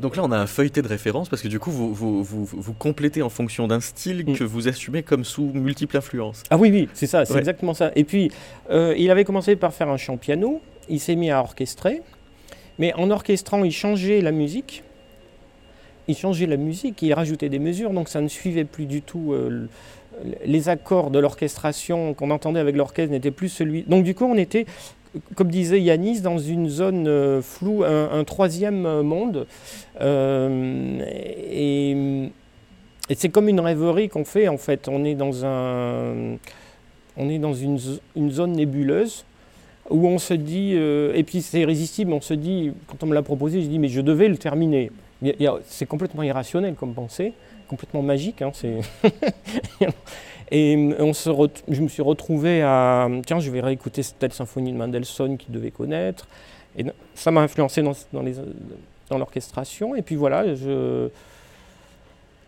Donc 0.00 0.16
là, 0.16 0.24
on 0.24 0.32
a 0.32 0.38
un 0.38 0.46
feuilleté 0.46 0.80
de 0.80 0.88
référence 0.88 1.28
parce 1.28 1.42
que 1.42 1.48
du 1.48 1.58
coup, 1.58 1.70
vous, 1.70 1.92
vous, 1.92 2.24
vous, 2.24 2.44
vous 2.46 2.72
complétez 2.72 3.20
en 3.20 3.28
fonction 3.28 3.68
d'un 3.68 3.80
style 3.80 4.24
mm. 4.26 4.36
que 4.36 4.44
vous 4.44 4.66
assumez 4.66 5.02
comme 5.02 5.24
sous 5.24 5.50
multiples 5.52 5.96
influences. 5.96 6.42
Ah 6.50 6.56
oui, 6.56 6.70
oui, 6.72 6.88
c'est 6.94 7.06
ça, 7.06 7.24
c'est 7.24 7.38
exactement 7.38 7.74
ça. 7.74 7.92
Et 7.96 8.04
puis, 8.04 8.30
euh, 8.70 8.94
il 8.96 9.10
avait 9.10 9.24
commencé 9.24 9.56
par 9.56 9.74
faire 9.74 9.88
un 9.90 9.98
chant 9.98 10.16
piano, 10.16 10.62
il 10.88 11.00
s'est 11.00 11.16
mis 11.16 11.30
à 11.30 11.40
orchestrer, 11.40 12.00
mais 12.78 12.94
en 12.94 13.10
orchestrant, 13.10 13.62
il 13.62 13.72
changeait 13.72 14.22
la 14.22 14.32
musique. 14.32 14.82
Il 16.08 16.16
changeait 16.16 16.46
la 16.46 16.56
musique, 16.56 17.02
il 17.02 17.12
rajoutait 17.12 17.50
des 17.50 17.58
mesures, 17.58 17.90
donc 17.90 18.08
ça 18.08 18.20
ne 18.20 18.28
suivait 18.28 18.64
plus 18.64 18.86
du 18.86 19.02
tout. 19.02 19.32
Euh, 19.32 19.68
les 20.44 20.68
accords 20.68 21.10
de 21.10 21.18
l'orchestration 21.18 22.14
qu'on 22.14 22.30
entendait 22.30 22.58
avec 22.58 22.74
l'orchestre 22.74 23.12
n'étaient 23.12 23.30
plus 23.30 23.48
celui. 23.48 23.82
Donc 23.82 24.04
du 24.04 24.14
coup, 24.14 24.24
on 24.24 24.36
était 24.36 24.66
comme 25.34 25.50
disait 25.50 25.80
Yanis, 25.80 26.20
dans 26.20 26.38
une 26.38 26.68
zone 26.68 27.06
euh, 27.08 27.42
floue, 27.42 27.84
un, 27.84 28.24
troisième 28.24 29.02
monde. 29.02 29.46
Euh, 30.00 31.00
et, 31.50 32.30
c'est 33.16 33.28
comme 33.28 33.48
une 33.48 33.58
rêverie 33.58 34.08
qu'on 34.08 34.24
fait 34.24 34.46
en 34.46 34.56
fait. 34.56 34.88
On 34.88 35.04
est 35.04 35.16
dans, 35.16 35.44
un, 35.44 36.36
on 37.16 37.28
est 37.28 37.38
dans 37.38 37.54
une, 37.54 37.78
zone 38.30 38.52
nébuleuse 38.52 39.24
où 39.90 40.06
on 40.06 40.18
se 40.18 40.34
dit, 40.34 40.74
euh, 40.74 41.12
et 41.16 41.24
puis 41.24 41.42
c'est 41.42 41.60
irrésistible, 41.60 42.12
on 42.12 42.20
se 42.20 42.34
dit, 42.34 42.70
quand 42.86 43.02
on 43.02 43.06
me 43.06 43.14
l'a 43.14 43.22
proposé, 43.22 43.62
je 43.62 43.66
dis 43.66 43.80
mais 43.80 43.88
je 43.88 44.00
devais 44.00 44.28
le 44.28 44.36
terminer. 44.36 44.92
C'est 45.64 45.86
complètement 45.86 46.22
irrationnel 46.22 46.74
comme 46.74 46.94
pensée, 46.94 47.32
complètement 47.68 48.02
magique. 48.02 48.42
Hein, 48.42 48.52
Et 50.50 50.76
euh, 50.76 50.94
on 50.98 51.12
se 51.12 51.30
je 51.68 51.80
me 51.80 51.88
suis 51.88 52.02
retrouvé 52.02 52.62
à, 52.62 53.08
tiens, 53.26 53.40
je 53.40 53.50
vais 53.50 53.60
réécouter 53.60 54.02
telle 54.18 54.32
symphonie 54.32 54.72
de 54.72 54.76
Mendelssohn 54.76 55.36
qu'il 55.38 55.52
devait 55.52 55.70
connaître. 55.70 56.26
Et 56.76 56.84
ça 57.14 57.30
m'a 57.30 57.40
influencé 57.40 57.82
dans, 57.82 57.94
dans 58.12 59.18
l'orchestration. 59.18 59.94
Et 59.94 60.02
puis 60.02 60.16
voilà, 60.16 60.54
je... 60.54 61.08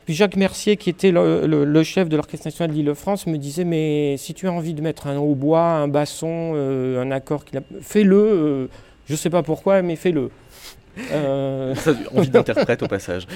Puis 0.04 0.14
Jacques 0.14 0.36
Mercier, 0.36 0.76
qui 0.76 0.90
était 0.90 1.12
le, 1.12 1.82
chef 1.84 2.08
de 2.08 2.16
l'Orchestre 2.16 2.46
national 2.46 2.74
d'Île-de-France, 2.74 3.26
me 3.26 3.38
disait 3.38 3.64
Mais 3.64 4.16
si 4.16 4.34
tu 4.34 4.48
as 4.48 4.52
envie 4.52 4.74
de 4.74 4.82
mettre 4.82 5.06
un 5.06 5.16
hautbois, 5.16 5.62
un 5.62 5.88
basson, 5.88 6.52
euh, 6.54 7.00
un 7.00 7.10
accord, 7.10 7.44
fais-le. 7.80 8.16
Euh, 8.16 8.66
je 9.06 9.12
ne 9.12 9.16
sais 9.16 9.30
pas 9.30 9.42
pourquoi, 9.42 9.82
mais 9.82 9.96
fais-le. 9.96 10.30
Euh... 11.10 11.74
envie 12.14 12.28
d'interprète 12.28 12.82
au 12.82 12.86
passage. 12.86 13.26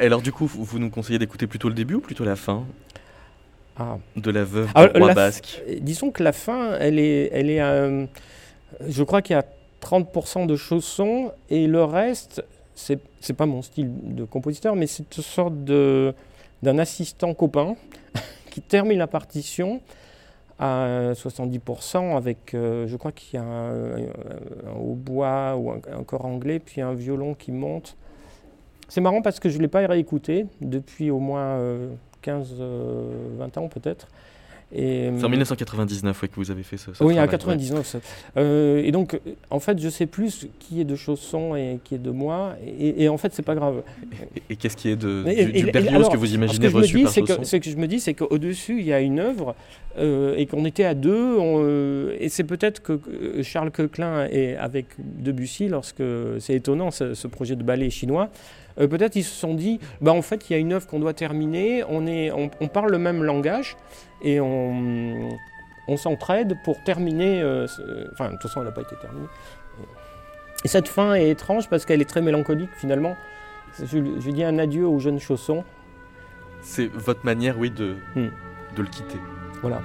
alors, 0.00 0.20
du 0.20 0.32
coup, 0.32 0.46
vous 0.46 0.80
nous 0.80 0.90
conseillez 0.90 1.20
d'écouter 1.20 1.46
plutôt 1.46 1.68
le 1.68 1.74
début 1.74 1.94
ou 1.94 2.00
plutôt 2.00 2.24
la 2.24 2.34
fin? 2.34 2.64
Ah. 3.76 3.98
de 4.16 4.30
la 4.30 4.44
veuve 4.44 4.70
roi 4.74 5.14
basque 5.14 5.62
Disons 5.80 6.10
que 6.10 6.22
la 6.22 6.32
fin, 6.32 6.76
elle 6.78 6.98
est, 6.98 7.30
elle 7.32 7.50
est 7.50 7.60
euh, 7.60 8.06
je 8.86 9.02
crois 9.02 9.22
qu'il 9.22 9.34
y 9.34 9.38
a 9.38 9.44
30% 9.82 10.46
de 10.46 10.56
chaussons 10.56 11.32
et 11.50 11.66
le 11.66 11.84
reste, 11.84 12.44
c'est, 12.74 13.00
c'est 13.20 13.34
pas 13.34 13.46
mon 13.46 13.62
style 13.62 13.90
de 14.14 14.24
compositeur, 14.24 14.76
mais 14.76 14.86
c'est 14.86 15.16
une 15.16 15.22
sorte 15.22 15.64
de, 15.64 16.14
d'un 16.62 16.78
assistant 16.78 17.34
copain 17.34 17.76
qui 18.50 18.60
termine 18.60 18.98
la 18.98 19.06
partition 19.06 19.80
à 20.58 21.12
70% 21.14 22.16
avec, 22.16 22.54
euh, 22.54 22.86
je 22.86 22.96
crois 22.96 23.10
qu'il 23.10 23.40
y 23.40 23.42
a 23.42 23.44
un, 23.44 23.96
hautbois 24.78 25.56
ou 25.56 25.70
un, 25.72 25.80
un, 25.98 26.04
corps 26.04 26.24
anglais, 26.24 26.60
puis 26.60 26.80
un 26.80 26.94
violon 26.94 27.34
qui 27.34 27.50
monte. 27.50 27.96
C'est 28.88 29.00
marrant 29.00 29.22
parce 29.22 29.40
que 29.40 29.48
je 29.48 29.56
ne 29.56 29.62
l'ai 29.62 29.68
pas 29.68 29.84
réécouté 29.86 30.46
depuis 30.60 31.10
au 31.10 31.18
moins 31.18 31.56
euh, 31.58 31.88
15, 32.22 32.54
20 32.54 32.60
euh, 32.60 33.60
ans 33.60 33.68
peut-être. 33.68 34.08
C'est 34.74 35.24
en 35.24 35.28
1999 35.28 36.20
que 36.22 36.36
vous 36.36 36.50
avez 36.50 36.62
fait 36.62 36.76
ça. 36.76 36.92
oui, 37.00 37.18
en 37.20 37.26
99. 37.26 37.96
Euh, 38.36 38.82
et 38.82 38.90
donc, 38.90 39.20
en 39.50 39.60
fait, 39.60 39.78
je 39.78 39.88
sais 39.88 40.06
plus 40.06 40.48
qui 40.58 40.80
est 40.80 40.84
de 40.84 40.96
Chausson 40.96 41.54
et 41.54 41.78
qui 41.84 41.96
est 41.96 41.98
de 41.98 42.10
moi. 42.10 42.54
Et, 42.78 43.08
en 43.08 43.18
fait, 43.18 43.32
c'est 43.34 43.42
pas 43.42 43.54
grave. 43.54 43.82
Et, 44.48 44.56
qu'est-ce 44.56 44.76
qui 44.76 44.88
est 44.88 44.96
de, 44.96 45.24
du, 45.52 45.70
Berlioz 45.70 46.08
que 46.08 46.16
vous 46.16 46.34
imaginez 46.34 46.70
ce 46.70 46.74
reçu 46.74 47.02
par 47.02 47.12
Chausson 47.12 47.44
Ce 47.44 47.56
que 47.56 47.70
je 47.70 47.76
me 47.76 47.86
dis, 47.86 48.00
c'est 48.00 48.14
qu'au-dessus, 48.14 48.80
il 48.80 48.86
y 48.86 48.92
a 48.92 49.00
une 49.00 49.18
œuvre 49.18 49.54
euh, 49.98 50.36
et 50.36 50.46
qu'on 50.46 50.64
était 50.64 50.84
à 50.84 50.94
deux. 50.94 52.16
et 52.18 52.28
c'est 52.28 52.44
peut-être 52.44 52.82
que 52.82 52.98
Charles 53.42 53.70
Coquelin 53.70 54.26
est 54.30 54.56
avec 54.56 54.86
Debussy, 54.98 55.68
lorsque 55.68 56.02
c'est 56.38 56.54
étonnant, 56.54 56.90
ce, 56.90 57.26
projet 57.26 57.56
de 57.56 57.62
ballet 57.62 57.90
chinois, 57.90 58.30
euh, 58.78 58.88
peut-être 58.88 59.16
ils 59.16 59.24
se 59.24 59.34
sont 59.34 59.54
dit, 59.54 59.80
bah, 60.00 60.12
en 60.12 60.22
fait, 60.22 60.48
il 60.48 60.52
y 60.52 60.56
a 60.56 60.58
une 60.58 60.72
œuvre 60.72 60.86
qu'on 60.86 61.00
doit 61.00 61.14
terminer, 61.14 61.84
on, 61.88 62.06
est, 62.06 62.30
on, 62.32 62.68
parle 62.68 62.90
le 62.90 62.98
même 62.98 63.22
langage 63.22 63.76
et 64.22 64.40
on, 64.40 65.38
on 65.88 65.96
s'entraide 65.96 66.56
pour 66.64 66.82
terminer. 66.82 67.42
Euh, 67.42 67.66
enfin, 68.12 68.26
de 68.26 68.32
toute 68.32 68.42
façon, 68.42 68.60
elle 68.60 68.66
n'a 68.66 68.72
pas 68.72 68.82
été 68.82 68.96
terminée. 68.96 69.26
Et 70.64 70.68
cette 70.68 70.88
fin 70.88 71.14
est 71.14 71.28
étrange 71.28 71.68
parce 71.68 71.84
qu'elle 71.84 72.00
est 72.00 72.08
très 72.08 72.22
mélancolique 72.22 72.70
finalement. 72.76 73.16
Je, 73.78 73.98
je, 74.20 74.30
dis 74.30 74.44
un 74.44 74.58
adieu 74.58 74.86
aux 74.86 74.98
jeunes 74.98 75.18
chaussons. 75.18 75.64
C'est 76.60 76.86
votre 76.86 77.24
manière, 77.24 77.58
oui, 77.58 77.70
de, 77.70 77.96
hmm. 78.14 78.28
de 78.76 78.82
le 78.82 78.88
quitter. 78.88 79.18
Voilà. 79.60 79.80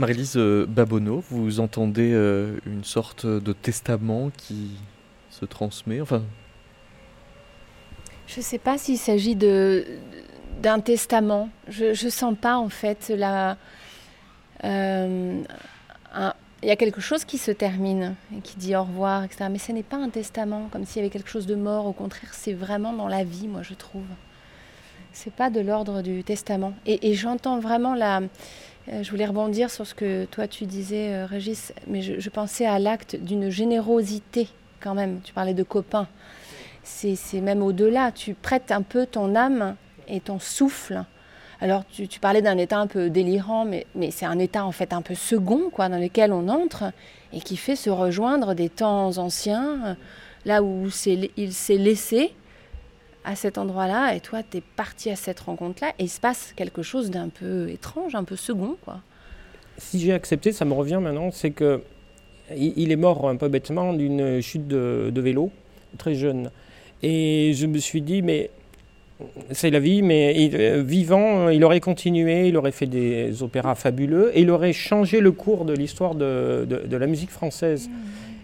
Marie-Lise 0.00 0.34
euh, 0.36 0.64
Babonneau, 0.66 1.22
vous 1.30 1.60
entendez 1.60 2.12
euh, 2.14 2.56
une 2.64 2.84
sorte 2.84 3.26
de 3.26 3.52
testament 3.52 4.30
qui 4.34 4.70
se 5.28 5.44
transmet 5.44 6.00
Enfin? 6.00 6.22
Je 8.26 8.38
ne 8.38 8.42
sais 8.42 8.58
pas 8.58 8.78
s'il 8.78 8.96
s'agit 8.96 9.36
de 9.36 9.84
d'un 10.62 10.80
testament. 10.80 11.50
Je 11.68 12.04
ne 12.04 12.10
sens 12.10 12.34
pas 12.40 12.56
en 12.56 12.70
fait 12.70 13.12
la. 13.14 13.58
Euh, 14.64 15.42
il 16.62 16.68
y 16.68 16.70
a 16.72 16.76
quelque 16.76 17.00
chose 17.00 17.24
qui 17.24 17.38
se 17.38 17.50
termine 17.50 18.14
et 18.34 18.40
qui 18.40 18.56
dit 18.56 18.76
au 18.76 18.84
revoir, 18.84 19.24
etc. 19.24 19.46
Mais 19.50 19.58
ce 19.58 19.72
n'est 19.72 19.82
pas 19.82 19.96
un 19.96 20.10
testament, 20.10 20.68
comme 20.70 20.84
s'il 20.84 20.96
y 20.96 21.00
avait 21.00 21.10
quelque 21.10 21.30
chose 21.30 21.46
de 21.46 21.54
mort. 21.54 21.86
Au 21.86 21.92
contraire, 21.92 22.32
c'est 22.32 22.52
vraiment 22.52 22.92
dans 22.92 23.08
la 23.08 23.24
vie, 23.24 23.48
moi, 23.48 23.62
je 23.62 23.74
trouve. 23.74 24.04
C'est 25.12 25.32
pas 25.32 25.50
de 25.50 25.60
l'ordre 25.60 26.02
du 26.02 26.22
testament. 26.24 26.72
Et, 26.86 27.14
j'entends 27.14 27.58
vraiment 27.58 27.94
la. 27.94 28.20
Euh, 28.88 29.02
je 29.02 29.10
voulais 29.10 29.26
rebondir 29.26 29.70
sur 29.70 29.86
ce 29.86 29.94
que 29.94 30.24
toi 30.24 30.48
tu 30.48 30.64
disais, 30.64 31.14
euh, 31.14 31.26
Régis, 31.26 31.72
mais 31.86 32.00
je, 32.00 32.30
pensais 32.30 32.64
à 32.64 32.78
l'acte 32.78 33.16
d'une 33.16 33.50
générosité 33.50 34.48
quand 34.80 34.94
même. 34.94 35.20
Tu 35.22 35.32
parlais 35.32 35.54
de 35.54 35.62
copains. 35.62 36.08
C'est 36.82 37.40
même 37.40 37.62
au-delà. 37.62 38.12
Tu 38.12 38.34
prêtes 38.34 38.72
un 38.72 38.82
peu 38.82 39.06
ton 39.06 39.34
âme 39.34 39.76
et 40.08 40.20
ton 40.20 40.38
souffle. 40.38 41.04
Alors 41.60 41.84
tu, 41.86 42.08
parlais 42.20 42.40
d'un 42.40 42.56
état 42.56 42.78
un 42.78 42.86
peu 42.86 43.10
délirant, 43.10 43.66
mais, 43.66 43.86
mais 43.94 44.10
c'est 44.10 44.24
un 44.24 44.38
état 44.38 44.64
en 44.64 44.72
fait 44.72 44.94
un 44.94 45.02
peu 45.02 45.14
second, 45.14 45.68
quoi, 45.70 45.90
dans 45.90 45.98
lequel 45.98 46.32
on 46.32 46.48
entre 46.48 46.84
et 47.34 47.40
qui 47.40 47.58
fait 47.58 47.76
se 47.76 47.90
rejoindre 47.90 48.54
des 48.54 48.70
temps 48.70 49.18
anciens, 49.18 49.96
là 50.46 50.62
où 50.62 50.86
il 51.36 51.52
s'est 51.52 51.76
laissé 51.76 52.32
à 53.24 53.36
cet 53.36 53.58
endroit-là, 53.58 54.14
et 54.14 54.20
toi, 54.20 54.42
tu 54.42 54.58
es 54.58 54.62
parti 54.76 55.10
à 55.10 55.16
cette 55.16 55.40
rencontre-là, 55.40 55.92
et 55.98 56.04
il 56.04 56.08
se 56.08 56.20
passe 56.20 56.52
quelque 56.56 56.82
chose 56.82 57.10
d'un 57.10 57.28
peu 57.28 57.68
étrange, 57.68 58.14
un 58.14 58.24
peu 58.24 58.36
second, 58.36 58.76
quoi. 58.84 59.00
Si 59.78 59.98
j'ai 59.98 60.12
accepté, 60.12 60.52
ça 60.52 60.64
me 60.64 60.74
revient 60.74 60.98
maintenant, 61.00 61.30
c'est 61.30 61.50
que 61.50 61.82
il 62.56 62.90
est 62.90 62.96
mort 62.96 63.28
un 63.28 63.36
peu 63.36 63.48
bêtement 63.48 63.92
d'une 63.92 64.40
chute 64.40 64.66
de, 64.66 65.20
vélo, 65.20 65.50
très 65.98 66.14
jeune. 66.14 66.50
Et 67.02 67.52
je 67.54 67.66
me 67.66 67.78
suis 67.78 68.02
dit, 68.02 68.22
mais 68.22 68.50
c'est 69.52 69.70
la 69.70 69.80
vie, 69.80 70.02
mais 70.02 70.50
euh, 70.54 70.82
vivant, 70.82 71.48
il 71.48 71.62
aurait 71.64 71.80
continué, 71.80 72.48
il 72.48 72.56
aurait 72.56 72.72
fait 72.72 72.86
des 72.86 73.42
opéras 73.42 73.74
fabuleux, 73.74 74.32
et 74.34 74.40
il 74.42 74.50
aurait 74.50 74.72
changé 74.72 75.20
le 75.20 75.32
cours 75.32 75.64
de 75.64 75.74
l'histoire 75.74 76.14
de, 76.14 76.66
la 76.90 77.06
musique 77.06 77.30
française. 77.30 77.88
Mmh. 77.88 77.92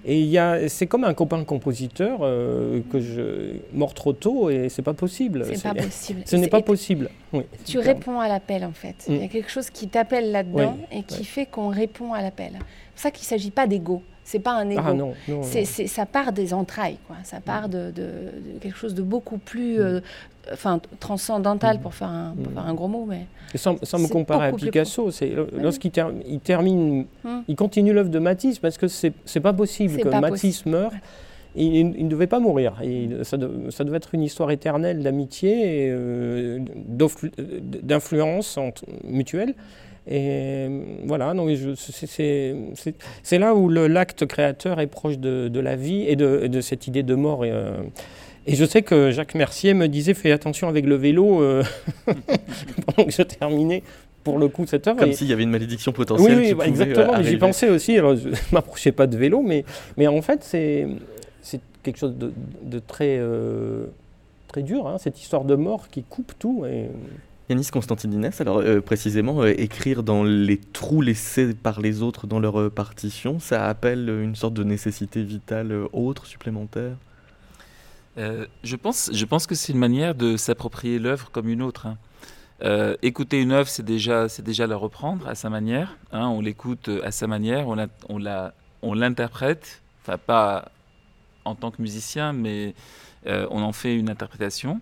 Et 0.09 0.68
c'est 0.68 0.86
comme 0.86 1.02
un 1.02 1.14
copain 1.14 1.42
compositeur 1.42 2.20
euh, 2.22 2.80
que 2.92 3.00
je 3.00 3.57
mort 3.72 3.92
trop 3.92 4.12
tôt 4.12 4.50
et 4.50 4.68
c'est 4.68 4.82
pas 4.82 4.94
possible. 4.94 5.44
C'est 5.44 5.62
pas 5.62 5.74
possible. 5.74 6.22
Ce 6.26 6.36
n'est 6.36 6.48
pas 6.48 6.62
possible. 6.62 7.11
tu 7.64 7.78
réponds 7.80 8.20
à 8.20 8.28
l'appel 8.28 8.64
en 8.64 8.72
fait. 8.72 9.04
Il 9.09 9.16
y 9.16 9.22
a 9.22 9.26
mm. 9.26 9.28
quelque 9.28 9.50
chose 9.50 9.68
qui 9.68 9.88
t'appelle 9.88 10.30
là-dedans 10.30 10.78
et 10.92 11.02
qui 11.02 11.24
fait 11.24 11.46
qu'on 11.46 11.68
répond 11.68 12.12
à 12.12 12.22
l'appel. 12.22 12.52
C'est 12.52 12.92
pour 12.92 13.00
ça 13.00 13.11
qu'il 13.11 13.24
ne 13.24 13.26
s'agit 13.26 13.50
pas 13.50 13.66
d'ego. 13.66 14.02
C'est 14.27 14.41
pas 14.41 14.55
un 14.55 14.68
ego. 14.68 14.83
Ah 14.85 14.93
non, 14.93 15.14
ça 15.43 16.05
part 16.05 16.33
des 16.33 16.53
entrailles, 16.53 16.99
quoi. 17.07 17.14
Ça 17.22 17.39
part 17.41 17.68
de, 17.68 17.93
quelque 18.61 18.77
chose 18.77 18.93
de 18.93 19.03
beaucoup 19.03 19.39
plus, 19.39 19.79
mm. 19.79 19.81
euh, 19.81 20.01
enfin, 20.53 20.81
transcendantal 20.99 21.81
pour 21.81 21.95
faire 21.95 22.09
un, 22.09 22.35
pour 22.43 22.53
faire 22.53 22.66
un 22.66 22.74
gros 22.74 22.89
mot, 22.89 23.07
mais. 23.07 23.27
sans, 23.55 23.74
me 23.74 24.09
comparer 24.09 24.49
à 24.49 24.53
Picasso, 24.53 25.12
c'est 25.12 25.33
lorsqu'il 25.57 25.93
il 26.27 26.41
termine, 26.41 27.07
hum. 27.24 27.45
il 27.47 27.55
continue 27.55 27.93
l'œuvre 27.93 28.11
de 28.11 28.18
Matisse 28.18 28.59
parce 28.59 28.79
que 28.79 28.89
c'est 28.89 29.41
pas 29.41 29.53
possible 29.53 29.97
que 29.97 30.09
Matisse 30.09 30.66
meure. 30.66 30.93
Il, 31.59 32.05
ne 32.05 32.09
devait 32.09 32.27
pas 32.27 32.41
mourir. 32.41 32.74
ça, 33.22 33.37
devait 33.39 33.97
être 33.97 34.14
une 34.14 34.22
histoire 34.22 34.51
éternelle 34.51 35.03
d'amitié, 35.03 35.89
euh, 35.89 36.59
d'influence 36.74 38.59
mutuelle. 39.05 39.55
Et 40.09 40.68
voilà, 41.04 41.34
c'est 43.22 43.38
là 43.38 43.54
où 43.54 43.68
l'acte 43.68 44.26
créateur 44.26 44.80
est 44.80 44.86
proche 44.86 45.18
de, 45.18 45.61
la 45.61 45.76
vie 45.76 46.04
et 46.07 46.16
de, 46.16 46.61
cette 46.61 46.86
idée 46.86 47.02
de 47.02 47.14
mort. 47.14 47.44
Et, 47.44 47.50
euh, 47.50 47.72
et 48.46 48.54
je 48.54 48.64
sais 48.64 48.82
que 48.82 49.11
Jacques 49.11 49.34
Mercier 49.34 49.74
me 49.74 49.88
disait 49.88 50.14
fais 50.14 50.30
attention 50.30 50.68
avec 50.68 50.86
le 50.86 50.94
vélo 50.94 51.42
euh, 51.42 51.64
pendant 52.86 53.09
que 53.09 53.12
je 53.12 53.22
terminais 53.22 53.82
pour 54.22 54.38
le 54.38 54.48
coup 54.48 54.64
cette 54.66 54.86
œuvre. 54.86 55.00
Comme 55.00 55.12
s'il 55.12 55.26
y 55.26 55.32
avait 55.32 55.42
une 55.42 55.50
malédiction 55.50 55.92
potentielle. 55.92 56.38
Oui, 56.38 56.54
oui 56.57 56.66
exactement. 56.68 57.20
J'y 57.22 57.36
pensais 57.36 57.68
aussi. 57.68 57.98
Alors 57.98 58.14
je 58.14 58.28
ne 58.28 58.34
m'approchais 58.52 58.92
pas 58.92 59.09
de 59.09 59.16
vélo, 59.16 59.42
mais, 59.42 59.64
mais 59.96 60.07
en 60.07 60.22
fait 60.22 60.44
c'est 60.44 60.86
quelque 61.82 61.98
chose 61.98 62.16
de, 62.16 62.32
de 62.64 62.80
très, 62.80 63.16
euh, 63.18 63.86
très 64.48 64.62
dur, 64.62 64.88
hein, 64.88 64.98
cette 64.98 65.20
histoire 65.20 65.44
de 65.44 65.54
mort 65.54 65.88
qui 65.88 66.02
coupe 66.02 66.32
tout. 66.38 66.64
Et... 66.66 66.86
Yanis 67.49 67.68
Constantinidis, 67.72 68.40
alors 68.40 68.59
euh, 68.59 68.80
précisément, 68.80 69.44
écrire 69.44 70.03
dans 70.03 70.24
les 70.24 70.59
trous 70.59 71.01
laissés 71.01 71.55
par 71.55 71.80
les 71.80 72.03
autres 72.03 72.26
dans 72.26 72.40
leur 72.40 72.70
partition, 72.72 73.38
ça 73.38 73.66
appelle 73.66 74.09
une 74.09 74.34
sorte 74.34 74.55
de 74.55 74.64
nécessité 74.64 75.22
vitale 75.22 75.72
autre, 75.92 76.26
supplémentaire? 76.26 76.97
Euh, 78.18 78.47
je, 78.62 78.76
pense, 78.76 79.11
je 79.12 79.24
pense 79.24 79.47
que 79.47 79.55
c'est 79.55 79.72
une 79.72 79.78
manière 79.78 80.14
de 80.14 80.36
s'approprier 80.36 80.99
l'œuvre 80.99 81.30
comme 81.30 81.49
une 81.49 81.62
autre. 81.62 81.86
Hein. 81.86 81.99
Euh, 82.62 82.97
écouter 83.03 83.42
une 83.42 83.53
œuvre, 83.53 83.68
c'est 83.68 83.84
déjà, 83.84 84.26
déjà 84.42 84.66
la 84.66 84.76
reprendre 84.76 85.28
à 85.28 85.34
sa 85.34 85.51
manière. 85.51 85.99
Hein. 86.12 86.28
on 86.28 86.40
l'écoute 86.40 86.88
à 87.05 87.11
sa 87.11 87.26
manière, 87.26 87.68
on, 87.68 87.76
on, 88.82 88.94
l'interprète, 88.94 89.82
enfin 90.03 90.16
pas 90.16 90.70
en 91.44 91.55
tant 91.55 91.70
que 91.70 91.82
musicien, 91.82 92.32
mais 92.32 92.74
euh, 93.26 93.47
on 93.51 93.62
en 93.62 93.72
fait 93.72 93.94
une 93.94 94.09
interprétation. 94.09 94.80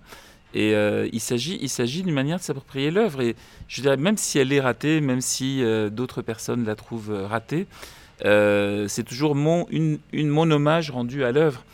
Et 0.55 0.73
il 1.13 1.21
s'agit, 1.21 1.59
il 1.61 1.69
s'agit 1.69 2.05
d'une 2.05 2.15
manière 2.15 2.39
de 2.39 2.43
s'approprier 2.43 2.93
l'œuvre. 2.93 3.21
Et 3.23 3.35
je 3.67 3.83
dirais, 3.83 3.97
même 3.97 4.17
si 4.17 4.39
elle 4.39 4.53
est 4.53 4.61
ratée, 4.61 5.01
même 5.01 5.21
si 5.21 5.63
d'autres 5.91 6.23
personnes 6.23 6.65
la 6.65 6.77
trouvent 6.77 7.27
ratée, 7.29 7.67
c'est 8.21 9.05
toujours 9.05 9.35
mon, 9.35 9.67
une, 9.71 9.99
mon 10.13 10.49
hommage 10.51 10.93
rendu 10.93 11.25
à 11.25 11.33
l'œuvre. 11.33 11.65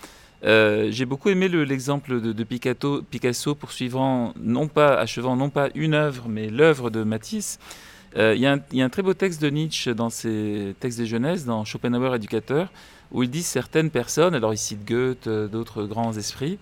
Euh, 0.44 0.88
j'ai 0.90 1.04
beaucoup 1.04 1.28
aimé 1.28 1.48
l'exemple 1.48 2.20
de, 2.20 2.44
Picasso, 2.44 3.54
poursuivant, 3.54 4.32
non 4.40 4.68
pas, 4.68 4.94
achevant 4.94 5.36
non 5.36 5.50
pas 5.50 5.68
une 5.74 5.94
œuvre, 5.94 6.28
mais 6.28 6.48
l'œuvre 6.48 6.90
de 6.90 7.02
Matisse. 7.02 7.58
Euh, 8.16 8.34
il 8.34 8.40
y, 8.40 8.46
a 8.46 8.84
un 8.84 8.88
très 8.88 9.02
beau 9.02 9.14
texte 9.14 9.40
de 9.40 9.50
Nietzsche 9.50 9.94
dans 9.94 10.10
ses 10.10 10.74
textes 10.80 10.98
des 10.98 11.06
jeunesse, 11.06 11.44
dans 11.44 11.64
Schopenhauer 11.64 12.14
éducateur, 12.16 12.72
où 13.12 13.22
il 13.22 13.30
dit 13.30 13.42
certaines 13.42 13.90
personnes, 13.90 14.34
alors 14.34 14.52
il 14.52 14.58
cite 14.58 14.84
Goethe, 14.84 15.26
euh, 15.26 15.46
d'autres 15.46 15.84
grands 15.84 16.16
esprits, 16.16 16.58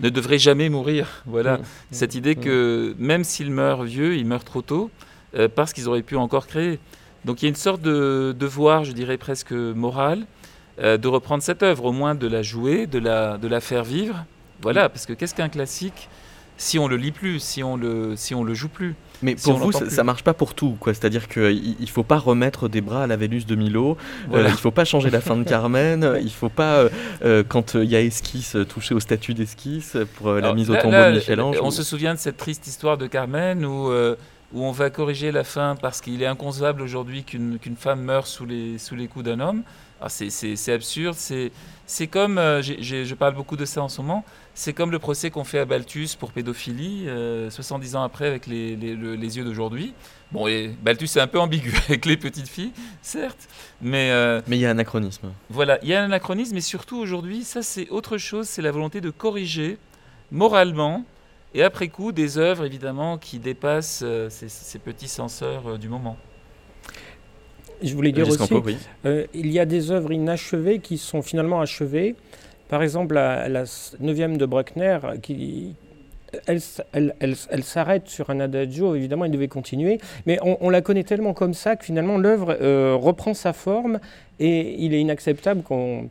ne 0.00 0.08
devraient 0.08 0.38
jamais 0.38 0.68
mourir. 0.68 1.22
Voilà, 1.26 1.58
mmh. 1.58 1.62
cette 1.90 2.14
idée 2.14 2.34
mmh. 2.34 2.40
que 2.40 2.94
même 2.98 3.24
s'ils 3.24 3.50
meurent 3.50 3.84
vieux, 3.84 4.16
ils 4.16 4.26
meurent 4.26 4.44
trop 4.44 4.62
tôt, 4.62 4.90
parce 5.54 5.72
qu'ils 5.72 5.88
auraient 5.88 6.02
pu 6.02 6.16
encore 6.16 6.46
créer. 6.46 6.78
Donc 7.24 7.42
il 7.42 7.44
y 7.44 7.48
a 7.48 7.50
une 7.50 7.56
sorte 7.56 7.82
de 7.82 8.34
devoir, 8.38 8.84
je 8.84 8.92
dirais 8.92 9.18
presque 9.18 9.52
moral, 9.52 10.26
euh, 10.80 10.96
de 10.96 11.08
reprendre 11.08 11.42
cette 11.42 11.62
œuvre, 11.62 11.86
au 11.86 11.92
moins 11.92 12.14
de 12.14 12.26
la 12.28 12.42
jouer, 12.42 12.86
de 12.86 12.98
la, 12.98 13.36
de 13.36 13.48
la 13.48 13.60
faire 13.60 13.84
vivre. 13.84 14.24
Voilà, 14.62 14.88
parce 14.88 15.06
que 15.06 15.12
qu'est-ce 15.12 15.34
qu'un 15.34 15.48
classique 15.48 16.08
si 16.56 16.78
on 16.78 16.88
le 16.88 16.96
lit 16.96 17.12
plus, 17.12 17.40
si 17.40 17.62
on 17.62 17.76
le, 17.76 18.16
si 18.16 18.34
on 18.34 18.44
le 18.44 18.54
joue 18.54 18.68
plus? 18.68 18.94
Mais 19.22 19.34
pour 19.34 19.54
vous, 19.54 19.72
ça, 19.72 19.84
ne 19.84 20.02
marche 20.02 20.22
pas 20.22 20.34
pour 20.34 20.54
tout, 20.54 20.76
quoi. 20.78 20.94
C'est-à-dire 20.94 21.28
qu'il 21.28 21.76
ne 21.80 21.86
faut 21.86 22.02
pas 22.02 22.18
remettre 22.18 22.68
des 22.68 22.80
bras 22.80 23.04
à 23.04 23.06
la 23.06 23.16
Vénus 23.16 23.46
de 23.46 23.54
Milo, 23.54 23.96
euh, 24.32 24.44
il 24.46 24.52
ne 24.52 24.56
faut 24.56 24.70
pas 24.70 24.84
changer 24.84 25.10
la 25.10 25.20
fin 25.20 25.36
de 25.36 25.44
Carmen, 25.44 26.16
il 26.20 26.24
ne 26.24 26.30
faut 26.30 26.48
pas, 26.48 26.88
euh, 27.24 27.42
quand 27.46 27.74
il 27.74 27.90
y 27.90 27.96
a 27.96 28.00
esquisse, 28.00 28.56
toucher 28.68 28.94
au 28.94 29.00
statut 29.00 29.34
d'esquisse 29.34 29.96
pour 30.16 30.32
la 30.32 30.52
mise 30.54 30.70
au 30.70 30.76
tombeau 30.76 30.96
de 30.96 31.12
Michel-Ange. 31.14 31.56
On 31.62 31.70
se 31.70 31.82
souvient 31.82 32.14
de 32.14 32.18
cette 32.18 32.36
triste 32.36 32.66
histoire 32.66 32.98
de 32.98 33.06
Carmen 33.06 33.64
où, 33.64 33.90
où 34.52 34.64
on 34.64 34.72
va 34.72 34.90
corriger 34.90 35.30
la 35.30 35.44
fin 35.44 35.76
parce 35.76 36.00
qu'il 36.00 36.22
est 36.22 36.26
inconcevable 36.26 36.82
aujourd'hui 36.82 37.24
qu'une 37.24 37.58
femme 37.76 38.02
meure 38.02 38.26
sous 38.26 38.46
les, 38.46 38.78
sous 38.78 38.96
les 38.96 39.08
coups 39.08 39.24
d'un 39.24 39.40
homme. 39.40 39.62
Ah, 40.00 40.08
c'est 40.08 40.72
absurde. 40.72 41.16
C'est 41.86 42.06
comme, 42.06 42.38
euh, 42.38 42.62
je 42.62 43.14
parle 43.14 43.34
beaucoup 43.34 43.56
de 43.56 43.64
ça 43.64 43.82
en 43.82 43.88
ce 43.88 44.00
moment, 44.00 44.24
c'est 44.54 44.72
comme 44.72 44.90
le 44.90 44.98
procès 44.98 45.30
qu'on 45.30 45.44
fait 45.44 45.58
à 45.58 45.64
Balthus 45.64 46.10
pour 46.18 46.32
pédophilie, 46.32 47.06
70 47.50 47.94
euh, 47.94 47.98
ans 47.98 48.02
après 48.02 48.26
avec 48.26 48.46
les, 48.46 48.76
les, 48.76 49.36
yeux 49.38 49.44
d'aujourd'hui. 49.44 49.94
Bon, 50.30 50.46
et 50.46 50.76
Balthus 50.82 51.06
est 51.16 51.20
un 51.20 51.26
peu 51.26 51.40
ambigu 51.40 51.74
avec 51.88 52.04
les 52.06 52.16
petites 52.16 52.48
filles, 52.48 52.72
certes, 53.02 53.48
mais... 53.80 54.10
Euh, 54.10 54.40
mais 54.46 54.56
il 54.56 54.60
y 54.60 54.66
a 54.66 54.68
un 54.68 54.72
anachronisme. 54.72 55.32
Voilà, 55.50 55.78
il 55.82 55.88
y 55.88 55.94
a 55.94 56.02
un 56.02 56.04
anachronisme, 56.04 56.54
mais 56.54 56.60
surtout 56.60 56.98
aujourd'hui, 56.98 57.42
ça 57.42 57.62
c'est 57.62 57.88
autre 57.88 58.18
chose, 58.18 58.46
c'est 58.46 58.62
la 58.62 58.70
volonté 58.70 59.00
de 59.00 59.10
corriger 59.10 59.78
moralement, 60.30 61.04
et 61.54 61.62
après 61.62 61.88
coup, 61.88 62.12
des 62.12 62.38
œuvres 62.38 62.64
évidemment 62.64 63.18
qui 63.18 63.38
dépassent 63.38 64.04
ces, 64.28 64.48
ces, 64.48 64.78
petits 64.78 65.08
censeurs 65.08 65.78
du 65.78 65.88
moment. 65.88 66.16
Je 67.82 67.94
voulais 67.94 68.12
dire 68.12 68.28
aussi, 68.28 68.52
euh, 69.06 69.26
il 69.34 69.50
y 69.50 69.58
a 69.58 69.64
des 69.64 69.90
œuvres 69.90 70.12
inachevées 70.12 70.80
qui 70.80 70.98
sont 70.98 71.22
finalement 71.22 71.60
achevées. 71.60 72.16
Par 72.68 72.82
exemple, 72.82 73.14
la, 73.14 73.48
la 73.48 73.64
9 74.00 74.36
de 74.36 74.46
Bruckner, 74.46 74.98
qui, 75.22 75.74
elle, 76.46 76.60
elle, 76.92 77.14
elle, 77.20 77.64
s'arrête 77.64 78.08
sur 78.08 78.30
un 78.30 78.40
adagio, 78.40 78.94
évidemment, 78.94 79.24
elle 79.24 79.30
devait 79.30 79.48
continuer, 79.48 79.98
mais 80.26 80.38
on, 80.42 80.68
la 80.68 80.82
connaît 80.82 81.04
tellement 81.04 81.34
comme 81.34 81.54
ça 81.54 81.76
que 81.76 81.84
finalement 81.84 82.18
l'œuvre 82.18 82.56
euh, 82.60 82.94
reprend 82.94 83.32
sa 83.32 83.52
forme 83.52 84.00
et 84.38 84.74
il 84.84 84.92
est 84.92 85.00
inacceptable 85.00 85.62
qu'on. 85.62 86.08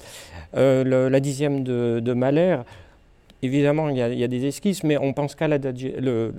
Euh, 0.55 1.09
la 1.09 1.19
dixième 1.19 1.63
de, 1.63 1.99
de 2.01 2.13
Mahler, 2.13 2.59
Évidemment, 3.43 3.89
il 3.89 3.97
y, 3.97 4.23
a, 4.23 4.27
des 4.27 4.47
esquisses, 4.47 4.83
mais 4.83 4.97
on 4.97 5.13
pense 5.13 5.35
qu'à 5.35 5.47
l'adagio, 5.47 5.91
le, 5.99 6.33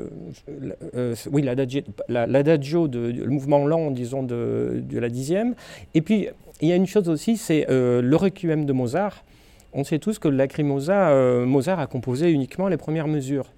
euh, 0.97 1.15
oui, 1.31 1.43
de, 1.43 2.99
le 2.99 3.31
mouvement 3.31 3.65
lent, 3.67 3.93
disons, 3.93 4.25
de, 4.25 4.83
la 4.91 5.09
dixième. 5.09 5.55
Et 5.95 6.01
puis, 6.01 6.29
il 6.61 6.69
y 6.69 6.73
a 6.73 6.75
une 6.75 6.89
chose 6.89 7.09
aussi, 7.09 7.37
c'est 7.37 7.71
euh, 7.71 8.03
le 8.03 8.17
requiem 8.17 8.67
de 8.67 8.73
Mozart. 8.73 9.25
On 9.73 9.85
sait 9.85 10.01
tous 10.01 10.19
que 10.19 10.27
le 10.27 10.37
lacrimosa, 10.37 11.11
euh, 11.11 11.47
Mozart 11.47 11.79
a 11.79 11.87
composé 11.87 12.33
uniquement 12.33 12.67
les 12.67 12.77
premières 12.77 13.07
mesures. 13.07 13.53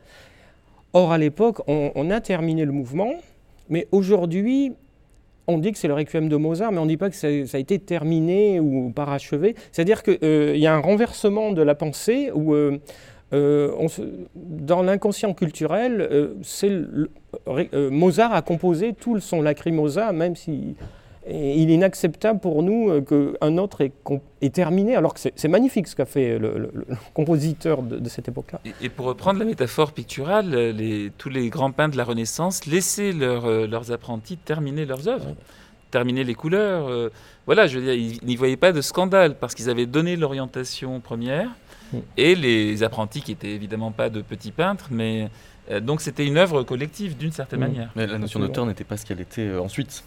Or, 0.92 1.12
à 1.12 1.16
l'époque, 1.16 1.62
on, 1.66 2.10
a 2.10 2.20
terminé 2.20 2.66
le 2.66 2.72
mouvement, 2.72 3.12
mais 3.70 3.86
aujourd'hui, 3.90 4.72
on 5.46 5.56
dit 5.58 5.72
que 5.72 5.78
c'est 5.78 5.88
le 5.88 5.94
requiem 5.94 6.28
de 6.28 6.36
Mozart, 6.36 6.72
mais 6.72 6.78
on 6.78 6.84
ne 6.84 6.90
dit 6.90 6.96
pas 6.98 7.08
que 7.08 7.16
ça, 7.16 7.28
a 7.28 7.58
été 7.58 7.78
terminé 7.78 8.60
ou 8.60 8.90
parachevé. 8.90 9.54
C'est-à-dire 9.72 10.02
qu'il 10.02 10.58
y 10.58 10.66
a 10.66 10.74
un 10.74 10.80
renversement 10.80 11.52
de 11.52 11.62
la 11.62 11.74
pensée 11.74 12.32
où 12.34 12.54
euh, 12.54 12.80
dans 13.32 14.82
l'inconscient 14.82 15.34
culturel, 15.34 16.00
euh, 16.00 16.34
euh, 17.48 17.90
Mozart 17.90 18.32
a 18.32 18.42
composé 18.42 18.92
tout 18.92 19.20
son 19.20 19.40
lacrimosa, 19.40 20.12
même 20.12 20.34
si 20.34 20.74
il 21.28 21.70
est 21.70 21.74
inacceptable 21.74 22.40
pour 22.40 22.62
nous 22.62 23.02
qu'un 23.02 23.58
autre 23.58 23.82
est, 23.82 24.54
terminé, 24.54 24.96
alors 24.96 25.14
que 25.14 25.20
c'est 25.20 25.48
magnifique 25.48 25.86
ce 25.86 25.94
qu'a 25.94 26.06
fait 26.06 26.38
le, 26.38 26.72
compositeur 27.14 27.82
de, 27.82 28.08
cette 28.08 28.28
époque-là. 28.28 28.58
Et, 28.82 28.88
pour 28.88 29.06
reprendre 29.06 29.38
la 29.38 29.44
métaphore 29.44 29.92
picturale, 29.92 30.74
tous 31.18 31.28
les 31.28 31.48
grands 31.50 31.70
peintres 31.70 31.92
de 31.92 31.98
la 31.98 32.04
Renaissance 32.04 32.66
laissaient 32.66 33.12
leurs 33.12 33.92
apprentis 33.92 34.38
terminer 34.38 34.86
leurs 34.86 35.06
œuvres. 35.08 35.36
terminer 35.92 36.24
les 36.24 36.34
couleurs. 36.34 37.10
voilà, 37.46 37.66
je 37.68 37.78
veux 37.78 37.84
dire, 37.84 37.94
ils 37.94 38.26
n'y 38.26 38.34
voyaient 38.34 38.56
pas 38.56 38.72
de 38.72 38.80
scandale 38.80 39.36
parce 39.36 39.54
qu'ils 39.54 39.70
avaient 39.70 39.86
donné 39.86 40.16
l'orientation 40.16 40.98
première 41.00 41.50
et 42.16 42.34
les 42.34 42.82
apprentis 42.82 43.22
qui 43.22 43.32
étaient 43.32 43.50
évidemment 43.50 43.92
pas 43.92 44.10
de 44.10 44.22
petits 44.22 44.52
peintres, 44.52 44.88
mais 44.90 45.28
euh, 45.70 45.80
donc 45.80 46.00
c'était 46.00 46.26
une 46.26 46.36
œuvre 46.36 46.62
collective 46.62 47.16
d'une 47.16 47.32
certaine 47.32 47.60
manière. 47.60 47.90
Mais 47.96 48.06
la 48.06 48.18
notion 48.18 48.40
d'auteur 48.40 48.66
n'était 48.66 48.84
pas 48.84 48.96
ce 48.96 49.06
qu'elle 49.06 49.20
était 49.20 49.46
euh, 49.46 49.60
ensuite. 49.60 50.04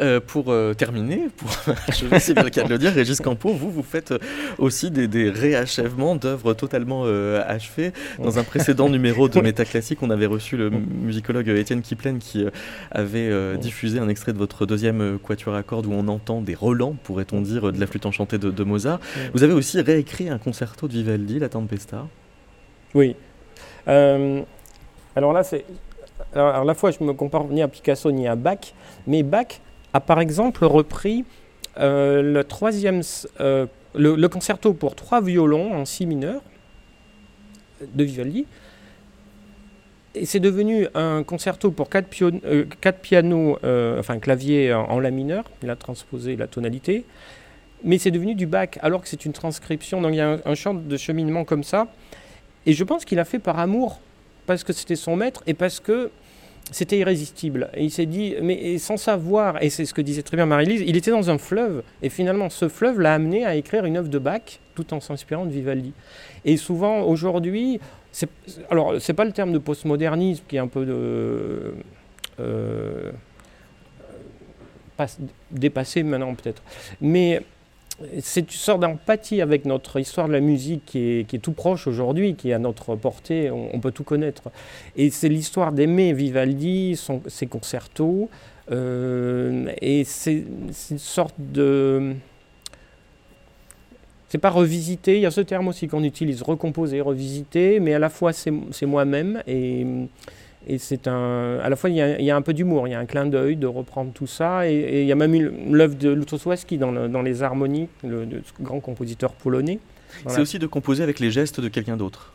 Euh, 0.00 0.18
pour 0.18 0.54
terminer, 0.78 1.28
pour 1.36 1.50
achever, 1.86 2.18
c'est 2.20 2.32
bien 2.32 2.44
le 2.44 2.48
cas 2.48 2.62
de 2.62 2.70
le 2.70 2.78
dire, 2.78 2.90
Régis 2.90 3.20
Campo, 3.20 3.52
vous, 3.52 3.70
vous 3.70 3.82
faites 3.82 4.14
aussi 4.56 4.90
des, 4.90 5.28
réachèvements 5.28 6.16
d'œuvres 6.16 6.54
totalement 6.54 7.04
achevées. 7.46 7.92
Dans 8.18 8.38
un 8.38 8.44
précédent 8.44 8.88
numéro 8.88 9.28
de 9.28 9.40
Métaclassique, 9.40 10.02
on 10.02 10.08
avait 10.08 10.26
reçu 10.26 10.56
le 10.56 10.70
musicologue 10.70 11.48
Étienne 11.48 11.82
Kiplen 11.82 12.18
qui 12.18 12.46
avait 12.90 13.58
diffusé 13.58 13.98
un 13.98 14.08
extrait 14.08 14.32
de 14.32 14.38
votre 14.38 14.64
deuxième 14.64 15.18
quatuor 15.18 15.54
à 15.54 15.62
cordes 15.62 15.86
où 15.86 15.92
on 15.92 16.08
entend 16.08 16.40
des 16.40 16.54
relents, 16.54 16.96
pourrait-on 17.04 17.42
dire, 17.42 17.70
de 17.70 17.78
la 17.78 17.86
flûte 17.86 18.06
enchantée 18.06 18.38
de, 18.38 18.50
de 18.50 18.64
Mozart. 18.64 19.00
Vous 19.34 19.42
avez 19.42 19.52
aussi 19.52 19.80
réécrit 19.82 20.30
un 20.30 20.38
concerto 20.38 20.88
de 20.88 20.94
Vivaldi, 20.94 21.38
La 21.38 21.50
Tempesta. 21.50 22.06
Oui. 22.94 23.16
alors 23.86 25.32
là, 25.34 25.42
c'est 25.42 25.66
alors, 26.34 26.54
à 26.54 26.64
la 26.64 26.74
fois, 26.74 26.90
je 26.90 27.02
me 27.02 27.12
compare 27.12 27.44
ni 27.44 27.62
à 27.62 27.68
Picasso 27.68 28.10
ni 28.12 28.28
à 28.28 28.36
Bach, 28.36 28.74
mais 29.06 29.22
Bach 29.22 29.60
a 29.92 30.00
par 30.00 30.20
exemple 30.20 30.64
repris 30.64 31.24
euh, 31.78 32.22
le 32.22 32.44
troisième, 32.44 33.02
euh, 33.40 33.66
le, 33.94 34.28
concerto 34.28 34.72
pour 34.72 34.94
trois 34.94 35.20
violons 35.20 35.74
en 35.74 35.84
si 35.84 36.06
mineur 36.06 36.42
de 37.94 38.04
Vivaldi. 38.04 38.46
Et 40.14 40.26
c'est 40.26 40.40
devenu 40.40 40.88
un 40.94 41.22
concerto 41.22 41.70
pour 41.70 41.88
quatre, 41.88 42.08
euh, 42.22 42.64
pianos, 43.00 43.58
enfin 43.98 44.18
clavier 44.18 44.72
en, 44.74 45.00
la 45.00 45.10
mineur. 45.10 45.44
Il 45.62 45.70
a 45.70 45.76
transposé 45.76 46.36
la 46.36 46.46
tonalité. 46.46 47.04
Mais 47.82 47.96
c'est 47.96 48.10
devenu 48.10 48.34
du 48.34 48.46
Bach, 48.46 48.70
alors 48.82 49.00
que 49.00 49.08
c'est 49.08 49.24
une 49.24 49.32
transcription. 49.32 50.00
Donc 50.00 50.12
il 50.12 50.18
y 50.18 50.20
a 50.20 50.32
un, 50.32 50.40
un 50.44 50.54
chant 50.54 50.74
de 50.74 50.96
cheminement 50.96 51.44
comme 51.44 51.64
ça. 51.64 51.88
Et 52.66 52.72
je 52.72 52.84
pense 52.84 53.04
qu'il 53.04 53.18
a 53.18 53.24
fait 53.24 53.38
par 53.38 53.58
amour, 53.58 54.00
parce 54.46 54.64
que 54.64 54.72
c'était 54.72 54.96
son 54.96 55.16
maître 55.16 55.42
et 55.46 55.54
parce 55.54 55.80
que 55.80 56.10
c'était 56.70 56.98
irrésistible. 56.98 57.70
Et 57.74 57.84
il 57.84 57.90
s'est 57.90 58.06
dit, 58.06 58.34
mais 58.42 58.78
sans 58.78 58.96
savoir, 58.96 59.62
et 59.62 59.70
c'est 59.70 59.84
ce 59.84 59.94
que 59.94 60.00
disait 60.00 60.22
très 60.22 60.36
bien 60.36 60.46
Marie-Lise, 60.46 60.82
il 60.86 60.96
était 60.96 61.10
dans 61.10 61.30
un 61.30 61.38
fleuve, 61.38 61.82
et 62.02 62.08
finalement 62.08 62.50
ce 62.50 62.68
fleuve 62.68 63.00
l'a 63.00 63.14
amené 63.14 63.44
à 63.44 63.54
écrire 63.56 63.84
une 63.84 63.96
œuvre 63.96 64.08
de 64.08 64.18
Bach, 64.18 64.60
tout 64.74 64.94
en 64.94 65.00
s'inspirant 65.00 65.46
de 65.46 65.50
Vivaldi. 65.50 65.92
Et 66.44 66.56
souvent, 66.56 67.02
aujourd'hui, 67.02 67.80
alors 68.70 68.94
c'est 69.00 69.14
pas 69.14 69.24
le 69.24 69.32
terme 69.32 69.52
de 69.52 69.58
postmodernisme 69.58 70.44
qui 70.48 70.56
est 70.56 70.60
un 70.60 70.68
peu 70.68 70.84
de, 70.84 71.74
euh, 72.40 73.12
dépassé 75.50 76.02
maintenant 76.02 76.34
peut-être, 76.34 76.62
mais 77.00 77.42
c'est 78.20 78.40
une 78.40 78.50
sorte 78.50 78.80
d'empathie 78.80 79.40
avec 79.40 79.64
notre 79.64 80.00
histoire 80.00 80.26
de 80.28 80.32
la 80.32 80.40
musique 80.40 80.84
qui 80.86 81.20
est, 81.20 81.42
tout 81.42 81.52
proche 81.52 81.86
aujourd'hui, 81.86 82.34
qui 82.34 82.50
est 82.50 82.52
à 82.52 82.58
notre 82.58 82.96
portée, 82.96 83.50
on, 83.50 83.78
peut 83.80 83.92
tout 83.92 84.04
connaître. 84.04 84.50
Et 84.96 85.10
c'est 85.10 85.28
l'histoire 85.28 85.72
d'aimer 85.72 86.12
Vivaldi, 86.12 86.98
ses 87.26 87.46
concertos, 87.46 88.30
euh, 88.70 89.70
et 89.80 90.04
c'est 90.04 90.44
une 90.90 90.98
sorte 90.98 91.34
de... 91.38 92.14
C'est 94.28 94.38
pas 94.38 94.50
revisiter, 94.50 95.16
il 95.16 95.22
y 95.22 95.26
a 95.26 95.32
ce 95.32 95.40
terme 95.40 95.68
aussi 95.68 95.88
qu'on 95.88 96.04
utilise, 96.04 96.42
recomposer, 96.42 97.00
revisiter, 97.00 97.80
mais 97.80 97.94
à 97.94 97.98
la 97.98 98.08
fois 98.08 98.32
c'est 98.32 98.86
moi-même 98.86 99.42
et 99.48 99.84
et 100.66 100.78
c'est 100.78 101.08
un, 101.08 101.58
à 101.62 101.68
la 101.68 101.76
fois, 101.76 101.88
il 101.90 101.96
y 101.96 102.30
a, 102.30 102.36
un 102.36 102.42
peu 102.42 102.52
d'humour, 102.52 102.86
il 102.86 102.90
y 102.90 102.94
a 102.94 102.98
un 102.98 103.06
clin 103.06 103.26
d'œil 103.26 103.56
de 103.56 103.66
reprendre 103.66 104.12
tout 104.12 104.26
ça. 104.26 104.68
Et, 104.68 105.02
il 105.02 105.06
y 105.06 105.12
a 105.12 105.14
même 105.14 105.34
l'œuvre 105.72 105.96
de 105.96 106.10
Lutosławski 106.10 106.76
dans, 106.76 107.08
dans 107.08 107.22
les 107.22 107.42
harmonies, 107.42 107.88
le, 108.04 108.26
grand 108.60 108.80
compositeur 108.80 109.32
polonais. 109.32 109.78
C'est 110.26 110.40
aussi 110.40 110.58
de 110.58 110.66
composer 110.66 111.02
avec 111.02 111.18
les 111.20 111.30
gestes 111.30 111.60
de 111.60 111.68
quelqu'un 111.68 111.96
d'autre 111.96 112.34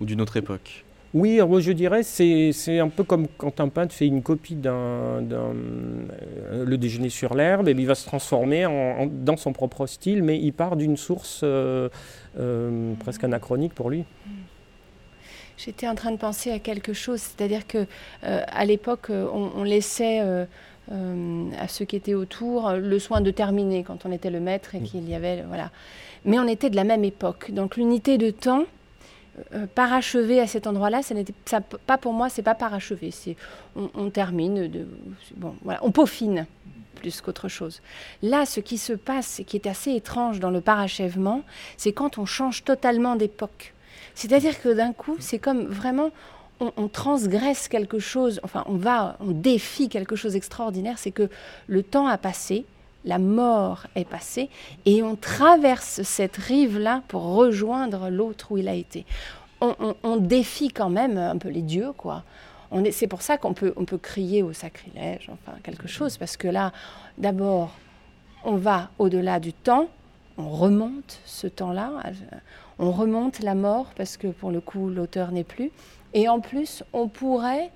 ou 0.00 0.04
d'une 0.04 0.20
autre 0.20 0.36
époque. 0.36 0.84
Oui, 1.14 1.38
je 1.60 1.70
dirais 1.70 2.02
c'est 2.02 2.80
un 2.80 2.88
peu 2.88 3.04
comme 3.04 3.28
quand 3.38 3.60
un 3.60 3.68
peintre 3.68 3.94
fait 3.94 4.08
une 4.08 4.22
copie 4.22 4.56
d'un 4.56 4.72
euh, 4.72 6.64
le 6.66 6.76
déjeuner 6.76 7.08
sur 7.08 7.34
l'herbe, 7.34 7.68
et 7.68 7.70
il 7.70 7.86
va 7.86 7.94
se 7.94 8.04
transformer 8.04 8.66
en, 8.66 9.06
dans 9.06 9.36
son 9.36 9.52
propre 9.52 9.86
style, 9.86 10.24
mais 10.24 10.40
il 10.40 10.52
part 10.52 10.74
d'une 10.74 10.96
source 10.96 11.42
euh, 11.44 11.88
euh, 12.40 12.94
presque 12.98 13.22
anachronique 13.22 13.74
pour 13.74 13.90
lui. 13.90 14.04
J'étais 15.56 15.86
en 15.86 15.94
train 15.94 16.10
de 16.10 16.16
penser 16.16 16.50
à 16.50 16.58
quelque 16.58 16.92
chose, 16.92 17.20
c'est-à-dire 17.20 17.66
que 17.66 17.86
euh, 18.24 18.42
à 18.48 18.64
l'époque, 18.64 19.10
euh, 19.10 19.26
on, 19.32 19.62
laissait 19.62 20.20
euh, 20.20 20.44
à 21.58 21.68
ceux 21.68 21.84
qui 21.84 21.96
étaient 21.96 22.14
autour 22.14 22.72
le 22.72 22.98
soin 22.98 23.20
de 23.20 23.30
terminer 23.30 23.84
quand 23.84 24.04
on 24.04 24.12
était 24.12 24.30
le 24.30 24.40
maître 24.40 24.74
et 24.74 24.80
qu'il 24.80 25.08
y 25.08 25.14
avait 25.14 25.42
voilà. 25.42 25.70
Mais 26.24 26.38
on 26.38 26.48
était 26.48 26.70
de 26.70 26.76
la 26.76 26.84
même 26.84 27.04
époque, 27.04 27.50
donc 27.50 27.76
l'unité 27.76 28.18
de 28.18 28.30
temps 28.30 28.64
parachevé 29.74 30.40
à 30.40 30.46
cet 30.46 30.68
endroit-là, 30.68 31.02
ça 31.02 31.12
n'était 31.12 31.34
pas 31.86 31.98
pour 31.98 32.12
moi, 32.12 32.28
c'est 32.28 32.42
pas 32.42 32.54
parachevé, 32.54 33.10
c'est 33.10 33.36
on, 33.74 34.08
termine 34.08 34.68
de 34.68 34.86
bon 35.36 35.56
voilà, 35.62 35.80
on 35.82 35.90
peaufine 35.90 36.46
plus 36.94 37.20
qu'autre 37.20 37.48
chose. 37.48 37.82
Là, 38.22 38.46
ce 38.46 38.60
qui 38.60 38.78
se 38.78 38.92
passe 38.92 39.40
et 39.40 39.44
qui 39.44 39.56
est 39.56 39.66
assez 39.66 39.92
étrange 39.92 40.40
dans 40.40 40.50
le 40.50 40.60
parachèvement, 40.60 41.42
c'est 41.76 41.92
quand 41.92 42.16
on 42.18 42.24
change 42.24 42.64
totalement 42.64 43.16
d'époque. 43.16 43.73
C'est-à-dire 44.14 44.60
que 44.60 44.72
d'un 44.72 44.92
coup, 44.92 45.16
c'est 45.18 45.38
comme 45.38 45.64
vraiment, 45.64 46.10
on, 46.60 46.88
transgresse 46.88 47.68
quelque 47.68 47.98
chose, 47.98 48.40
enfin, 48.44 48.64
on 48.66 48.76
va, 48.76 49.16
on 49.20 49.32
défie 49.32 49.88
quelque 49.88 50.16
chose 50.16 50.32
d'extraordinaire, 50.32 50.98
c'est 50.98 51.10
que 51.10 51.28
le 51.66 51.82
temps 51.82 52.06
a 52.06 52.16
passé, 52.16 52.64
la 53.04 53.18
mort 53.18 53.86
est 53.96 54.08
passée, 54.08 54.48
et 54.86 55.02
on 55.02 55.16
traverse 55.16 56.02
cette 56.02 56.36
rive-là 56.36 57.02
pour 57.08 57.34
rejoindre 57.34 58.08
l'autre 58.08 58.52
où 58.52 58.58
il 58.58 58.68
a 58.68 58.74
été. 58.74 59.04
On, 59.60 60.16
défie 60.18 60.68
quand 60.68 60.90
même 60.90 61.16
un 61.16 61.38
peu 61.38 61.48
les 61.48 61.62
dieux, 61.62 61.92
quoi. 61.96 62.22
C'est 62.90 63.06
pour 63.06 63.22
ça 63.22 63.38
qu'on 63.38 63.54
peut, 63.54 63.72
on 63.76 63.86
peut 63.86 63.96
crier 63.96 64.42
au 64.42 64.52
sacrilège, 64.52 65.30
enfin 65.32 65.56
quelque 65.62 65.88
chose, 65.88 66.18
parce 66.18 66.36
que 66.36 66.48
là, 66.48 66.72
d'abord, 67.16 67.72
on 68.44 68.56
va 68.56 68.90
au-delà 68.98 69.40
du 69.40 69.54
temps, 69.54 69.88
on 70.36 70.50
remonte 70.50 71.20
ce 71.24 71.46
temps-là, 71.46 71.92
on 72.78 72.90
remonte 72.90 73.40
la 73.40 73.54
mort 73.54 73.86
parce 73.96 74.16
que 74.16 74.28
pour 74.28 74.50
le 74.50 74.60
coup 74.60 74.88
l'auteur 74.88 75.32
n'est 75.32 75.44
plus. 75.44 75.70
Et 76.12 76.28
en 76.28 76.40
plus, 76.40 76.84
on 76.92 77.08
pourrait, 77.08 77.70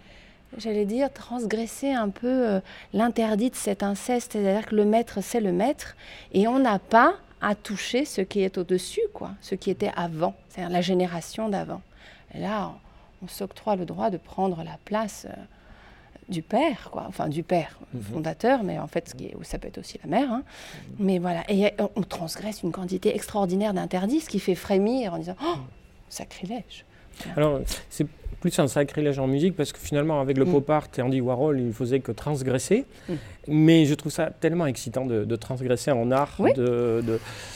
j'allais 0.56 0.84
dire, 0.84 1.12
transgresser 1.12 1.92
un 1.92 2.08
peu 2.08 2.26
euh, 2.28 2.60
l'interdit 2.92 3.50
de 3.50 3.56
cet 3.56 3.82
inceste, 3.82 4.32
c'est-à-dire 4.32 4.66
que 4.66 4.76
le 4.76 4.84
maître 4.84 5.20
c'est 5.22 5.40
le 5.40 5.52
maître 5.52 5.96
et 6.32 6.46
on 6.46 6.58
n'a 6.58 6.78
pas 6.78 7.16
à 7.40 7.54
toucher 7.54 8.04
ce 8.04 8.20
qui 8.20 8.40
est 8.40 8.58
au-dessus, 8.58 9.02
quoi, 9.12 9.30
ce 9.40 9.54
qui 9.54 9.70
était 9.70 9.92
avant, 9.96 10.34
c'est-à-dire 10.48 10.72
la 10.72 10.80
génération 10.80 11.48
d'avant. 11.48 11.82
Là, 12.34 12.72
on, 13.22 13.28
s'octroie 13.28 13.76
le 13.76 13.84
droit 13.84 14.10
de 14.10 14.16
prendre 14.16 14.62
la 14.62 14.78
place. 14.84 15.26
Euh, 16.28 16.32
du 16.32 16.42
père, 16.42 16.90
quoi, 16.92 17.04
enfin 17.08 17.28
du 17.28 17.42
père 17.42 17.78
mhm. 17.94 18.02
fondateur, 18.02 18.62
mais 18.62 18.78
en 18.78 18.86
fait, 18.86 19.14
ça 19.42 19.58
peut 19.58 19.68
être 19.68 19.78
aussi 19.78 19.98
la 20.04 20.10
mère. 20.10 20.32
Hein. 20.32 20.42
Mais 20.98 21.18
voilà, 21.18 21.42
et 21.48 21.72
on 21.96 22.02
transgresse 22.02 22.62
une 22.62 22.72
quantité 22.72 23.14
extraordinaire 23.14 23.74
d'interdits, 23.74 24.20
ce 24.20 24.28
qui 24.28 24.40
fait 24.40 24.54
frémir 24.54 25.14
en 25.14 25.18
disant 25.18 25.36
oh, 25.42 25.56
sacrilège. 26.08 26.84
Alors, 27.36 27.60
c'est 27.90 28.06
plus 28.40 28.56
un 28.58 28.68
sacrilège 28.68 29.18
en 29.18 29.26
musique 29.26 29.56
parce 29.56 29.72
que 29.72 29.78
finalement, 29.78 30.20
avec 30.20 30.38
le 30.38 30.44
mm. 30.44 30.52
pop 30.52 30.70
art 30.70 30.88
et 30.96 31.02
Andy 31.02 31.20
Warhol, 31.20 31.60
il 31.60 31.72
faisait 31.72 32.00
que 32.00 32.12
transgresser. 32.12 32.84
Mm. 33.08 33.14
Mais 33.48 33.84
je 33.86 33.94
trouve 33.94 34.12
ça 34.12 34.30
tellement 34.30 34.66
excitant 34.66 35.06
de, 35.06 35.36
transgresser 35.36 35.90
en 35.90 36.10
art. 36.10 36.36
De, 36.54 37.02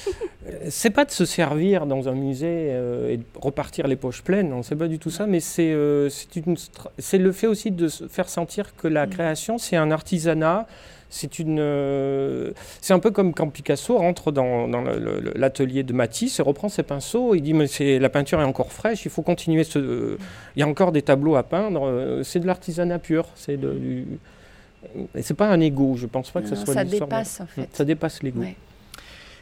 c'est 0.68 0.90
pas 0.90 1.04
de 1.04 1.10
se 1.10 1.24
servir 1.24 1.86
dans 1.86 2.08
un 2.08 2.14
musée 2.14 2.68
et 3.08 3.16
de 3.16 3.24
repartir 3.40 3.86
les 3.86 3.96
poches 3.96 4.22
pleines, 4.22 4.48
non, 4.48 4.62
c'est 4.62 4.76
pas 4.76 4.88
du 4.88 4.98
tout 4.98 5.10
ça, 5.10 5.26
mais 5.26 5.40
c'est 5.40 5.76
c'est 6.98 7.18
le 7.18 7.32
fait 7.32 7.46
aussi 7.46 7.70
de 7.70 7.88
faire 7.88 8.28
sentir 8.28 8.74
que 8.76 8.88
la 8.88 9.06
mm. 9.06 9.10
création, 9.10 9.58
c'est 9.58 9.76
un 9.76 9.90
artisanat, 9.90 10.66
c'est 11.12 11.38
une, 11.38 11.58
euh, 11.60 12.52
c'est 12.80 12.94
un 12.94 12.98
peu 12.98 13.10
comme 13.10 13.34
quand 13.34 13.46
Picasso 13.48 13.98
rentre 13.98 14.32
dans, 14.32 14.66
l'atelier 15.34 15.82
de 15.82 15.92
Matisse 15.92 16.40
et 16.40 16.42
reprend 16.42 16.70
ses 16.70 16.82
pinceaux. 16.82 17.34
Il 17.34 17.42
dit 17.42 17.52
mais 17.52 17.66
c'est 17.66 17.98
la 17.98 18.08
peinture 18.08 18.40
est 18.40 18.44
encore 18.44 18.72
fraîche, 18.72 19.04
il 19.04 19.10
faut 19.10 19.20
continuer. 19.20 19.62
Ce, 19.62 20.16
il 20.56 20.60
y 20.60 20.62
a 20.62 20.66
encore 20.66 20.90
des 20.90 21.02
tableaux 21.02 21.36
à 21.36 21.42
peindre. 21.42 21.86
Euh, 21.86 22.22
c'est 22.22 22.40
de 22.40 22.46
l'artisanat 22.46 22.98
pur. 22.98 23.28
C'est 23.34 23.58
de, 23.58 24.04
c'est 25.20 25.34
pas 25.34 25.50
un 25.50 25.60
ego. 25.60 25.96
Je 25.96 26.06
pense 26.06 26.30
pas 26.30 26.40
que 26.40 26.48
ce 26.48 26.56
soit. 26.56 26.72
Ça 26.72 26.84
dépasse 26.84 27.42
en 27.42 27.46
fait. 27.46 27.68
Ça 27.74 27.84
dépasse 27.84 28.22
l'ego. 28.22 28.42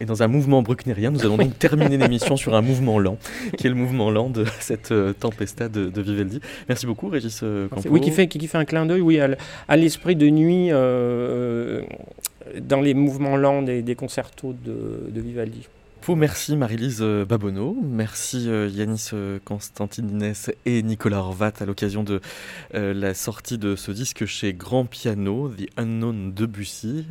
Et 0.00 0.06
dans 0.06 0.22
un 0.22 0.28
mouvement 0.28 0.62
brucknerien, 0.62 1.10
nous 1.10 1.20
allons 1.20 1.36
donc 1.36 1.58
terminer 1.58 1.96
l'émission 1.98 2.36
sur 2.36 2.54
un 2.54 2.62
mouvement 2.62 2.98
lent, 2.98 3.18
qui 3.58 3.66
est 3.66 3.70
le 3.70 3.76
mouvement 3.76 4.10
lent 4.10 4.30
de 4.30 4.44
cette 4.60 4.92
euh, 4.92 5.12
Tempesta 5.12 5.68
de, 5.68 6.00
Vivaldi. 6.00 6.40
Merci 6.68 6.86
beaucoup, 6.86 7.08
Régis 7.08 7.40
euh, 7.42 7.68
Oui, 7.90 8.00
qui 8.00 8.10
fait, 8.10 8.26
qui, 8.26 8.46
fait 8.46 8.58
un 8.58 8.64
clin 8.64 8.86
d'œil 8.86 9.02
oui, 9.02 9.20
à, 9.20 9.76
l'esprit 9.76 10.16
de 10.16 10.28
nuit 10.30 10.68
euh, 10.70 11.82
dans 12.60 12.80
les 12.80 12.94
mouvements 12.94 13.36
lents 13.36 13.60
des, 13.60 13.82
des 13.82 13.94
concertos 13.94 14.54
de 14.64 15.20
Vivaldi. 15.20 15.68
Merci 16.08 16.56
Marie-Lise 16.56 17.02
euh, 17.02 17.24
Babonneau, 17.24 17.76
merci 17.82 18.48
euh, 18.48 18.68
Yanis 18.68 19.10
euh, 19.12 19.38
Constantinines 19.44 20.32
et 20.66 20.82
Nicolas 20.82 21.18
Horvat 21.18 21.52
à 21.60 21.64
l'occasion 21.64 22.02
de 22.02 22.20
la 22.72 23.14
sortie 23.14 23.58
de 23.58 23.76
ce 23.76 23.92
disque 23.92 24.26
chez 24.26 24.52
Grand 24.52 24.86
Piano, 24.86 25.48
The 25.48 25.68
Unknown 25.76 26.32
Debussy, 26.32 27.06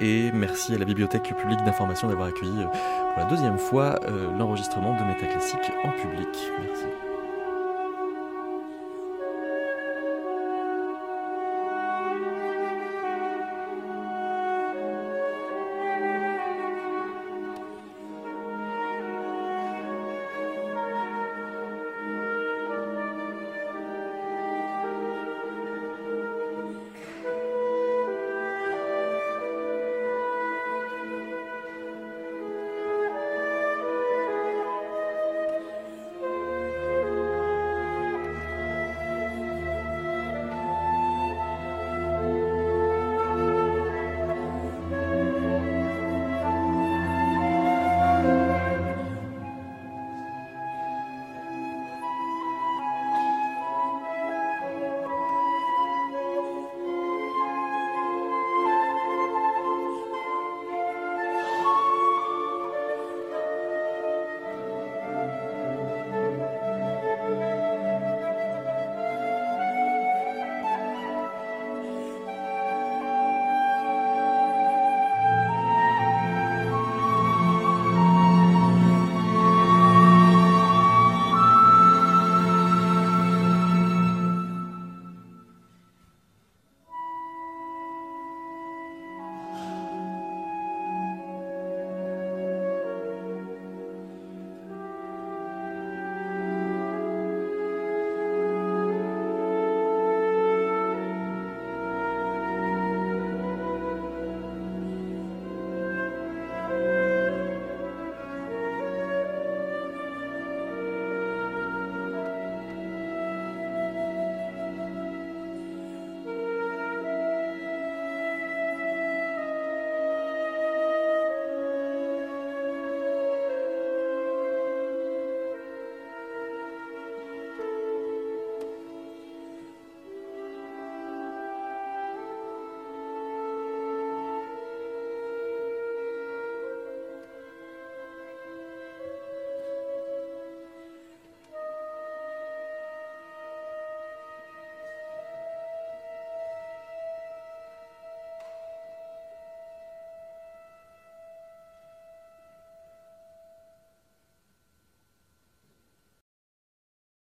et 0.00 0.30
merci 0.32 0.74
à 0.74 0.78
la 0.78 0.84
Bibliothèque 0.84 1.34
publique 1.36 1.64
d'information 1.64 2.08
d'avoir 2.08 2.28
accueilli 2.28 2.52
pour 2.52 3.22
la 3.22 3.24
deuxième 3.24 3.58
fois 3.58 3.98
l'enregistrement 4.38 4.98
de 4.98 5.04
Métaclassique 5.04 5.72
en 5.84 5.90
public. 5.90 6.28
Merci. 6.60 7.03